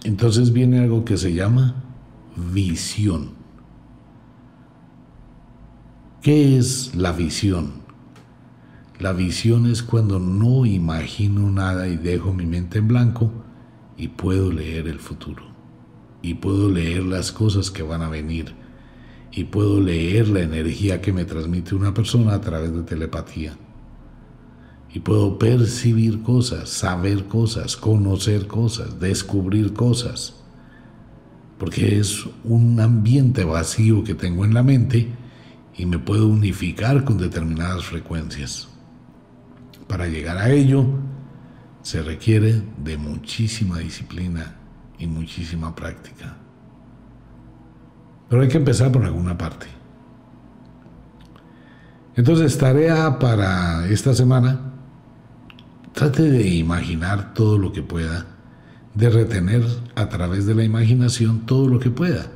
entonces 0.04 0.54
viene 0.54 0.78
algo 0.78 1.04
que 1.04 1.18
se 1.18 1.34
llama 1.34 1.74
visión. 2.36 3.43
¿Qué 6.24 6.58
es 6.58 6.96
la 6.96 7.12
visión? 7.12 7.74
La 8.98 9.12
visión 9.12 9.66
es 9.66 9.84
cuando 9.84 10.20
no 10.20 10.66
imagino 10.66 11.52
nada 11.52 11.90
y 11.90 11.98
dejo 11.98 12.32
mi 12.32 12.46
mente 12.46 12.78
en 12.80 12.88
blanco 12.88 13.30
y 13.98 14.08
puedo 14.08 14.50
leer 14.50 14.88
el 14.88 15.00
futuro. 15.00 15.44
y 16.22 16.36
puedo 16.36 16.70
leer 16.70 17.04
las 17.04 17.34
cosas 17.34 17.70
que 17.70 17.84
van 17.84 18.02
a 18.02 18.08
venir 18.08 18.56
y 19.34 19.44
puedo 19.44 19.82
leer 19.82 20.30
la 20.30 20.40
energía 20.40 21.02
que 21.02 21.12
me 21.12 21.26
transmite 21.26 21.76
una 21.76 21.94
persona 21.94 22.36
a 22.36 22.40
través 22.40 22.74
de 22.74 22.84
telepatía. 22.84 23.58
Y 24.94 25.02
puedo 25.02 25.38
percibir 25.38 26.22
cosas, 26.24 26.70
saber 26.70 27.26
cosas, 27.26 27.76
conocer 27.76 28.48
cosas, 28.48 28.98
descubrir 29.02 29.74
cosas. 29.74 30.42
Porque 31.58 32.00
es 32.00 32.26
un 32.46 32.80
ambiente 32.80 33.44
vacío 33.44 34.06
que 34.06 34.16
tengo 34.16 34.46
en 34.46 34.54
la 34.54 34.64
mente 34.64 35.10
y 35.76 35.86
me 35.86 36.00
puedo 36.00 36.28
unificar 36.28 37.04
con 37.04 37.18
determinadas 37.18 37.86
frecuencias. 37.86 38.68
Para 39.88 40.08
llegar 40.08 40.38
a 40.38 40.50
ello 40.50 40.86
se 41.82 42.02
requiere 42.02 42.62
de 42.84 42.98
muchísima 42.98 43.80
disciplina 43.80 44.56
y 44.98 45.08
muchísima 45.08 45.76
práctica. 45.76 46.38
Pero 48.30 48.42
hay 48.42 48.48
que 48.48 48.58
empezar 48.58 48.92
por 48.92 49.04
alguna 49.04 49.38
parte. 49.38 49.68
Entonces, 52.16 52.58
tarea 52.58 53.20
para 53.20 53.88
esta 53.88 54.14
semana, 54.14 54.74
trate 55.94 56.24
de 56.24 56.48
imaginar 56.48 57.34
todo 57.34 57.58
lo 57.58 57.74
que 57.74 57.82
pueda, 57.82 58.28
de 58.94 59.10
retener 59.10 59.64
a 59.96 60.10
través 60.10 60.46
de 60.46 60.56
la 60.56 60.64
imaginación 60.64 61.46
todo 61.46 61.68
lo 61.68 61.80
que 61.80 61.90
pueda. 61.90 62.28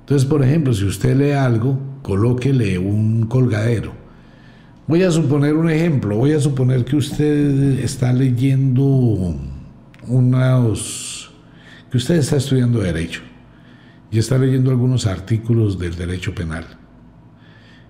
Entonces, 0.00 0.26
por 0.26 0.42
ejemplo, 0.42 0.72
si 0.72 0.84
usted 0.84 1.16
lee 1.16 1.32
algo, 1.32 1.89
colóquele 2.02 2.78
un 2.78 3.26
colgadero. 3.26 3.92
Voy 4.86 5.02
a 5.02 5.10
suponer 5.10 5.54
un 5.54 5.70
ejemplo, 5.70 6.16
voy 6.16 6.32
a 6.32 6.40
suponer 6.40 6.84
que 6.84 6.96
usted 6.96 7.78
está 7.78 8.12
leyendo 8.12 9.36
unos, 10.06 11.30
que 11.90 11.96
usted 11.96 12.16
está 12.16 12.36
estudiando 12.36 12.80
derecho 12.80 13.22
y 14.10 14.18
está 14.18 14.36
leyendo 14.36 14.70
algunos 14.70 15.06
artículos 15.06 15.78
del 15.78 15.94
derecho 15.94 16.34
penal. 16.34 16.66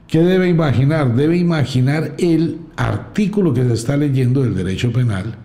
¿Qué 0.07 0.21
debe 0.21 0.49
imaginar? 0.49 1.15
Debe 1.15 1.37
imaginar 1.37 2.15
el 2.19 2.59
artículo 2.77 3.55
que 3.55 3.65
se 3.65 3.73
está 3.73 3.97
leyendo 3.97 4.43
del 4.43 4.55
derecho 4.55 4.93
penal, 4.93 5.37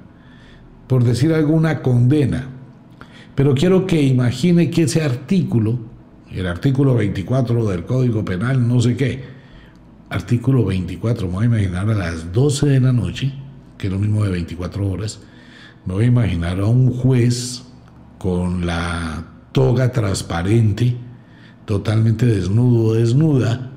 por 0.87 1.03
decir 1.03 1.33
alguna 1.33 1.81
condena. 1.81 2.49
Pero 3.35 3.53
quiero 3.53 3.85
que 3.85 4.01
imagine 4.01 4.69
que 4.71 4.83
ese 4.83 5.03
artículo, 5.03 5.77
el 6.35 6.47
artículo 6.47 6.95
24 6.95 7.65
del 7.65 7.85
Código 7.85 8.25
Penal, 8.25 8.67
no 8.67 8.81
sé 8.81 8.95
qué, 8.95 9.23
artículo 10.09 10.65
24, 10.65 11.27
me 11.27 11.33
voy 11.33 11.43
a 11.43 11.47
imaginar 11.47 11.89
a 11.89 11.95
las 11.95 12.31
12 12.31 12.67
de 12.67 12.79
la 12.79 12.91
noche, 12.91 13.33
que 13.77 13.87
es 13.87 13.93
lo 13.93 13.99
mismo 13.99 14.23
de 14.23 14.31
24 14.31 14.89
horas, 14.89 15.21
me 15.85 15.93
voy 15.93 16.05
a 16.05 16.07
imaginar 16.07 16.59
a 16.59 16.65
un 16.65 16.91
juez 16.91 17.63
con 18.17 18.65
la 18.65 19.25
toga 19.51 19.91
transparente, 19.91 20.95
totalmente 21.65 22.25
desnudo 22.25 22.89
o 22.89 22.93
desnuda, 22.93 23.71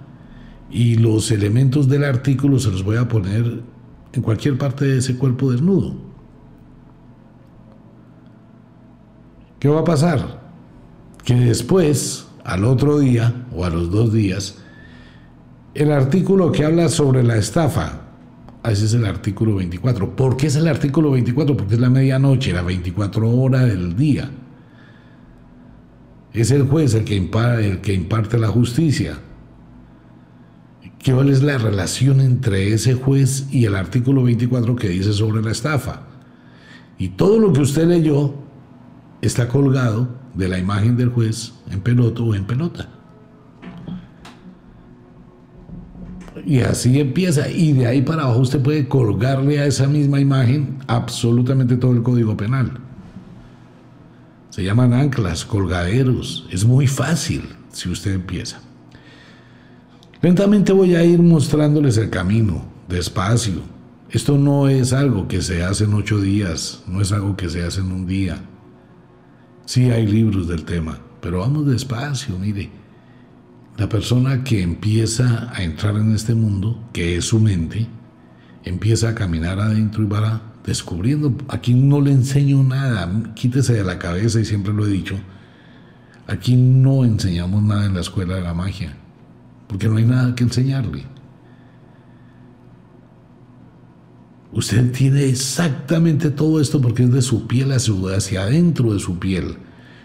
y 0.70 0.96
los 0.96 1.30
elementos 1.30 1.88
del 1.88 2.04
artículo 2.04 2.58
se 2.58 2.70
los 2.70 2.82
voy 2.82 2.96
a 2.96 3.08
poner 3.08 3.62
en 4.12 4.22
cualquier 4.22 4.58
parte 4.58 4.84
de 4.84 4.98
ese 4.98 5.16
cuerpo 5.16 5.50
desnudo. 5.50 5.94
¿Qué 9.58 9.68
va 9.68 9.80
a 9.80 9.84
pasar? 9.84 10.40
Que 11.24 11.34
después, 11.34 12.27
al 12.48 12.64
otro 12.64 12.98
día 12.98 13.46
o 13.54 13.66
a 13.66 13.70
los 13.70 13.90
dos 13.90 14.10
días, 14.10 14.56
el 15.74 15.92
artículo 15.92 16.50
que 16.50 16.64
habla 16.64 16.88
sobre 16.88 17.22
la 17.22 17.36
estafa, 17.36 18.00
ese 18.64 18.86
es 18.86 18.94
el 18.94 19.04
artículo 19.04 19.56
24. 19.56 20.16
¿Por 20.16 20.38
qué 20.38 20.46
es 20.46 20.56
el 20.56 20.66
artículo 20.66 21.10
24? 21.10 21.56
Porque 21.56 21.74
es 21.74 21.80
la 21.80 21.90
medianoche, 21.90 22.54
la 22.54 22.62
24 22.62 23.30
horas 23.30 23.66
del 23.66 23.94
día. 23.94 24.30
Es 26.32 26.50
el 26.50 26.62
juez 26.62 26.94
el 26.94 27.04
que, 27.04 27.16
imparte, 27.16 27.68
el 27.68 27.80
que 27.82 27.92
imparte 27.92 28.38
la 28.38 28.48
justicia. 28.48 29.18
¿Cuál 31.04 31.28
es 31.28 31.42
la 31.42 31.58
relación 31.58 32.20
entre 32.20 32.72
ese 32.72 32.94
juez 32.94 33.46
y 33.50 33.66
el 33.66 33.74
artículo 33.76 34.22
24 34.22 34.74
que 34.74 34.88
dice 34.88 35.12
sobre 35.12 35.42
la 35.42 35.50
estafa? 35.50 36.00
Y 36.98 37.10
todo 37.10 37.38
lo 37.38 37.52
que 37.52 37.60
usted 37.60 37.86
leyó 37.86 38.34
está 39.20 39.48
colgado 39.48 40.17
de 40.34 40.48
la 40.48 40.58
imagen 40.58 40.96
del 40.96 41.10
juez 41.10 41.52
en 41.70 41.80
peloto 41.80 42.24
o 42.24 42.34
en 42.34 42.44
pelota. 42.44 42.88
Y 46.44 46.60
así 46.60 46.98
empieza. 47.00 47.48
Y 47.48 47.72
de 47.72 47.86
ahí 47.86 48.02
para 48.02 48.22
abajo 48.22 48.40
usted 48.40 48.62
puede 48.62 48.88
colgarle 48.88 49.60
a 49.60 49.66
esa 49.66 49.86
misma 49.86 50.20
imagen 50.20 50.78
absolutamente 50.86 51.76
todo 51.76 51.92
el 51.92 52.02
código 52.02 52.36
penal. 52.36 52.72
Se 54.50 54.64
llaman 54.64 54.92
anclas, 54.92 55.44
colgaderos. 55.44 56.46
Es 56.50 56.64
muy 56.64 56.86
fácil 56.86 57.42
si 57.70 57.88
usted 57.88 58.14
empieza. 58.14 58.60
Lentamente 60.20 60.72
voy 60.72 60.96
a 60.96 61.04
ir 61.04 61.20
mostrándoles 61.20 61.96
el 61.96 62.10
camino, 62.10 62.64
despacio. 62.88 63.60
Esto 64.10 64.36
no 64.38 64.68
es 64.68 64.92
algo 64.92 65.28
que 65.28 65.42
se 65.42 65.62
hace 65.62 65.84
en 65.84 65.94
ocho 65.94 66.20
días, 66.20 66.82
no 66.88 67.00
es 67.00 67.12
algo 67.12 67.36
que 67.36 67.48
se 67.48 67.62
hace 67.62 67.80
en 67.80 67.92
un 67.92 68.06
día. 68.06 68.40
Sí 69.68 69.90
hay 69.90 70.06
libros 70.06 70.48
del 70.48 70.64
tema, 70.64 70.98
pero 71.20 71.40
vamos 71.40 71.66
despacio, 71.66 72.38
mire. 72.38 72.70
La 73.76 73.86
persona 73.86 74.42
que 74.42 74.62
empieza 74.62 75.52
a 75.54 75.62
entrar 75.62 75.96
en 75.96 76.14
este 76.14 76.32
mundo, 76.34 76.88
que 76.90 77.18
es 77.18 77.26
su 77.26 77.38
mente, 77.38 77.86
empieza 78.64 79.10
a 79.10 79.14
caminar 79.14 79.60
adentro 79.60 80.02
y 80.02 80.06
va 80.06 80.40
descubriendo. 80.64 81.36
Aquí 81.48 81.74
no 81.74 82.00
le 82.00 82.12
enseño 82.12 82.62
nada, 82.62 83.34
quítese 83.34 83.74
de 83.74 83.84
la 83.84 83.98
cabeza 83.98 84.40
y 84.40 84.46
siempre 84.46 84.72
lo 84.72 84.86
he 84.86 84.90
dicho. 84.90 85.16
Aquí 86.26 86.56
no 86.56 87.04
enseñamos 87.04 87.62
nada 87.62 87.84
en 87.84 87.92
la 87.92 88.00
escuela 88.00 88.36
de 88.36 88.40
la 88.40 88.54
magia, 88.54 88.96
porque 89.66 89.86
no 89.86 89.98
hay 89.98 90.06
nada 90.06 90.34
que 90.34 90.44
enseñarle. 90.44 91.04
Usted 94.58 94.90
tiene 94.90 95.24
exactamente 95.26 96.30
todo 96.30 96.60
esto 96.60 96.80
porque 96.80 97.04
es 97.04 97.12
de 97.12 97.22
su 97.22 97.46
piel 97.46 97.70
hacia 97.70 98.42
adentro 98.42 98.92
de 98.92 98.98
su 98.98 99.20
piel, 99.20 99.54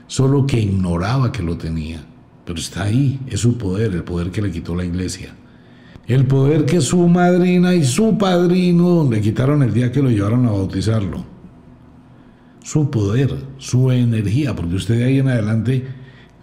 solo 0.06 0.46
que 0.46 0.60
ignoraba 0.60 1.32
que 1.32 1.42
lo 1.42 1.58
tenía. 1.58 2.06
Pero 2.46 2.60
está 2.60 2.84
ahí, 2.84 3.20
es 3.26 3.40
su 3.40 3.58
poder, 3.58 3.94
el 3.94 4.04
poder 4.04 4.30
que 4.30 4.44
le 4.44 4.52
quitó 4.52 4.76
la 4.76 4.86
iglesia. 4.86 5.34
El 6.06 6.28
poder 6.28 6.66
que 6.66 6.82
su 6.82 7.08
madrina 7.08 7.74
y 7.74 7.84
su 7.84 8.16
padrino 8.16 9.10
le 9.10 9.22
quitaron 9.22 9.64
el 9.64 9.74
día 9.74 9.92
que 9.92 10.04
lo 10.04 10.12
llevaron 10.12 10.46
a 10.46 10.52
bautizarlo. 10.52 11.26
Su 12.62 12.92
poder, 12.92 13.36
su 13.58 13.90
energía, 13.90 14.56
porque 14.56 14.76
usted 14.76 15.00
de 15.00 15.06
ahí 15.06 15.18
en 15.18 15.30
adelante 15.30 15.88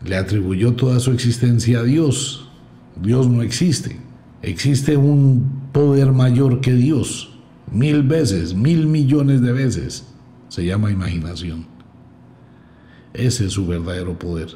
le 0.05 0.17
atribuyó 0.17 0.73
toda 0.73 0.99
su 0.99 1.13
existencia 1.13 1.79
a 1.79 1.85
Dios. 1.85 2.49
Dios 3.01 3.29
no 3.29 3.43
existe. 3.43 3.99
Existe 4.43 4.97
un 4.97 5.69
poder 5.71 6.11
mayor 6.11 6.61
que 6.61 6.73
Dios. 6.73 7.37
Mil 7.73 8.03
veces, 8.03 8.55
mil 8.55 8.87
millones 8.87 9.41
de 9.43 9.53
veces. 9.53 10.07
Se 10.49 10.65
llama 10.65 10.91
imaginación. 10.91 11.67
Ese 13.13 13.47
es 13.47 13.53
su 13.53 13.67
verdadero 13.67 14.19
poder. 14.19 14.49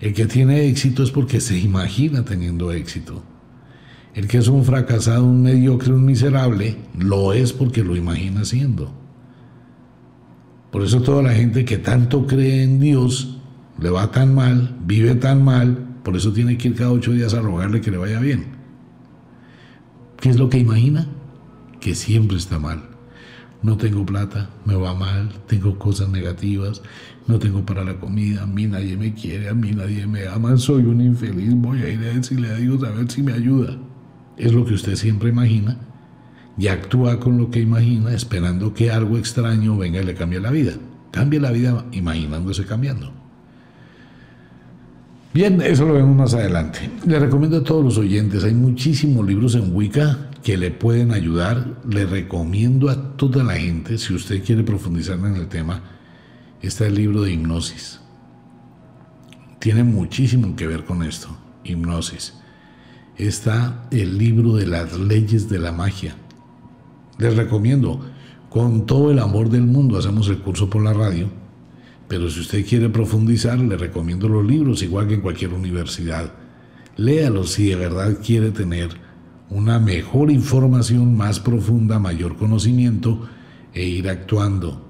El 0.00 0.14
que 0.14 0.26
tiene 0.26 0.68
éxito 0.68 1.02
es 1.02 1.10
porque 1.10 1.40
se 1.40 1.58
imagina 1.58 2.24
teniendo 2.24 2.72
éxito. 2.72 3.22
El 4.14 4.28
que 4.28 4.38
es 4.38 4.48
un 4.48 4.64
fracasado, 4.64 5.24
un 5.24 5.42
mediocre, 5.42 5.92
un 5.92 6.04
miserable, 6.04 6.76
lo 6.96 7.32
es 7.32 7.52
porque 7.52 7.84
lo 7.84 7.96
imagina 7.96 8.44
siendo. 8.44 8.92
Por 10.70 10.82
eso 10.82 11.02
toda 11.02 11.22
la 11.22 11.32
gente 11.32 11.64
que 11.64 11.78
tanto 11.78 12.26
cree 12.26 12.62
en 12.62 12.78
Dios 12.78 13.38
le 13.80 13.90
va 13.90 14.10
tan 14.10 14.34
mal, 14.34 14.76
vive 14.84 15.14
tan 15.14 15.42
mal, 15.42 15.86
por 16.02 16.16
eso 16.16 16.32
tiene 16.32 16.58
que 16.58 16.68
ir 16.68 16.74
cada 16.74 16.90
ocho 16.90 17.12
días 17.12 17.34
a 17.34 17.40
rogarle 17.40 17.80
que 17.80 17.90
le 17.90 17.96
vaya 17.96 18.20
bien. 18.20 18.46
¿Qué 20.20 20.30
es 20.30 20.38
lo 20.38 20.48
que 20.48 20.58
imagina? 20.58 21.06
Que 21.80 21.94
siempre 21.94 22.36
está 22.36 22.58
mal 22.58 22.98
no 23.62 23.76
tengo 23.76 24.06
plata, 24.06 24.50
me 24.64 24.76
va 24.76 24.94
mal, 24.94 25.30
tengo 25.46 25.78
cosas 25.78 26.08
negativas, 26.08 26.82
no 27.26 27.38
tengo 27.38 27.64
para 27.66 27.84
la 27.84 27.98
comida, 27.98 28.42
a 28.42 28.46
mí 28.46 28.66
nadie 28.66 28.96
me 28.96 29.14
quiere, 29.14 29.48
a 29.48 29.54
mí 29.54 29.72
nadie 29.72 30.06
me 30.06 30.26
ama, 30.26 30.56
soy 30.56 30.84
un 30.84 31.00
infeliz, 31.00 31.52
voy 31.54 31.82
a 31.82 31.88
ir 31.88 31.98
a 32.00 32.14
decirle 32.14 32.50
a 32.50 32.54
Dios 32.54 32.82
a 32.84 32.90
ver 32.90 33.10
si 33.10 33.22
me 33.22 33.32
ayuda. 33.32 33.76
Es 34.36 34.52
lo 34.52 34.64
que 34.64 34.74
usted 34.74 34.94
siempre 34.94 35.30
imagina 35.30 35.76
y 36.56 36.68
actúa 36.68 37.18
con 37.18 37.36
lo 37.36 37.50
que 37.50 37.60
imagina 37.60 38.12
esperando 38.12 38.72
que 38.72 38.90
algo 38.90 39.18
extraño 39.18 39.76
venga 39.76 40.00
y 40.00 40.04
le 40.04 40.14
cambie 40.14 40.40
la 40.40 40.50
vida. 40.50 40.74
Cambie 41.10 41.40
la 41.40 41.50
vida 41.50 41.84
imaginándose 41.92 42.64
cambiando. 42.64 43.12
Bien, 45.34 45.60
eso 45.60 45.84
lo 45.86 45.94
vemos 45.94 46.16
más 46.16 46.34
adelante. 46.34 46.90
Le 47.06 47.18
recomiendo 47.18 47.58
a 47.58 47.64
todos 47.64 47.84
los 47.84 47.98
oyentes, 47.98 48.44
hay 48.44 48.54
muchísimos 48.54 49.26
libros 49.26 49.54
en 49.56 49.74
Wicca 49.74 50.27
que 50.48 50.56
le 50.56 50.70
pueden 50.70 51.12
ayudar. 51.12 51.78
Le 51.86 52.06
recomiendo 52.06 52.88
a 52.88 53.18
toda 53.18 53.44
la 53.44 53.56
gente, 53.56 53.98
si 53.98 54.14
usted 54.14 54.42
quiere 54.42 54.62
profundizar 54.62 55.18
en 55.18 55.36
el 55.36 55.46
tema, 55.46 55.82
está 56.62 56.86
el 56.86 56.94
libro 56.94 57.20
de 57.20 57.34
hipnosis. 57.34 58.00
Tiene 59.58 59.84
muchísimo 59.84 60.56
que 60.56 60.66
ver 60.66 60.86
con 60.86 61.02
esto, 61.02 61.28
hipnosis. 61.64 62.32
Está 63.18 63.86
el 63.90 64.16
libro 64.16 64.54
de 64.54 64.66
las 64.66 64.98
leyes 64.98 65.50
de 65.50 65.58
la 65.58 65.70
magia. 65.70 66.16
Les 67.18 67.36
recomiendo, 67.36 68.00
con 68.48 68.86
todo 68.86 69.10
el 69.10 69.18
amor 69.18 69.50
del 69.50 69.66
mundo, 69.66 69.98
hacemos 69.98 70.30
el 70.30 70.38
curso 70.38 70.70
por 70.70 70.82
la 70.82 70.94
radio, 70.94 71.28
Pero 72.08 72.30
si 72.30 72.40
usted 72.40 72.66
quiere 72.66 72.88
profundizar, 72.88 73.58
le 73.58 73.76
recomiendo 73.76 74.30
los 74.30 74.46
libros, 74.46 74.82
igual 74.82 75.08
que 75.08 75.14
en 75.16 75.20
cualquier 75.20 75.52
universidad. 75.52 76.32
Léalos 76.96 77.50
si 77.50 77.66
de 77.68 77.76
verdad 77.76 78.16
quiere 78.24 78.50
tener 78.50 79.07
una 79.50 79.78
mejor 79.78 80.30
información, 80.30 81.16
más 81.16 81.40
profunda, 81.40 81.98
mayor 81.98 82.36
conocimiento 82.36 83.28
e 83.72 83.84
ir 83.84 84.08
actuando 84.08 84.84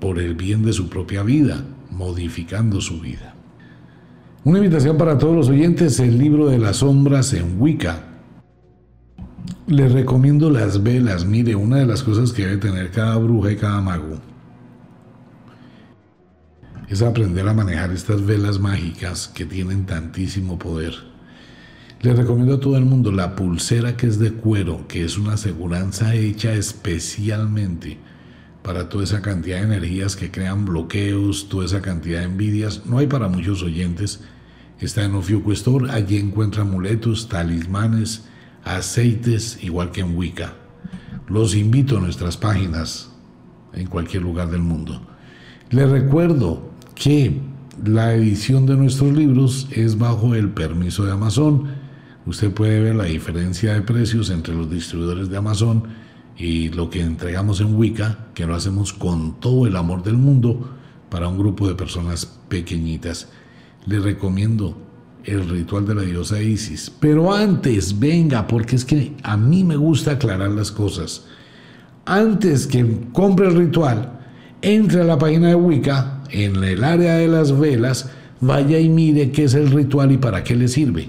por 0.00 0.18
el 0.18 0.34
bien 0.34 0.64
de 0.64 0.72
su 0.72 0.88
propia 0.88 1.22
vida, 1.22 1.64
modificando 1.90 2.80
su 2.80 3.00
vida. 3.00 3.34
Una 4.42 4.58
invitación 4.58 4.96
para 4.96 5.18
todos 5.18 5.36
los 5.36 5.48
oyentes, 5.48 6.00
el 6.00 6.18
libro 6.18 6.48
de 6.48 6.58
las 6.58 6.78
sombras 6.78 7.34
en 7.34 7.60
Wicca. 7.60 8.06
Les 9.66 9.92
recomiendo 9.92 10.50
las 10.50 10.82
velas. 10.82 11.26
Mire, 11.26 11.54
una 11.54 11.76
de 11.76 11.86
las 11.86 12.02
cosas 12.02 12.32
que 12.32 12.46
debe 12.46 12.56
tener 12.56 12.90
cada 12.90 13.16
bruja 13.16 13.52
y 13.52 13.56
cada 13.56 13.80
mago 13.80 14.18
es 16.88 17.02
aprender 17.02 17.46
a 17.46 17.54
manejar 17.54 17.92
estas 17.92 18.26
velas 18.26 18.58
mágicas 18.58 19.28
que 19.28 19.44
tienen 19.44 19.86
tantísimo 19.86 20.58
poder. 20.58 21.09
Les 22.02 22.16
recomiendo 22.16 22.54
a 22.54 22.60
todo 22.60 22.78
el 22.78 22.86
mundo 22.86 23.12
la 23.12 23.36
pulsera 23.36 23.94
que 23.94 24.06
es 24.06 24.18
de 24.18 24.32
cuero, 24.32 24.86
que 24.88 25.04
es 25.04 25.18
una 25.18 25.34
aseguranza 25.34 26.14
hecha 26.14 26.54
especialmente 26.54 27.98
para 28.62 28.88
toda 28.88 29.04
esa 29.04 29.20
cantidad 29.20 29.58
de 29.58 29.64
energías 29.64 30.16
que 30.16 30.30
crean 30.30 30.64
bloqueos, 30.64 31.50
toda 31.50 31.66
esa 31.66 31.82
cantidad 31.82 32.20
de 32.20 32.24
envidias. 32.24 32.86
No 32.86 32.96
hay 32.96 33.06
para 33.06 33.28
muchos 33.28 33.62
oyentes. 33.62 34.20
Está 34.80 35.04
en 35.04 35.14
Ofiuco 35.14 35.52
Store, 35.52 35.90
allí 35.90 36.16
encuentra 36.16 36.62
amuletos, 36.62 37.28
talismanes, 37.28 38.24
aceites, 38.64 39.62
igual 39.62 39.90
que 39.90 40.00
en 40.00 40.16
Wicca. 40.16 40.54
Los 41.28 41.54
invito 41.54 41.98
a 41.98 42.00
nuestras 42.00 42.38
páginas 42.38 43.12
en 43.74 43.86
cualquier 43.86 44.22
lugar 44.22 44.50
del 44.50 44.62
mundo. 44.62 45.06
Les 45.68 45.86
recuerdo 45.90 46.70
que 46.94 47.42
la 47.84 48.14
edición 48.14 48.64
de 48.64 48.76
nuestros 48.76 49.12
libros 49.12 49.68
es 49.70 49.98
bajo 49.98 50.34
el 50.34 50.48
permiso 50.48 51.04
de 51.04 51.12
Amazon. 51.12 51.79
Usted 52.26 52.52
puede 52.52 52.80
ver 52.80 52.94
la 52.94 53.04
diferencia 53.04 53.74
de 53.74 53.82
precios 53.82 54.30
entre 54.30 54.54
los 54.54 54.70
distribuidores 54.70 55.30
de 55.30 55.36
Amazon 55.36 55.84
y 56.36 56.68
lo 56.68 56.90
que 56.90 57.00
entregamos 57.00 57.60
en 57.60 57.74
Wicca, 57.74 58.26
que 58.34 58.46
lo 58.46 58.54
hacemos 58.54 58.92
con 58.92 59.40
todo 59.40 59.66
el 59.66 59.76
amor 59.76 60.02
del 60.02 60.16
mundo 60.16 60.70
para 61.08 61.28
un 61.28 61.38
grupo 61.38 61.68
de 61.68 61.74
personas 61.74 62.26
pequeñitas. 62.48 63.28
Les 63.86 64.02
recomiendo 64.02 64.76
el 65.24 65.48
ritual 65.48 65.86
de 65.86 65.94
la 65.94 66.02
diosa 66.02 66.42
Isis. 66.42 66.90
Pero 67.00 67.34
antes, 67.34 67.98
venga, 67.98 68.46
porque 68.46 68.76
es 68.76 68.84
que 68.84 69.14
a 69.22 69.36
mí 69.36 69.64
me 69.64 69.76
gusta 69.76 70.12
aclarar 70.12 70.50
las 70.50 70.70
cosas. 70.70 71.24
Antes 72.06 72.66
que 72.66 72.86
compre 73.12 73.48
el 73.48 73.56
ritual, 73.56 74.18
entre 74.62 75.02
a 75.02 75.04
la 75.04 75.18
página 75.18 75.48
de 75.48 75.54
Wicca, 75.54 76.22
en 76.30 76.62
el 76.62 76.84
área 76.84 77.14
de 77.14 77.28
las 77.28 77.58
velas, 77.58 78.10
vaya 78.40 78.78
y 78.78 78.88
mire 78.88 79.30
qué 79.30 79.44
es 79.44 79.54
el 79.54 79.70
ritual 79.70 80.12
y 80.12 80.18
para 80.18 80.44
qué 80.44 80.56
le 80.56 80.68
sirve. 80.68 81.08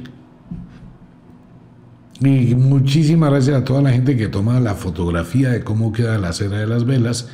Y 2.24 2.54
muchísimas 2.54 3.32
gracias 3.32 3.58
a 3.58 3.64
toda 3.64 3.82
la 3.82 3.92
gente 3.92 4.16
que 4.16 4.28
toma 4.28 4.60
la 4.60 4.76
fotografía 4.76 5.50
de 5.50 5.64
cómo 5.64 5.92
queda 5.92 6.20
la 6.20 6.34
cera 6.34 6.60
de 6.60 6.68
las 6.68 6.86
velas 6.86 7.30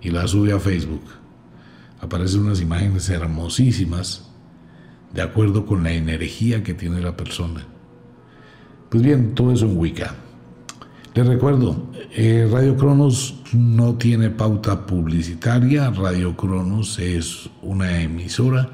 y 0.00 0.10
la 0.10 0.26
sube 0.26 0.52
a 0.52 0.58
Facebook. 0.58 1.04
Aparecen 2.00 2.40
unas 2.40 2.60
imágenes 2.60 3.08
hermosísimas 3.10 4.28
de 5.14 5.22
acuerdo 5.22 5.66
con 5.66 5.84
la 5.84 5.92
energía 5.92 6.64
que 6.64 6.74
tiene 6.74 7.00
la 7.00 7.16
persona. 7.16 7.64
Pues 8.88 9.04
bien, 9.04 9.36
todo 9.36 9.52
eso 9.52 9.66
en 9.66 9.78
Wicca. 9.78 10.16
Les 11.14 11.24
recuerdo, 11.24 11.90
eh, 12.12 12.48
Radio 12.50 12.76
Cronos 12.76 13.40
no 13.52 13.94
tiene 13.94 14.30
pauta 14.30 14.84
publicitaria. 14.84 15.90
Radio 15.90 16.36
Cronos 16.36 16.98
es 16.98 17.50
una 17.62 18.02
emisora 18.02 18.68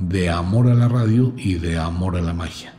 de 0.00 0.30
amor 0.30 0.68
a 0.68 0.74
la 0.74 0.88
radio 0.88 1.32
y 1.36 1.54
de 1.54 1.78
amor 1.78 2.16
a 2.16 2.22
la 2.22 2.34
magia. 2.34 2.74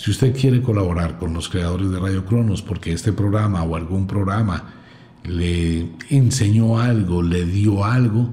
Si 0.00 0.10
usted 0.10 0.34
quiere 0.34 0.62
colaborar 0.62 1.18
con 1.18 1.34
los 1.34 1.50
creadores 1.50 1.90
de 1.90 1.98
Radio 1.98 2.24
Cronos 2.24 2.62
porque 2.62 2.90
este 2.90 3.12
programa 3.12 3.62
o 3.64 3.76
algún 3.76 4.06
programa 4.06 4.72
le 5.24 5.90
enseñó 6.08 6.78
algo, 6.78 7.22
le 7.22 7.44
dio 7.44 7.84
algo, 7.84 8.30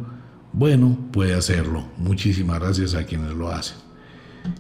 bueno, 0.54 0.98
puede 1.12 1.34
hacerlo. 1.34 1.84
Muchísimas 1.98 2.62
gracias 2.62 2.96
a 2.96 3.04
quienes 3.04 3.34
lo 3.34 3.50
hacen. 3.50 3.76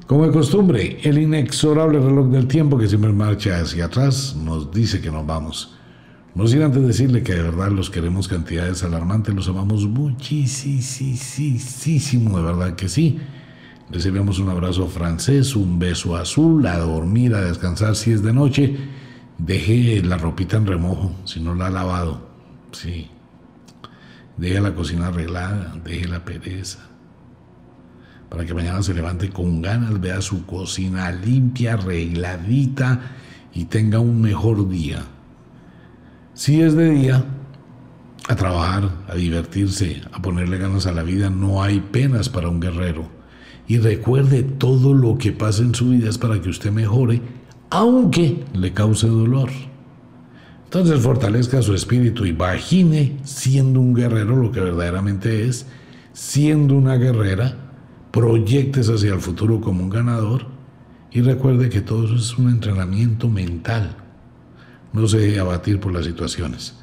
Como 0.05 0.25
de 0.25 0.33
costumbre, 0.33 0.99
el 1.01 1.17
inexorable 1.17 2.01
reloj 2.01 2.27
del 2.27 2.45
tiempo 2.45 2.77
que 2.77 2.89
siempre 2.89 3.13
marcha 3.13 3.57
hacia 3.57 3.85
atrás 3.85 4.35
nos 4.35 4.69
dice 4.73 4.99
que 4.99 5.09
nos 5.09 5.25
vamos. 5.25 5.77
No 6.35 6.45
sin 6.45 6.61
antes 6.61 6.85
decirle 6.85 7.23
que 7.23 7.35
de 7.35 7.41
verdad 7.41 7.71
los 7.71 7.89
queremos 7.89 8.27
cantidades 8.27 8.83
alarmantes, 8.83 9.33
los 9.33 9.47
amamos 9.47 9.85
muchísimo, 9.85 10.81
de 12.37 12.43
verdad 12.43 12.75
que 12.75 12.89
sí. 12.89 13.17
Recibimos 13.89 14.39
un 14.39 14.49
abrazo 14.49 14.87
francés, 14.87 15.55
un 15.55 15.79
beso 15.79 16.17
azul, 16.17 16.65
a 16.67 16.77
dormir, 16.77 17.33
a 17.33 17.41
descansar 17.41 17.95
si 17.95 18.11
es 18.11 18.21
de 18.21 18.33
noche. 18.33 18.75
Deje 19.37 20.03
la 20.03 20.17
ropita 20.17 20.57
en 20.57 20.67
remojo 20.67 21.15
si 21.23 21.39
no 21.39 21.55
la 21.55 21.67
ha 21.67 21.69
lavado. 21.69 22.27
Sí. 22.73 23.09
Deje 24.35 24.59
la 24.59 24.75
cocina 24.75 25.07
arreglada, 25.07 25.73
deje 25.85 26.07
la 26.07 26.25
pereza. 26.25 26.79
Para 28.29 28.45
que 28.45 28.53
mañana 28.53 28.83
se 28.83 28.93
levante 28.93 29.29
con 29.29 29.61
ganas, 29.61 30.01
vea 30.01 30.21
su 30.21 30.45
cocina 30.45 31.09
limpia, 31.11 31.75
arregladita 31.75 32.99
y 33.53 33.65
tenga 33.65 33.99
un 33.99 34.19
mejor 34.19 34.67
día. 34.67 35.03
Si 36.33 36.61
es 36.61 36.75
de 36.75 36.89
día, 36.89 37.23
a 38.27 38.35
trabajar, 38.35 38.91
a 39.07 39.15
divertirse, 39.15 40.01
a 40.11 40.21
ponerle 40.21 40.57
ganas 40.57 40.87
a 40.87 40.91
la 40.91 41.03
vida, 41.03 41.29
no 41.29 41.63
hay 41.63 41.79
penas 41.79 42.27
para 42.27 42.49
un 42.49 42.59
guerrero 42.59 43.16
y 43.67 43.79
recuerde 43.79 44.43
todo 44.43 44.93
lo 44.93 45.17
que 45.17 45.31
pasa 45.31 45.61
en 45.61 45.75
su 45.75 45.89
vida 45.89 46.09
es 46.09 46.17
para 46.17 46.41
que 46.41 46.49
usted 46.49 46.71
mejore, 46.71 47.21
aunque 47.69 48.45
le 48.53 48.73
cause 48.73 49.07
dolor. 49.07 49.49
Entonces 50.65 50.99
fortalezca 51.01 51.61
su 51.61 51.73
espíritu, 51.73 52.25
imagine 52.25 53.17
siendo 53.23 53.79
un 53.79 53.93
guerrero 53.93 54.35
lo 54.35 54.51
que 54.51 54.59
verdaderamente 54.59 55.47
es, 55.47 55.65
siendo 56.13 56.75
una 56.75 56.95
guerrera, 56.95 57.55
proyectes 58.11 58.89
hacia 58.89 59.13
el 59.13 59.21
futuro 59.21 59.61
como 59.61 59.83
un 59.83 59.89
ganador 59.89 60.45
y 61.11 61.21
recuerde 61.21 61.69
que 61.69 61.81
todo 61.81 62.05
eso 62.05 62.15
es 62.15 62.37
un 62.37 62.49
entrenamiento 62.49 63.29
mental. 63.29 63.95
No 64.93 65.07
se 65.07 65.39
abatir 65.39 65.79
por 65.79 65.93
las 65.93 66.05
situaciones. 66.05 66.75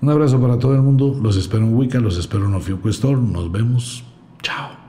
Un 0.00 0.10
abrazo 0.10 0.40
para 0.40 0.58
todo 0.58 0.74
el 0.74 0.82
mundo, 0.82 1.18
los 1.20 1.36
espero 1.36 1.64
en 1.64 1.74
Wicca, 1.74 1.98
los 1.98 2.16
espero 2.16 2.46
en 2.46 2.54
Ofiuco 2.54 2.88
nos 2.88 3.50
vemos, 3.50 4.04
chao. 4.42 4.87